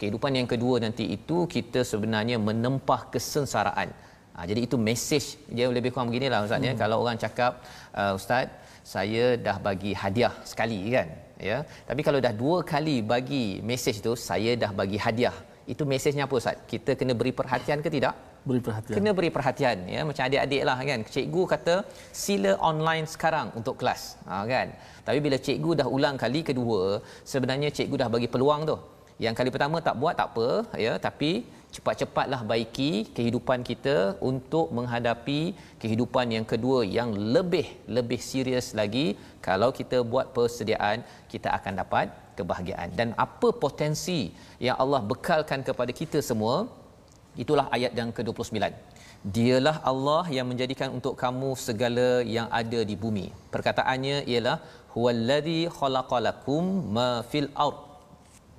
kehidupan 0.00 0.32
yang 0.38 0.48
kedua 0.52 0.76
nanti 0.84 1.04
itu 1.16 1.36
kita 1.56 1.80
sebenarnya 1.92 2.36
menempah 2.48 3.02
kesengsaraan. 3.12 3.90
Ha, 4.36 4.48
jadi 4.50 4.60
itu 4.66 4.76
mesej 4.88 5.24
dia 5.56 5.68
lebih 5.78 5.92
kurang 5.92 6.08
beginilah 6.10 6.40
ustaz 6.48 6.64
ya. 6.68 6.72
Kalau 6.82 6.96
orang 7.04 7.20
cakap 7.24 7.60
uh, 8.00 8.12
ustaz 8.18 8.48
saya 8.92 9.24
dah 9.46 9.56
bagi 9.66 9.92
hadiah 10.02 10.34
sekali 10.50 10.78
kan? 10.94 11.08
Ya? 11.48 11.58
Tapi 11.88 12.00
kalau 12.06 12.18
dah 12.26 12.32
dua 12.42 12.56
kali 12.72 12.96
bagi 13.12 13.44
mesej 13.70 13.96
tu 14.06 14.12
saya 14.28 14.52
dah 14.62 14.70
bagi 14.80 14.98
hadiah. 15.04 15.36
Itu 15.72 15.82
mesejnya 15.92 16.24
apa 16.26 16.34
ustaz? 16.40 16.58
Kita 16.72 16.98
kena 16.98 17.14
beri 17.20 17.32
perhatian 17.40 17.78
ke 17.84 17.88
tidak? 17.96 18.14
Beri 18.48 18.60
perhatian. 18.66 18.94
kena 18.96 19.10
beri 19.18 19.30
perhatian 19.36 19.76
ya? 19.94 20.00
Macam 20.08 20.22
adik-adik 20.26 20.62
lah 20.68 20.78
kan? 20.90 21.00
Cikgu 21.14 21.42
kata 21.52 21.74
sila 22.22 22.52
online 22.70 23.06
sekarang 23.14 23.48
untuk 23.58 23.74
kelas. 23.80 24.02
Ha, 24.26 24.42
kan? 24.52 24.68
Tapi 25.06 25.18
bila 25.26 25.36
cikgu 25.46 25.70
dah 25.80 25.88
ulang 25.96 26.16
kali 26.24 26.40
kedua 26.50 26.80
sebenarnya 27.32 27.70
cikgu 27.76 27.96
dah 28.02 28.08
bagi 28.14 28.28
peluang 28.34 28.62
tu. 28.70 28.76
Yang 29.24 29.34
kali 29.38 29.50
pertama 29.54 29.78
tak 29.88 29.96
buat 30.02 30.14
tak 30.20 30.28
apa 30.34 30.48
ya? 30.86 30.92
Tapi 31.06 31.30
cepat-cepatlah 31.74 32.40
baiki 32.50 32.90
kehidupan 33.16 33.60
kita 33.70 33.96
untuk 34.30 34.66
menghadapi 34.76 35.40
kehidupan 35.82 36.26
yang 36.36 36.46
kedua 36.52 36.78
yang 36.98 37.10
lebih 37.34 37.66
lebih 37.96 38.20
serius 38.30 38.68
lagi 38.80 39.06
kalau 39.48 39.70
kita 39.78 40.00
buat 40.12 40.28
persediaan 40.36 41.06
kita 41.32 41.48
akan 41.58 41.74
dapat 41.82 42.06
kebahagiaan 42.38 42.90
dan 43.00 43.08
apa 43.26 43.50
potensi 43.64 44.20
yang 44.66 44.76
Allah 44.82 45.00
bekalkan 45.12 45.62
kepada 45.68 45.94
kita 46.00 46.20
semua 46.30 46.56
itulah 47.42 47.66
ayat 47.76 47.92
yang 48.00 48.10
ke-29 48.18 48.90
Dialah 49.36 49.76
Allah 49.90 50.24
yang 50.34 50.46
menjadikan 50.50 50.88
untuk 50.96 51.12
kamu 51.22 51.48
segala 51.64 52.24
yang 52.36 52.48
ada 52.60 52.80
di 52.90 52.96
bumi. 53.02 53.26
Perkataannya 53.54 54.24
ialah 54.32 54.56
huwallazi 54.94 55.58
khalaqalakum 55.78 56.64
ma 56.96 57.10
fil 57.30 57.48
ard 57.64 57.78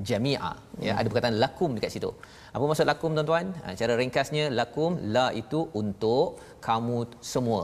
jami'a. 0.09 0.53
Ya, 0.86 0.93
ada 1.01 1.07
perkataan 1.09 1.41
lakum 1.43 1.74
dekat 1.78 1.91
situ. 1.97 2.12
Apa 2.56 2.64
maksud 2.70 2.88
lakum 2.91 3.12
tuan-tuan? 3.18 3.47
Ha, 3.64 3.74
cara 3.80 3.93
ringkasnya 4.02 4.45
lakum 4.60 4.91
la 5.16 5.26
itu 5.41 5.60
untuk 5.82 6.39
kamu 6.68 6.97
semua. 7.34 7.62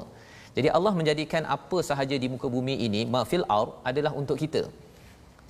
Jadi 0.57 0.69
Allah 0.77 0.93
menjadikan 0.99 1.43
apa 1.55 1.77
sahaja 1.89 2.15
di 2.23 2.27
muka 2.33 2.47
bumi 2.55 2.75
ini 2.87 3.01
ma 3.13 3.21
fil 3.31 3.45
adalah 3.89 4.11
untuk 4.21 4.37
kita. 4.43 4.63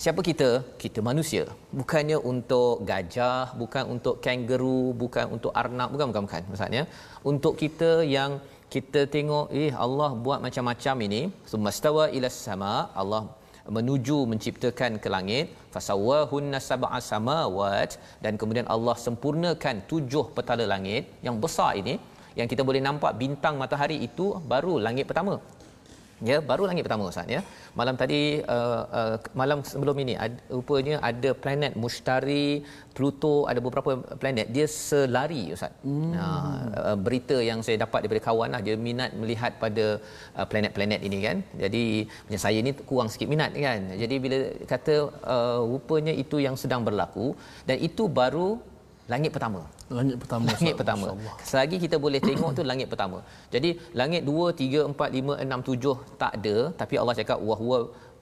Siapa 0.03 0.21
kita? 0.29 0.49
Kita 0.81 0.99
manusia. 1.09 1.43
Bukannya 1.79 2.17
untuk 2.31 2.85
gajah, 2.89 3.45
bukan 3.61 3.83
untuk 3.93 4.15
kangaroo, 4.25 4.93
bukan 5.03 5.25
untuk 5.35 5.51
arnab, 5.61 5.89
bukan 5.93 6.07
bukan 6.09 6.23
bukan 6.27 6.43
maksudnya. 6.49 6.83
Untuk 7.31 7.53
kita 7.61 7.91
yang 8.17 8.33
kita 8.73 9.01
tengok 9.15 9.45
eh 9.63 9.71
Allah 9.85 10.09
buat 10.25 10.39
macam-macam 10.45 10.95
ini, 11.07 11.21
sumastawa 11.51 12.03
ila 12.17 12.29
sama, 12.45 12.73
Allah 13.01 13.23
menuju 13.75 14.17
menciptakan 14.31 14.91
ke 15.03 15.07
langit 15.15 15.45
fasawahunna 15.73 16.59
sab'a 16.69 16.99
samawat. 17.11 17.99
Dan 18.23 18.35
kemudian 18.41 18.67
Allah 18.75 18.95
sempurnakan 19.05 19.85
tujuh 19.91 20.25
petala 20.37 20.65
langit 20.73 21.03
yang 21.27 21.37
besar 21.43 21.71
ini 21.81 21.95
yang 22.39 22.47
kita 22.51 22.61
boleh 22.69 22.81
nampak 22.87 23.17
bintang 23.21 23.55
matahari 23.61 23.97
itu 24.07 24.25
baru 24.51 24.73
langit 24.87 25.05
pertama 25.09 25.41
ya 26.29 26.37
baru 26.49 26.63
langit 26.69 26.83
pertama 26.85 27.09
ustaz 27.11 27.29
ya. 27.35 27.41
Malam 27.79 27.95
tadi 28.01 28.41
uh, 28.55 28.83
uh, 28.99 29.15
malam 29.41 29.59
sebelum 29.71 29.97
ini 30.03 30.13
ad, 30.25 30.35
rupanya 30.57 30.97
ada 31.09 31.31
planet 31.43 31.73
Mushtari 31.81 32.65
Pluto 32.97 33.45
ada 33.51 33.59
beberapa 33.61 33.91
planet. 34.21 34.49
Dia 34.55 34.65
selari 34.65 35.43
ustaz. 35.55 35.73
Hmm. 35.85 36.13
uh, 36.17 36.97
berita 37.05 37.37
yang 37.49 37.61
saya 37.65 37.77
dapat 37.85 38.05
daripada 38.05 38.23
kawan 38.29 38.49
lah 38.55 38.61
dia 38.67 38.75
minat 38.87 39.13
melihat 39.21 39.53
pada 39.63 39.85
uh, 40.37 40.47
planet-planet 40.51 41.01
ini 41.07 41.19
kan. 41.27 41.37
Jadi 41.63 41.83
macam 42.25 42.41
saya 42.45 42.57
ni 42.65 42.71
kurang 42.89 43.09
sikit 43.13 43.29
minat 43.33 43.53
kan. 43.67 43.79
Jadi 44.01 44.15
bila 44.23 44.37
kata 44.73 44.95
uh, 45.35 45.61
rupanya 45.73 46.15
itu 46.23 46.39
yang 46.41 46.57
sedang 46.63 46.81
berlaku 46.87 47.27
dan 47.69 47.77
itu 47.89 48.05
baru 48.21 48.57
langit 49.11 49.31
pertama 49.35 49.61
Langit 49.97 50.17
pertama. 50.21 50.45
langit 50.53 50.75
pertama. 50.79 51.07
Selagi 51.49 51.77
kita 51.83 51.95
boleh 52.05 52.19
tengok 52.27 52.51
tu 52.57 52.63
langit 52.71 52.87
pertama. 52.91 53.19
Jadi 53.53 53.69
langit 53.99 54.21
2 54.29 54.51
3 54.61 54.83
4 54.91 55.19
5 55.19 55.47
6 55.47 55.69
7 55.69 56.19
tak 56.21 56.31
ada 56.37 56.55
tapi 56.81 56.95
Allah 57.01 57.15
cakap 57.19 57.39
wa 57.49 57.55
huwa 57.61 57.79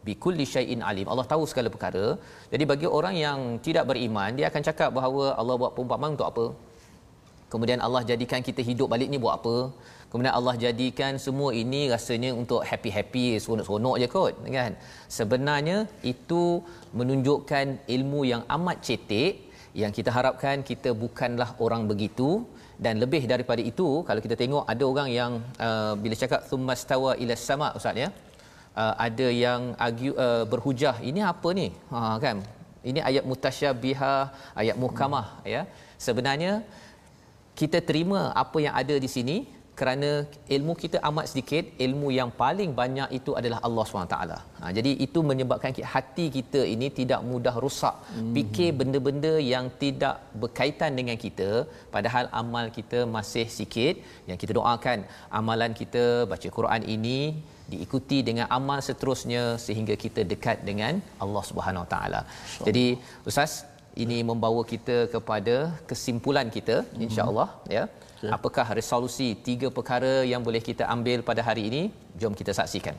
bikulli 0.07 0.45
syai'in 0.53 0.81
alim. 0.89 1.07
Allah 1.11 1.25
tahu 1.31 1.43
segala 1.51 1.69
perkara. 1.75 2.05
Jadi 2.53 2.63
bagi 2.71 2.87
orang 2.97 3.15
yang 3.25 3.39
tidak 3.67 3.85
beriman 3.89 4.37
dia 4.37 4.47
akan 4.51 4.63
cakap 4.69 4.89
bahawa 4.97 5.23
Allah 5.41 5.55
buat 5.61 5.73
perumpamaan 5.75 6.13
untuk 6.17 6.29
apa? 6.31 6.45
Kemudian 7.51 7.79
Allah 7.85 8.01
jadikan 8.11 8.41
kita 8.47 8.61
hidup 8.69 8.87
balik 8.93 9.09
ni 9.13 9.17
buat 9.25 9.35
apa? 9.39 9.55
Kemudian 10.11 10.33
Allah 10.39 10.53
jadikan 10.65 11.13
semua 11.25 11.49
ini 11.61 11.81
rasanya 11.93 12.31
untuk 12.41 12.61
happy-happy, 12.69 13.25
seronok-seronok 13.43 13.95
je 14.01 14.07
kot, 14.15 14.33
kan? 14.57 14.71
Sebenarnya 15.17 15.77
itu 16.11 16.43
menunjukkan 16.99 17.65
ilmu 17.95 18.21
yang 18.31 18.41
amat 18.55 18.77
cetek 18.87 19.33
yang 19.81 19.91
kita 19.97 20.09
harapkan 20.17 20.63
kita 20.69 20.89
bukanlah 21.03 21.49
orang 21.65 21.83
begitu. 21.91 22.29
Dan 22.83 22.99
lebih 23.03 23.23
daripada 23.31 23.61
itu 23.71 23.87
kalau 24.07 24.21
kita 24.25 24.35
tengok 24.41 24.63
ada 24.73 24.83
orang 24.91 25.09
yang 25.19 25.31
uh, 25.67 25.93
bila 26.03 26.15
cakap 26.21 26.41
thummastawa 26.49 27.11
ila 27.23 27.35
sama 27.47 27.67
ustaz 27.79 28.03
ya. 28.03 28.09
Uh, 28.81 28.93
ada 29.07 29.27
yang 29.45 29.61
argue 29.85 30.13
uh, 30.25 30.43
berhujah 30.51 30.95
ini 31.09 31.21
apa 31.33 31.49
ni? 31.59 31.67
Ha 31.91 31.99
kan? 32.25 32.37
Ini 32.89 32.99
ayat 33.09 33.23
mutasyabihah 33.29 34.21
ayat 34.61 34.75
muhkamah 34.83 35.27
ya. 35.53 35.61
Sebenarnya 36.07 36.53
kita 37.59 37.79
terima 37.89 38.21
apa 38.43 38.57
yang 38.65 38.75
ada 38.81 38.95
di 39.05 39.09
sini 39.15 39.37
kerana 39.79 40.09
ilmu 40.55 40.73
kita 40.83 40.97
amat 41.09 41.25
sedikit 41.31 41.63
ilmu 41.85 42.07
yang 42.17 42.29
paling 42.41 42.71
banyak 42.79 43.09
itu 43.17 43.31
adalah 43.39 43.59
Allah 43.67 43.85
SWT 43.87 44.17
ha, 44.61 44.71
jadi 44.77 44.91
itu 45.05 45.19
menyebabkan 45.29 45.73
hati 45.93 46.25
kita 46.37 46.61
ini 46.73 46.87
tidak 46.99 47.21
mudah 47.31 47.55
rusak 47.65 47.95
hmm. 48.15 48.31
fikir 48.37 48.69
benda-benda 48.81 49.33
yang 49.53 49.67
tidak 49.83 50.15
berkaitan 50.43 50.93
dengan 50.99 51.19
kita 51.25 51.49
padahal 51.95 52.27
amal 52.41 52.67
kita 52.77 53.01
masih 53.17 53.47
sikit 53.57 53.95
yang 54.29 54.39
kita 54.43 54.53
doakan 54.59 55.01
amalan 55.41 55.73
kita 55.81 56.05
baca 56.31 56.49
Quran 56.57 56.83
ini 56.95 57.19
diikuti 57.71 58.17
dengan 58.27 58.47
amal 58.57 58.79
seterusnya 58.87 59.43
sehingga 59.65 59.95
kita 60.03 60.21
dekat 60.31 60.57
dengan 60.69 61.01
Allah 61.23 61.43
Subhanahu 61.49 61.83
Wa 61.85 61.89
Taala. 61.93 62.21
Jadi 62.67 62.85
ustaz 63.29 63.53
ini 64.03 64.17
membawa 64.29 64.61
kita 64.73 64.97
kepada 65.13 65.55
kesimpulan 65.89 66.47
kita 66.57 66.77
mhm. 66.83 67.05
insya-Allah 67.07 67.49
ya. 67.77 67.83
Okay. 68.25 68.35
Apakah 68.37 68.67
resolusi 68.79 69.27
tiga 69.47 69.67
perkara 69.77 70.13
yang 70.31 70.41
boleh 70.47 70.61
kita 70.69 70.83
ambil 70.95 71.19
pada 71.29 71.41
hari 71.47 71.63
ini? 71.69 71.81
Jom 72.21 72.33
kita 72.39 72.51
saksikan. 72.59 72.95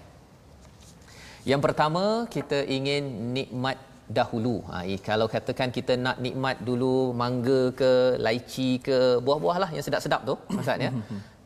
Yang 1.51 1.61
pertama, 1.67 2.05
kita 2.35 2.59
ingin 2.77 3.03
nikmat 3.37 3.79
dahulu. 4.19 4.57
Ha, 4.71 4.83
kalau 5.09 5.27
katakan 5.35 5.69
kita 5.77 5.95
nak 6.07 6.17
nikmat 6.27 6.57
dulu 6.69 6.95
mangga 7.23 7.61
ke, 7.81 7.93
laici 8.27 8.71
ke, 8.87 8.99
buah-buah 9.27 9.57
lah 9.63 9.71
yang 9.75 9.85
sedap-sedap 9.87 10.21
tu 10.31 10.35
maksudnya. 10.57 10.91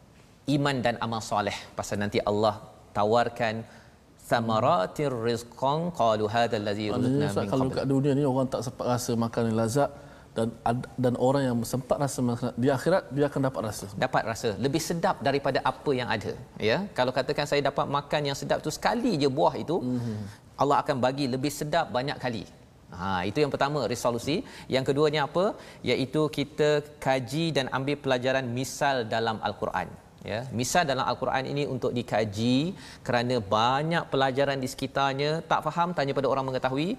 Iman 0.56 0.76
dan 0.84 0.94
amal 1.04 1.20
soleh 1.30 1.54
pasal 1.78 1.96
nanti 2.02 2.18
Allah 2.30 2.54
tawarkan 2.96 3.62
samaratir 4.30 5.12
rizqan 5.28 5.80
qalu 6.00 6.24
hadha 6.34 6.56
allazi 6.60 6.86
rizqna 6.90 7.28
min 7.38 7.50
kalau 7.52 7.66
kat 7.76 7.86
dunia 7.92 8.12
ni 8.18 8.24
orang 8.32 8.46
tak 8.54 8.62
sempat 8.66 8.86
rasa 8.92 9.12
makan 9.24 9.42
yang 9.50 9.58
lazat 9.62 9.90
dan 10.36 10.48
dan 11.04 11.14
orang 11.26 11.42
yang 11.48 11.56
sempat 11.72 11.96
rasa 12.02 12.20
di 12.62 12.68
akhirat 12.76 13.02
dia 13.16 13.26
akan 13.30 13.42
dapat 13.48 13.62
rasa. 13.68 13.86
Dapat 14.04 14.22
rasa. 14.30 14.48
Lebih 14.64 14.82
sedap 14.88 15.16
daripada 15.28 15.58
apa 15.72 15.90
yang 16.00 16.08
ada 16.16 16.32
ya. 16.70 16.78
Kalau 16.98 17.12
katakan 17.18 17.46
saya 17.50 17.62
dapat 17.70 17.86
makan 17.96 18.30
yang 18.30 18.36
sedap 18.42 18.58
tu 18.66 18.70
sekali 18.78 19.12
je 19.22 19.28
buah 19.38 19.54
itu 19.64 19.76
mm-hmm. 19.82 20.18
Allah 20.62 20.76
akan 20.82 20.96
bagi 21.06 21.26
lebih 21.34 21.52
sedap 21.60 21.88
banyak 21.96 22.18
kali. 22.24 22.44
Ha 22.98 23.22
itu 23.30 23.38
yang 23.42 23.52
pertama 23.54 23.80
resolusi. 23.94 24.36
Yang 24.74 24.84
keduanya 24.90 25.20
apa? 25.28 25.44
Iaitu 25.90 26.22
kita 26.38 26.70
kaji 27.06 27.44
dan 27.56 27.66
ambil 27.78 27.98
pelajaran 28.04 28.46
misal 28.60 28.96
dalam 29.14 29.38
al-Quran 29.48 29.90
ya. 30.32 30.40
Misal 30.60 30.82
dalam 30.90 31.04
al-Quran 31.10 31.44
ini 31.52 31.64
untuk 31.74 31.92
dikaji 31.98 32.56
kerana 33.06 33.36
banyak 33.56 34.04
pelajaran 34.12 34.58
di 34.64 34.68
sekitarnya. 34.74 35.32
Tak 35.50 35.62
faham 35.66 35.90
tanya 35.98 36.14
pada 36.18 36.30
orang 36.32 36.46
mengetahui 36.50 36.90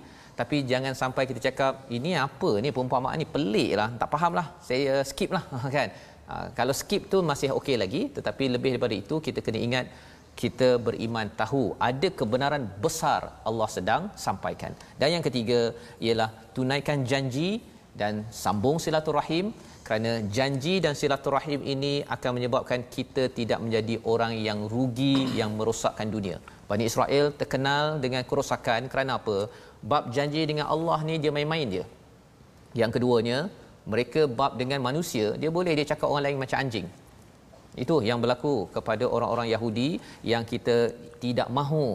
tapi 0.42 0.58
jangan 0.72 0.94
sampai 1.02 1.24
kita 1.30 1.40
cakap 1.48 1.74
ini 1.98 2.12
apa 2.28 2.52
ni? 2.64 2.70
Perumpamaan 2.76 3.18
ni 3.22 3.28
pelik 3.34 3.72
lah. 3.80 3.90
Tak 4.02 4.10
faham 4.14 4.34
lah. 4.40 4.48
Saya 4.68 4.94
skip 5.10 5.30
lah 5.38 5.44
kan? 5.76 5.90
Ha, 6.30 6.34
kalau 6.58 6.74
skip 6.82 7.04
tu 7.14 7.18
masih 7.32 7.50
okey 7.58 7.76
lagi. 7.84 8.02
Tetapi 8.16 8.44
lebih 8.56 8.70
daripada 8.74 8.96
itu 9.04 9.16
kita 9.28 9.40
kena 9.46 9.62
ingat 9.68 9.86
kita 10.42 10.70
beriman 10.86 11.28
tahu 11.42 11.64
ada 11.90 12.08
kebenaran 12.20 12.64
besar 12.86 13.22
Allah 13.50 13.70
sedang 13.76 14.04
sampaikan. 14.26 14.74
Dan 15.00 15.10
yang 15.16 15.24
ketiga 15.28 15.60
ialah 16.06 16.30
tunaikan 16.58 17.06
janji 17.12 17.50
dan 18.02 18.26
sambung 18.44 18.80
silaturahim. 18.86 19.54
Kerana 19.86 20.12
janji 20.38 20.74
dan 20.84 20.94
silaturahim 21.00 21.62
ini 21.74 21.94
akan 22.16 22.32
menyebabkan 22.38 22.82
kita 22.96 23.24
tidak 23.40 23.60
menjadi 23.66 23.96
orang 24.14 24.34
yang 24.48 24.60
rugi 24.74 25.18
yang 25.40 25.54
merosakkan 25.60 26.10
dunia. 26.16 26.38
Bani 26.70 26.86
Israel 26.92 27.26
terkenal 27.40 27.86
dengan 28.06 28.24
kerosakan. 28.30 28.88
Kerana 28.92 29.20
apa? 29.20 29.38
Bab 29.82 30.14
janji 30.16 30.42
dengan 30.50 30.70
Allah 30.74 31.00
ni 31.08 31.18
dia 31.24 31.32
main-main 31.38 31.68
dia. 31.74 31.86
Yang 32.82 32.92
keduanya, 32.96 33.38
mereka 33.94 34.22
bab 34.40 34.54
dengan 34.62 34.80
manusia, 34.88 35.34
dia 35.42 35.50
boleh 35.58 35.74
dia 35.78 35.86
cakap 35.92 36.08
orang 36.12 36.26
lain 36.28 36.42
macam 36.44 36.58
anjing. 36.64 36.88
Itu 37.84 37.96
yang 38.10 38.20
berlaku 38.24 38.54
kepada 38.76 39.06
orang-orang 39.16 39.48
Yahudi 39.54 39.90
yang 40.32 40.44
kita 40.52 40.78
tidak 41.24 41.48
mahu 41.58 41.86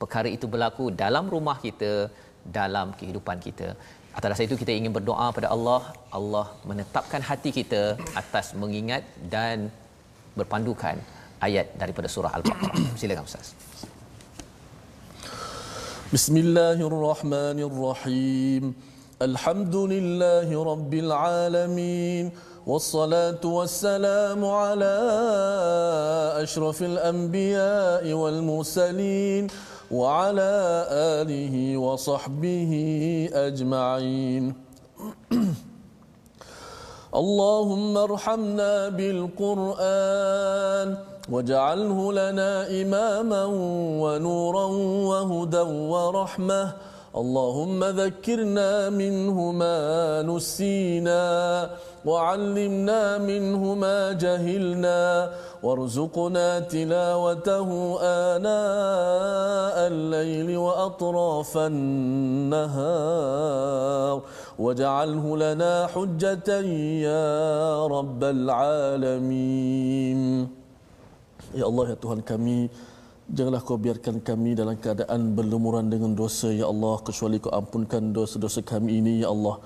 perkara 0.00 0.28
itu 0.36 0.46
berlaku 0.54 0.84
dalam 1.02 1.26
rumah 1.34 1.56
kita, 1.66 1.92
dalam 2.58 2.96
kehidupan 2.98 3.38
kita. 3.46 3.68
Atas 4.14 4.28
dasar 4.30 4.44
itu 4.46 4.56
kita 4.62 4.72
ingin 4.78 4.92
berdoa 4.94 5.26
pada 5.36 5.48
Allah, 5.54 5.82
Allah 6.18 6.46
menetapkan 6.70 7.22
hati 7.30 7.50
kita 7.60 7.98
atas 8.14 8.54
mengingat 8.62 9.02
dan 9.34 9.70
berpandukan 10.38 10.96
ayat 11.46 11.66
daripada 11.82 12.06
surah 12.14 12.32
Al-Baqarah. 12.38 12.94
Silakan 13.00 13.26
Ustaz. 13.26 13.48
بسم 16.12 16.36
الله 16.36 16.78
الرحمن 16.86 17.58
الرحيم 17.70 18.74
الحمد 19.22 19.76
لله 19.76 20.48
رب 20.64 20.94
العالمين 20.94 22.30
والصلاة 22.66 23.40
والسلام 23.44 24.44
على 24.44 24.94
أشرف 26.42 26.82
الأنبياء 26.82 28.12
والمرسلين 28.12 29.46
وعلى 29.90 30.52
آله 30.90 31.76
وصحبه 31.76 32.72
أجمعين 33.32 34.54
اللهم 37.14 37.96
ارحمنا 37.96 38.88
بالقرآن 38.88 40.88
واجعله 41.30 42.12
لنا 42.12 42.50
إماما 42.82 43.44
ونورا 44.02 44.66
وهدى 45.10 45.64
ورحمة. 45.94 46.72
اللهم 47.14 47.84
ذكرنا 47.84 48.90
منه 48.90 49.52
ما 49.52 49.78
نسينا 50.22 51.24
وعلمنا 52.04 53.18
منه 53.18 53.74
ما 53.74 54.12
جهلنا. 54.12 55.30
وارزقنا 55.63 56.59
تلاوته 56.59 57.69
آناء 58.01 59.77
الليل 59.93 60.57
وأطراف 60.57 61.57
النهار 61.71 63.19
واجعله 64.59 65.25
لنا 65.37 65.73
حجة 65.93 66.49
يا 67.09 67.27
رب 67.87 68.21
العالمين 68.35 70.19
يا 71.59 71.65
الله 71.65 71.85
يا 71.89 71.97
Tuhan 71.99 72.21
kami 72.23 72.69
Janganlah 73.29 73.61
kau 73.61 73.77
biarkan 73.77 74.25
kami 74.25 74.57
dalam 74.57 74.73
keadaan 74.81 75.37
berlumuran 75.37 75.85
dengan 75.85 76.17
dosa, 76.17 76.49
Ya 76.49 76.65
Allah. 76.65 76.97
Kecuali 77.05 77.37
kau 77.37 77.53
ampunkan 77.53 78.09
dosa-dosa 78.09 78.65
kami 78.65 78.97
ini, 79.05 79.21
Ya 79.21 79.29
Allah. 79.29 79.61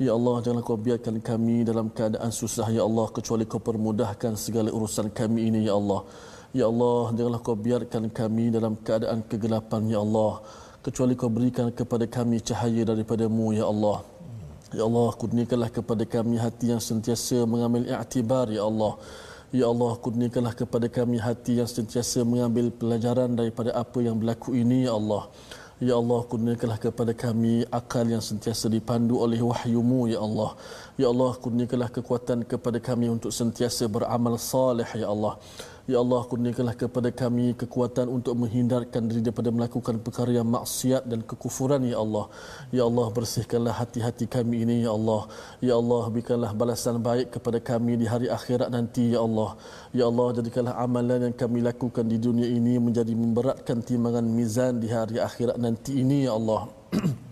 Ya 0.00 0.16
Allah, 0.16 0.40
janganlah 0.40 0.64
kau 0.64 0.80
biarkan 0.80 1.20
kami 1.20 1.60
dalam 1.60 1.92
keadaan 1.92 2.32
susah, 2.32 2.72
Ya 2.72 2.80
Allah, 2.88 3.04
kecuali 3.12 3.44
kau 3.44 3.60
permudahkan 3.60 4.32
segala 4.32 4.72
urusan 4.72 5.12
kami 5.12 5.52
ini, 5.52 5.68
Ya 5.68 5.76
Allah. 5.76 6.08
Ya 6.56 6.72
Allah, 6.72 7.12
janganlah 7.12 7.40
kau 7.44 7.52
biarkan 7.52 8.08
kami 8.08 8.48
dalam 8.48 8.80
keadaan 8.80 9.20
kegelapan, 9.28 9.92
Ya 9.92 10.00
Allah, 10.00 10.40
kecuali 10.80 11.12
kau 11.20 11.28
berikan 11.28 11.68
kepada 11.68 12.08
kami 12.08 12.40
cahaya 12.40 12.88
daripadamu, 12.88 13.52
Ya 13.52 13.68
Allah. 13.68 14.00
Ya 14.72 14.88
Allah, 14.88 15.12
kurniakanlah 15.20 15.68
kepada 15.68 16.08
kami 16.08 16.40
hati 16.40 16.72
yang 16.72 16.80
sentiasa 16.80 17.44
mengambil 17.44 17.84
i'tibar, 17.92 18.48
Ya 18.48 18.64
Allah. 18.64 18.96
Ya 19.52 19.68
Allah, 19.68 19.92
kurniakanlah 20.00 20.56
kepada 20.56 20.88
kami 20.88 21.20
hati 21.20 21.60
yang 21.60 21.68
sentiasa 21.68 22.24
mengambil 22.24 22.72
pelajaran 22.72 23.36
daripada 23.36 23.76
apa 23.76 24.00
yang 24.00 24.16
berlaku 24.16 24.56
ini, 24.56 24.88
Ya 24.88 24.96
Allah. 24.96 24.96
Ya 24.96 24.96
Allah, 24.96 25.28
kurniakanlah 26.28 26.76
kepada 26.76 27.16
kami 27.16 27.64
akal 27.72 28.04
yang 28.04 28.20
sentiasa 28.20 28.68
dipandu 28.68 29.16
oleh 29.16 29.40
wahyumu, 29.40 30.12
Ya 30.12 30.20
Allah. 30.20 30.52
Ya 31.00 31.08
Allah, 31.08 31.32
kurniakanlah 31.40 31.88
kekuatan 31.88 32.44
kepada 32.44 32.76
kami 32.76 33.08
untuk 33.08 33.32
sentiasa 33.32 33.88
beramal 33.88 34.36
salih, 34.36 34.84
Ya 34.92 35.08
Allah. 35.08 35.40
Ya 35.88 35.96
Allah, 36.02 36.20
kurniakanlah 36.28 36.76
kepada 36.76 37.08
kami 37.08 37.56
kekuatan 37.56 38.12
untuk 38.12 38.36
menghindarkan 38.36 39.08
diri 39.08 39.24
daripada 39.24 39.48
melakukan 39.48 39.96
perkara 40.04 40.28
yang 40.28 40.44
maksiat 40.44 41.08
dan 41.08 41.24
kekufuran, 41.24 41.80
Ya 41.88 41.96
Allah. 41.96 42.28
Ya 42.68 42.84
Allah, 42.84 43.06
bersihkanlah 43.08 43.74
hati-hati 43.80 44.28
kami 44.28 44.68
ini, 44.68 44.84
Ya 44.84 44.92
Allah. 44.92 45.22
Ya 45.64 45.74
Allah, 45.80 46.02
berikanlah 46.12 46.52
balasan 46.52 47.00
baik 47.00 47.40
kepada 47.40 47.58
kami 47.62 47.96
di 47.96 48.04
hari 48.04 48.28
akhirat 48.28 48.68
nanti, 48.68 49.16
Ya 49.16 49.24
Allah. 49.24 49.56
Ya 49.96 50.04
Allah, 50.10 50.28
jadikanlah 50.36 50.76
amalan 50.76 51.32
yang 51.32 51.36
kami 51.36 51.64
lakukan 51.64 52.04
di 52.04 52.20
dunia 52.20 52.48
ini 52.50 52.76
menjadi 52.76 53.16
memberatkan 53.16 53.80
timbangan 53.80 54.26
mizan 54.28 54.82
di 54.82 54.92
hari 54.92 55.16
akhirat 55.16 55.56
nanti 55.56 55.96
ini, 55.96 56.28
Ya 56.28 56.36
Allah. 56.36 56.68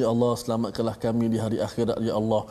Ya 0.00 0.06
Allah 0.12 0.32
selamatkanlah 0.42 0.96
kami 1.04 1.26
di 1.32 1.38
hari 1.44 1.58
akhirat 1.66 1.96
ya 2.08 2.14
Allah. 2.20 2.42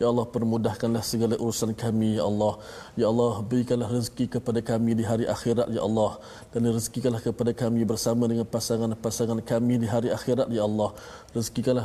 Ya 0.00 0.06
Allah 0.10 0.26
permudahkanlah 0.34 1.02
segala 1.02 1.34
urusan 1.44 1.70
kami 1.82 2.08
ya 2.18 2.24
Allah. 2.30 2.52
Ya 3.00 3.06
Allah 3.10 3.42
berikanlah 3.50 3.88
rezeki 3.90 4.26
kepada 4.34 4.60
kami 4.70 4.94
di 4.98 5.04
hari 5.10 5.26
akhirat 5.34 5.66
ya 5.76 5.82
Allah 5.88 6.22
dan 6.54 6.70
rezekikanlah 6.76 7.18
kepada 7.18 7.50
kami 7.62 7.82
bersama 7.82 8.30
dengan 8.30 8.46
pasangan-pasangan 8.46 9.42
kami 9.42 9.74
di 9.82 9.90
hari 9.94 10.14
akhirat 10.18 10.50
ya 10.58 10.62
Allah. 10.68 10.90
Rezekikanlah 11.34 11.84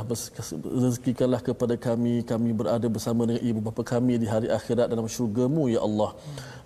rezekikanlah 0.84 1.42
kepada 1.42 1.74
kami 1.74 2.22
kami 2.22 2.50
berada 2.54 2.86
bersama 2.86 3.26
dengan 3.26 3.42
ibu 3.50 3.60
bapa 3.66 3.82
kami 3.82 4.14
di 4.22 4.30
hari 4.30 4.46
akhirat 4.58 4.86
dalam 4.94 5.10
syurga-Mu 5.10 5.66
ya 5.74 5.82
Allah. 5.82 6.10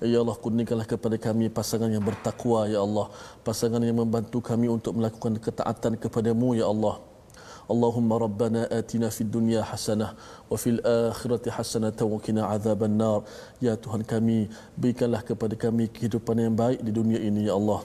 Ya 0.05 0.21
Allah 0.21 0.37
kurniakanlah 0.37 0.89
kepada 0.95 1.17
kami 1.17 1.49
pasangan 1.49 1.89
yang 1.89 2.05
bertakwa 2.05 2.69
ya 2.69 2.85
Allah. 2.85 3.09
Pasangan 3.41 3.81
yang 3.81 3.97
membantu 4.05 4.45
kami 4.45 4.69
untuk 4.69 5.01
melakukan 5.01 5.41
ketaatan 5.41 5.97
kepada-Mu 5.97 6.61
ya 6.61 6.69
Allah. 6.69 7.08
Atina 7.69 9.09
fid 9.13 9.31
dunya 9.31 9.61
hasanah 9.61 10.17
wa 10.51 10.57
fil 10.57 10.81
akhirati 10.81 11.53
hasanah 11.53 11.93
wa 12.01 12.19
qina 12.19 12.49
adzaban 12.49 12.97
nar 12.97 13.23
ya 13.61 13.77
Tuhan 13.77 14.03
kami 14.05 14.49
berikanlah 14.77 15.21
kepada 15.21 15.55
kami 15.55 15.89
kehidupan 15.93 16.37
yang 16.41 16.57
baik 16.57 16.81
di 16.81 16.91
dunia 16.91 17.21
ini 17.21 17.47
ya 17.47 17.55
Allah 17.61 17.85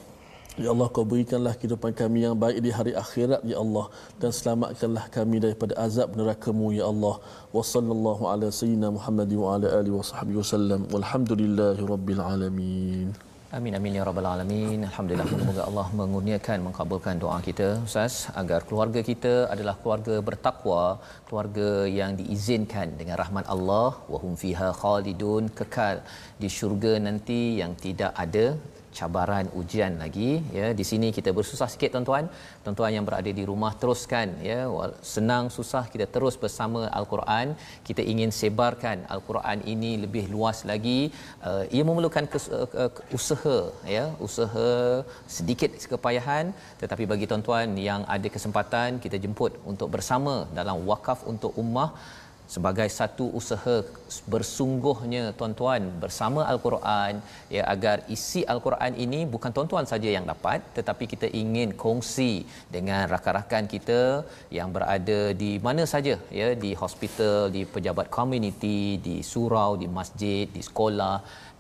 Ya 0.53 0.69
Allah 0.69 0.85
kau 0.85 1.01
berikanlah 1.01 1.57
kehidupan 1.57 1.97
kami 1.97 2.29
yang 2.29 2.37
baik 2.37 2.61
di 2.61 2.69
hari 2.69 2.93
akhirat 2.93 3.41
ya 3.41 3.57
Allah 3.57 3.89
dan 4.21 4.29
selamatkanlah 4.29 5.09
kami 5.09 5.41
daripada 5.41 5.73
azab 5.81 6.13
neraka-Mu 6.13 6.69
ya 6.77 6.85
Allah. 6.93 7.17
Wa 7.49 7.65
sallallahu 7.65 8.29
ala 8.29 8.53
sayyidina 8.53 8.93
Muhammad 8.93 9.33
wa 9.33 9.57
ala 9.57 9.81
alihi 9.81 9.97
wa 9.97 10.05
sahbihi 10.05 10.37
wasallam. 10.37 10.85
Walhamdulillahi 10.93 11.81
rabbil 11.81 12.21
alamin. 12.21 13.32
Amin 13.57 13.75
amin 13.77 13.97
ya 13.97 14.03
rabbal 14.07 14.27
alamin. 14.29 14.79
Alhamdulillah 14.87 15.25
semoga 15.31 15.61
Allah 15.69 15.83
mengurniakan 15.97 16.59
mengabulkan 16.67 17.19
doa 17.23 17.35
kita. 17.47 17.67
Ustaz 17.87 18.13
agar 18.41 18.59
keluarga 18.67 19.01
kita 19.09 19.33
adalah 19.53 19.75
keluarga 19.81 20.15
bertakwa, 20.27 20.83
keluarga 21.27 21.67
yang 21.99 22.17
diizinkan 22.19 22.97
dengan 22.99 23.15
rahmat 23.21 23.45
Allah. 23.55 23.89
Wa 24.13 24.19
hum 24.23 24.33
fiha 24.43 24.69
khalidun. 24.81 25.53
Kekal 25.59 26.01
di 26.41 26.49
syurga 26.57 26.93
nanti 27.07 27.41
yang 27.61 27.75
tidak 27.85 28.11
ada 28.25 28.45
cabaran 28.97 29.45
ujian 29.59 29.93
lagi 30.03 30.31
ya. 30.57 30.67
Di 30.79 30.85
sini 30.89 31.07
kita 31.17 31.29
bersusah 31.37 31.69
sikit 31.73 31.89
tuan-tuan. 31.95 32.25
Tuan-tuan 32.63 32.91
yang 32.95 33.05
berada 33.09 33.31
di 33.39 33.43
rumah 33.51 33.71
teruskan 33.81 34.27
ya. 34.49 34.59
Senang 35.13 35.45
susah 35.57 35.83
kita 35.93 36.07
terus 36.15 36.37
bersama 36.43 36.81
al-Quran. 36.99 37.47
Kita 37.87 38.01
ingin 38.13 38.31
sebarkan 38.39 38.97
al-Quran 39.15 39.59
ini 39.73 39.91
lebih 40.05 40.25
luas 40.35 40.59
lagi. 40.71 40.99
Uh, 41.49 41.63
ia 41.75 41.83
memerlukan 41.89 42.25
kes, 42.33 42.47
uh, 42.59 42.69
uh, 42.83 42.91
usaha 43.19 43.57
ya. 43.97 44.05
Usaha 44.27 44.67
sedikit 45.37 45.71
kepayahan 45.93 46.45
tetapi 46.81 47.03
bagi 47.11 47.25
tuan-tuan 47.31 47.69
yang 47.89 48.01
ada 48.15 48.27
kesempatan 48.35 48.99
kita 49.03 49.17
jemput 49.23 49.53
untuk 49.71 49.89
bersama 49.95 50.35
dalam 50.59 50.77
wakaf 50.91 51.19
untuk 51.33 51.51
ummah 51.63 51.89
sebagai 52.55 52.87
satu 52.99 53.25
usaha 53.39 53.75
bersungguhnya 54.33 55.23
tuan-tuan 55.39 55.83
bersama 56.03 56.41
al-Quran 56.51 57.23
ya 57.55 57.63
agar 57.73 57.97
isi 58.15 58.41
al-Quran 58.53 58.93
ini 59.05 59.19
bukan 59.33 59.51
tuan-tuan 59.55 59.87
saja 59.91 60.09
yang 60.15 60.25
dapat 60.31 60.59
tetapi 60.77 61.05
kita 61.13 61.27
ingin 61.41 61.71
kongsi 61.83 62.31
dengan 62.75 63.07
rakan-rakan 63.13 63.65
kita 63.73 64.01
yang 64.57 64.69
berada 64.75 65.21
di 65.43 65.51
mana 65.67 65.85
saja 65.93 66.15
ya 66.39 66.49
di 66.65 66.73
hospital 66.83 67.49
di 67.55 67.63
pejabat 67.75 68.09
komuniti 68.17 68.79
di 69.07 69.15
surau 69.31 69.71
di 69.83 69.87
masjid 69.99 70.45
di 70.57 70.61
sekolah 70.69 71.17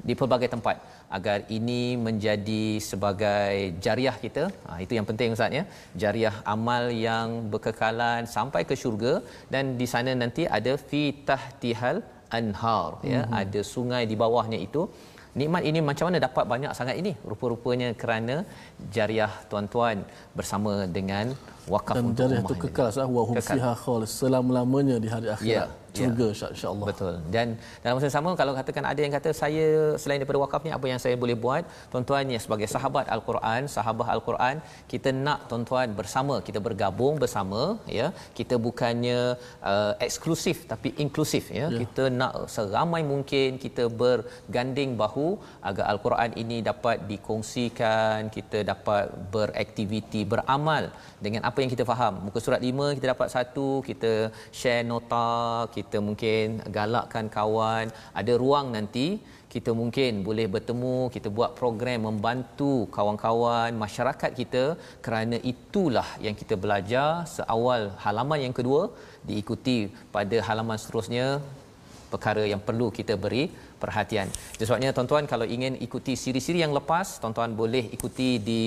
di 0.07 0.13
pelbagai 0.19 0.51
tempat 0.55 0.75
agar 1.17 1.37
ini 1.57 1.81
menjadi 2.07 2.63
sebagai 2.89 3.53
jariah 3.85 4.15
kita. 4.23 4.43
Ha, 4.67 4.79
itu 4.85 4.93
yang 4.97 5.07
penting 5.09 5.35
Ustaz 5.37 5.57
ya. 5.59 5.63
Jariah 6.03 6.35
amal 6.55 6.83
yang 7.07 7.27
berkekalan 7.53 8.21
sampai 8.35 8.61
ke 8.69 8.75
syurga 8.83 9.13
dan 9.53 9.77
di 9.81 9.87
sana 9.93 10.11
nanti 10.23 10.45
ada 10.57 10.73
fi 10.89 11.03
tahtihal 11.29 11.97
anhar 12.39 12.91
ya. 13.13 13.21
Mm-hmm. 13.21 13.39
Ada 13.41 13.61
sungai 13.73 14.03
di 14.11 14.17
bawahnya 14.23 14.59
itu. 14.67 14.83
Nikmat 15.39 15.63
ini 15.69 15.79
macam 15.89 16.05
mana 16.07 16.19
dapat 16.27 16.45
banyak 16.53 16.71
sangat 16.77 16.95
ini? 17.01 17.11
Rupa-rupanya 17.29 17.89
kerana 18.01 18.35
jariah 18.95 19.33
tuan-tuan 19.49 19.97
bersama 20.37 20.73
dengan 20.97 21.33
wakaf 21.75 21.95
dan 21.95 22.03
untuk 22.09 22.19
jariah 22.23 22.43
itu 22.43 22.55
kekal 22.63 22.87
sah 22.95 23.07
wa 23.07 23.23
hum 23.27 23.35
fiha 23.39 23.73
khalis 23.83 24.11
selama-lamanya 24.19 24.97
di 25.03 25.09
hari 25.13 25.27
akhirat. 25.35 25.69
Yeah 25.69 25.83
syurga 25.97 26.27
ya. 26.39 26.47
insya-Allah. 26.53 26.87
Betul. 26.89 27.15
Dan 27.35 27.47
dalam 27.83 27.95
masa 27.97 28.09
sama 28.17 28.29
kalau 28.41 28.53
katakan 28.59 28.85
ada 28.91 29.01
yang 29.05 29.13
kata 29.17 29.29
saya 29.41 29.65
selain 30.01 30.19
daripada 30.21 30.41
wakaf 30.43 30.61
ni 30.65 30.71
apa 30.77 30.85
yang 30.91 30.99
saya 31.03 31.15
boleh 31.23 31.37
buat? 31.45 31.63
Tuan-tuan 31.91 32.33
ya 32.35 32.39
sebagai 32.45 32.67
sahabat 32.75 33.05
Al-Quran, 33.15 33.69
sahabat 33.75 34.07
Al-Quran, 34.15 34.55
kita 34.91 35.09
nak 35.25 35.39
tuan-tuan 35.49 35.89
bersama, 35.99 36.35
kita 36.47 36.59
bergabung 36.67 37.15
bersama 37.23 37.61
ya. 37.99 38.07
Kita 38.39 38.57
bukannya 38.67 39.19
uh, 39.71 39.93
eksklusif 40.07 40.65
tapi 40.73 40.91
inklusif 41.05 41.47
ya. 41.59 41.67
ya. 41.69 41.79
Kita 41.81 42.03
nak 42.21 42.33
seramai 42.55 43.01
mungkin 43.13 43.61
kita 43.65 43.85
berganding 44.03 44.91
bahu 45.03 45.29
agar 45.69 45.85
Al-Quran 45.93 46.31
ini 46.43 46.59
dapat 46.71 47.05
dikongsikan, 47.11 48.33
kita 48.37 48.59
dapat 48.71 49.05
beraktiviti, 49.35 50.21
beramal 50.33 50.83
dengan 51.25 51.41
apa 51.49 51.52
yang 51.61 51.71
kita 51.75 51.85
faham. 51.91 52.13
Muka 52.25 52.39
surat 52.45 52.61
5 52.69 52.95
kita 52.97 53.07
dapat 53.13 53.27
satu, 53.35 53.67
kita 53.89 54.11
share 54.59 54.83
nota, 54.91 55.67
kita 55.75 55.97
mungkin 56.07 56.63
galakkan 56.77 57.27
kawan 57.37 57.85
ada 58.21 58.33
ruang 58.43 58.67
nanti 58.75 59.07
kita 59.53 59.71
mungkin 59.79 60.11
boleh 60.27 60.45
bertemu 60.53 60.95
kita 61.15 61.29
buat 61.37 61.51
program 61.59 61.99
membantu 62.09 62.73
kawan-kawan 62.95 63.71
masyarakat 63.83 64.31
kita 64.39 64.63
kerana 65.05 65.37
itulah 65.51 66.07
yang 66.25 66.35
kita 66.39 66.55
belajar 66.63 67.09
seawal 67.35 67.83
halaman 68.05 68.39
yang 68.45 68.55
kedua 68.59 68.89
diikuti 69.29 69.77
pada 70.15 70.37
halaman 70.47 70.79
seterusnya 70.81 71.27
perkara 72.13 72.43
yang 72.53 72.61
perlu 72.67 72.87
kita 72.97 73.13
beri 73.23 73.43
perhatian. 73.83 74.27
Sebabnya 74.57 74.89
tuan-tuan 74.95 75.25
kalau 75.31 75.45
ingin 75.55 75.73
ikuti 75.85 76.13
siri-siri 76.23 76.59
yang 76.65 76.73
lepas, 76.79 77.17
tuan-tuan 77.21 77.53
boleh 77.61 77.85
ikuti 77.97 78.29
di 78.49 78.59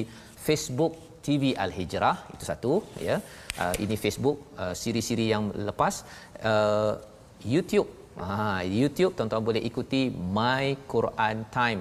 Facebook 0.46 1.05
TV 1.26 1.42
Al 1.64 1.72
Hijrah 1.78 2.16
itu 2.34 2.44
satu 2.50 2.72
ya. 3.08 3.16
Uh, 3.62 3.74
ini 3.84 3.96
Facebook 4.04 4.38
uh, 4.62 4.74
siri-siri 4.80 5.26
yang 5.34 5.44
lepas 5.68 5.94
uh, 6.50 6.94
YouTube. 7.54 7.88
Ha, 8.16 8.64
YouTube 8.64 9.12
tuan-tuan 9.16 9.44
boleh 9.48 9.60
ikuti 9.68 10.08
My 10.36 10.66
Quran 10.92 11.36
Time 11.56 11.80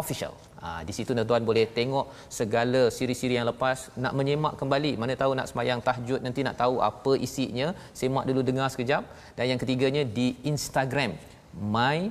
Official. 0.00 0.34
Ha, 0.62 0.82
di 0.86 0.92
situ 0.96 1.10
tuan-tuan 1.16 1.44
boleh 1.50 1.64
tengok 1.76 2.06
segala 2.38 2.80
siri-siri 2.96 3.34
yang 3.38 3.46
lepas 3.50 3.94
nak 4.04 4.14
menyemak 4.18 4.54
kembali 4.60 4.92
mana 5.00 5.14
tahu 5.20 5.32
nak 5.38 5.46
semayang 5.50 5.80
tahajud 5.86 6.18
nanti 6.26 6.42
nak 6.46 6.58
tahu 6.62 6.82
apa 6.90 7.12
isinya 7.26 7.68
semak 8.00 8.26
dulu 8.28 8.42
dengar 8.48 8.66
sekejap 8.74 9.06
dan 9.38 9.44
yang 9.50 9.60
ketiganya 9.62 10.02
di 10.18 10.26
Instagram 10.52 11.14
My 11.76 12.10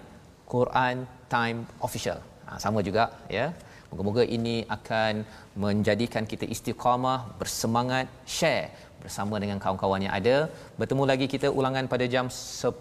Quran 0.54 1.04
Time 1.34 1.60
Official 1.88 2.24
ha, 2.48 2.56
sama 2.64 2.80
juga 2.88 3.12
ya 3.38 3.52
moga-moga 3.90 4.24
ini 4.38 4.56
akan 4.78 5.24
menjadikan 5.64 6.24
kita 6.32 6.46
istiqamah 6.56 7.20
bersemangat 7.40 8.06
share 8.36 8.72
bersama 9.02 9.36
dengan 9.44 9.58
kawan-kawan 9.64 10.02
yang 10.06 10.14
ada. 10.20 10.36
Bertemu 10.80 11.04
lagi 11.12 11.26
kita 11.34 11.48
ulangan 11.60 11.86
pada 11.94 12.06
jam 12.14 12.26
10. 12.28 12.74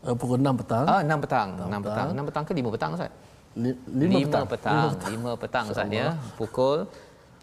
Uh, 0.00 0.16
pukul 0.20 0.36
6 0.40 0.60
petang. 0.60 0.84
Ah 0.92 1.00
6 1.04 1.24
petang. 1.24 1.48
6 1.56 1.86
petang. 1.86 2.08
6 2.16 2.28
petang 2.28 2.44
ke 2.48 2.52
5 2.56 2.74
petang 2.74 2.90
Ustaz? 2.96 3.12
5 3.56 4.24
petang. 4.24 4.46
petang. 4.52 4.82
5 5.16 5.42
petang 5.42 5.64
Ustaz 5.72 5.88
ya. 5.92 6.06
Pukul 6.38 6.78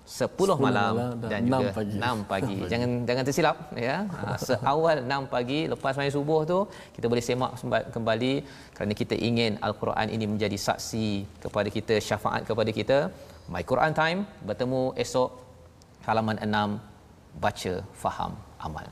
10, 0.08 0.39
10 0.39 0.64
malam, 0.66 0.93
dan, 1.22 1.30
dan 1.32 1.41
6 1.43 1.51
juga 1.51 1.72
pagi. 1.78 1.97
6 1.99 2.32
pagi. 2.32 2.58
jangan 2.72 2.89
jangan 3.08 3.24
tersilap 3.28 3.58
ya. 3.88 3.95
Ha, 4.18 4.36
seawal 4.47 4.97
6 5.03 5.34
pagi 5.34 5.60
lepas 5.74 5.93
main 5.99 6.14
subuh 6.16 6.41
tu 6.51 6.60
kita 6.95 7.05
boleh 7.12 7.24
semak 7.28 7.51
kembali 7.95 8.34
kerana 8.76 8.93
kita 9.01 9.16
ingin 9.30 9.60
al-Quran 9.68 10.08
ini 10.16 10.26
menjadi 10.34 10.58
saksi 10.68 11.08
kepada 11.43 11.70
kita, 11.78 11.95
syafaat 12.10 12.47
kepada 12.49 12.72
kita. 12.80 12.99
My 13.51 13.64
Quran 13.72 13.91
Time 13.99 14.20
bertemu 14.47 14.82
esok 15.03 15.30
halaman 16.08 16.39
6 16.39 17.43
baca, 17.43 17.74
faham, 18.03 18.32
amal. 18.68 18.88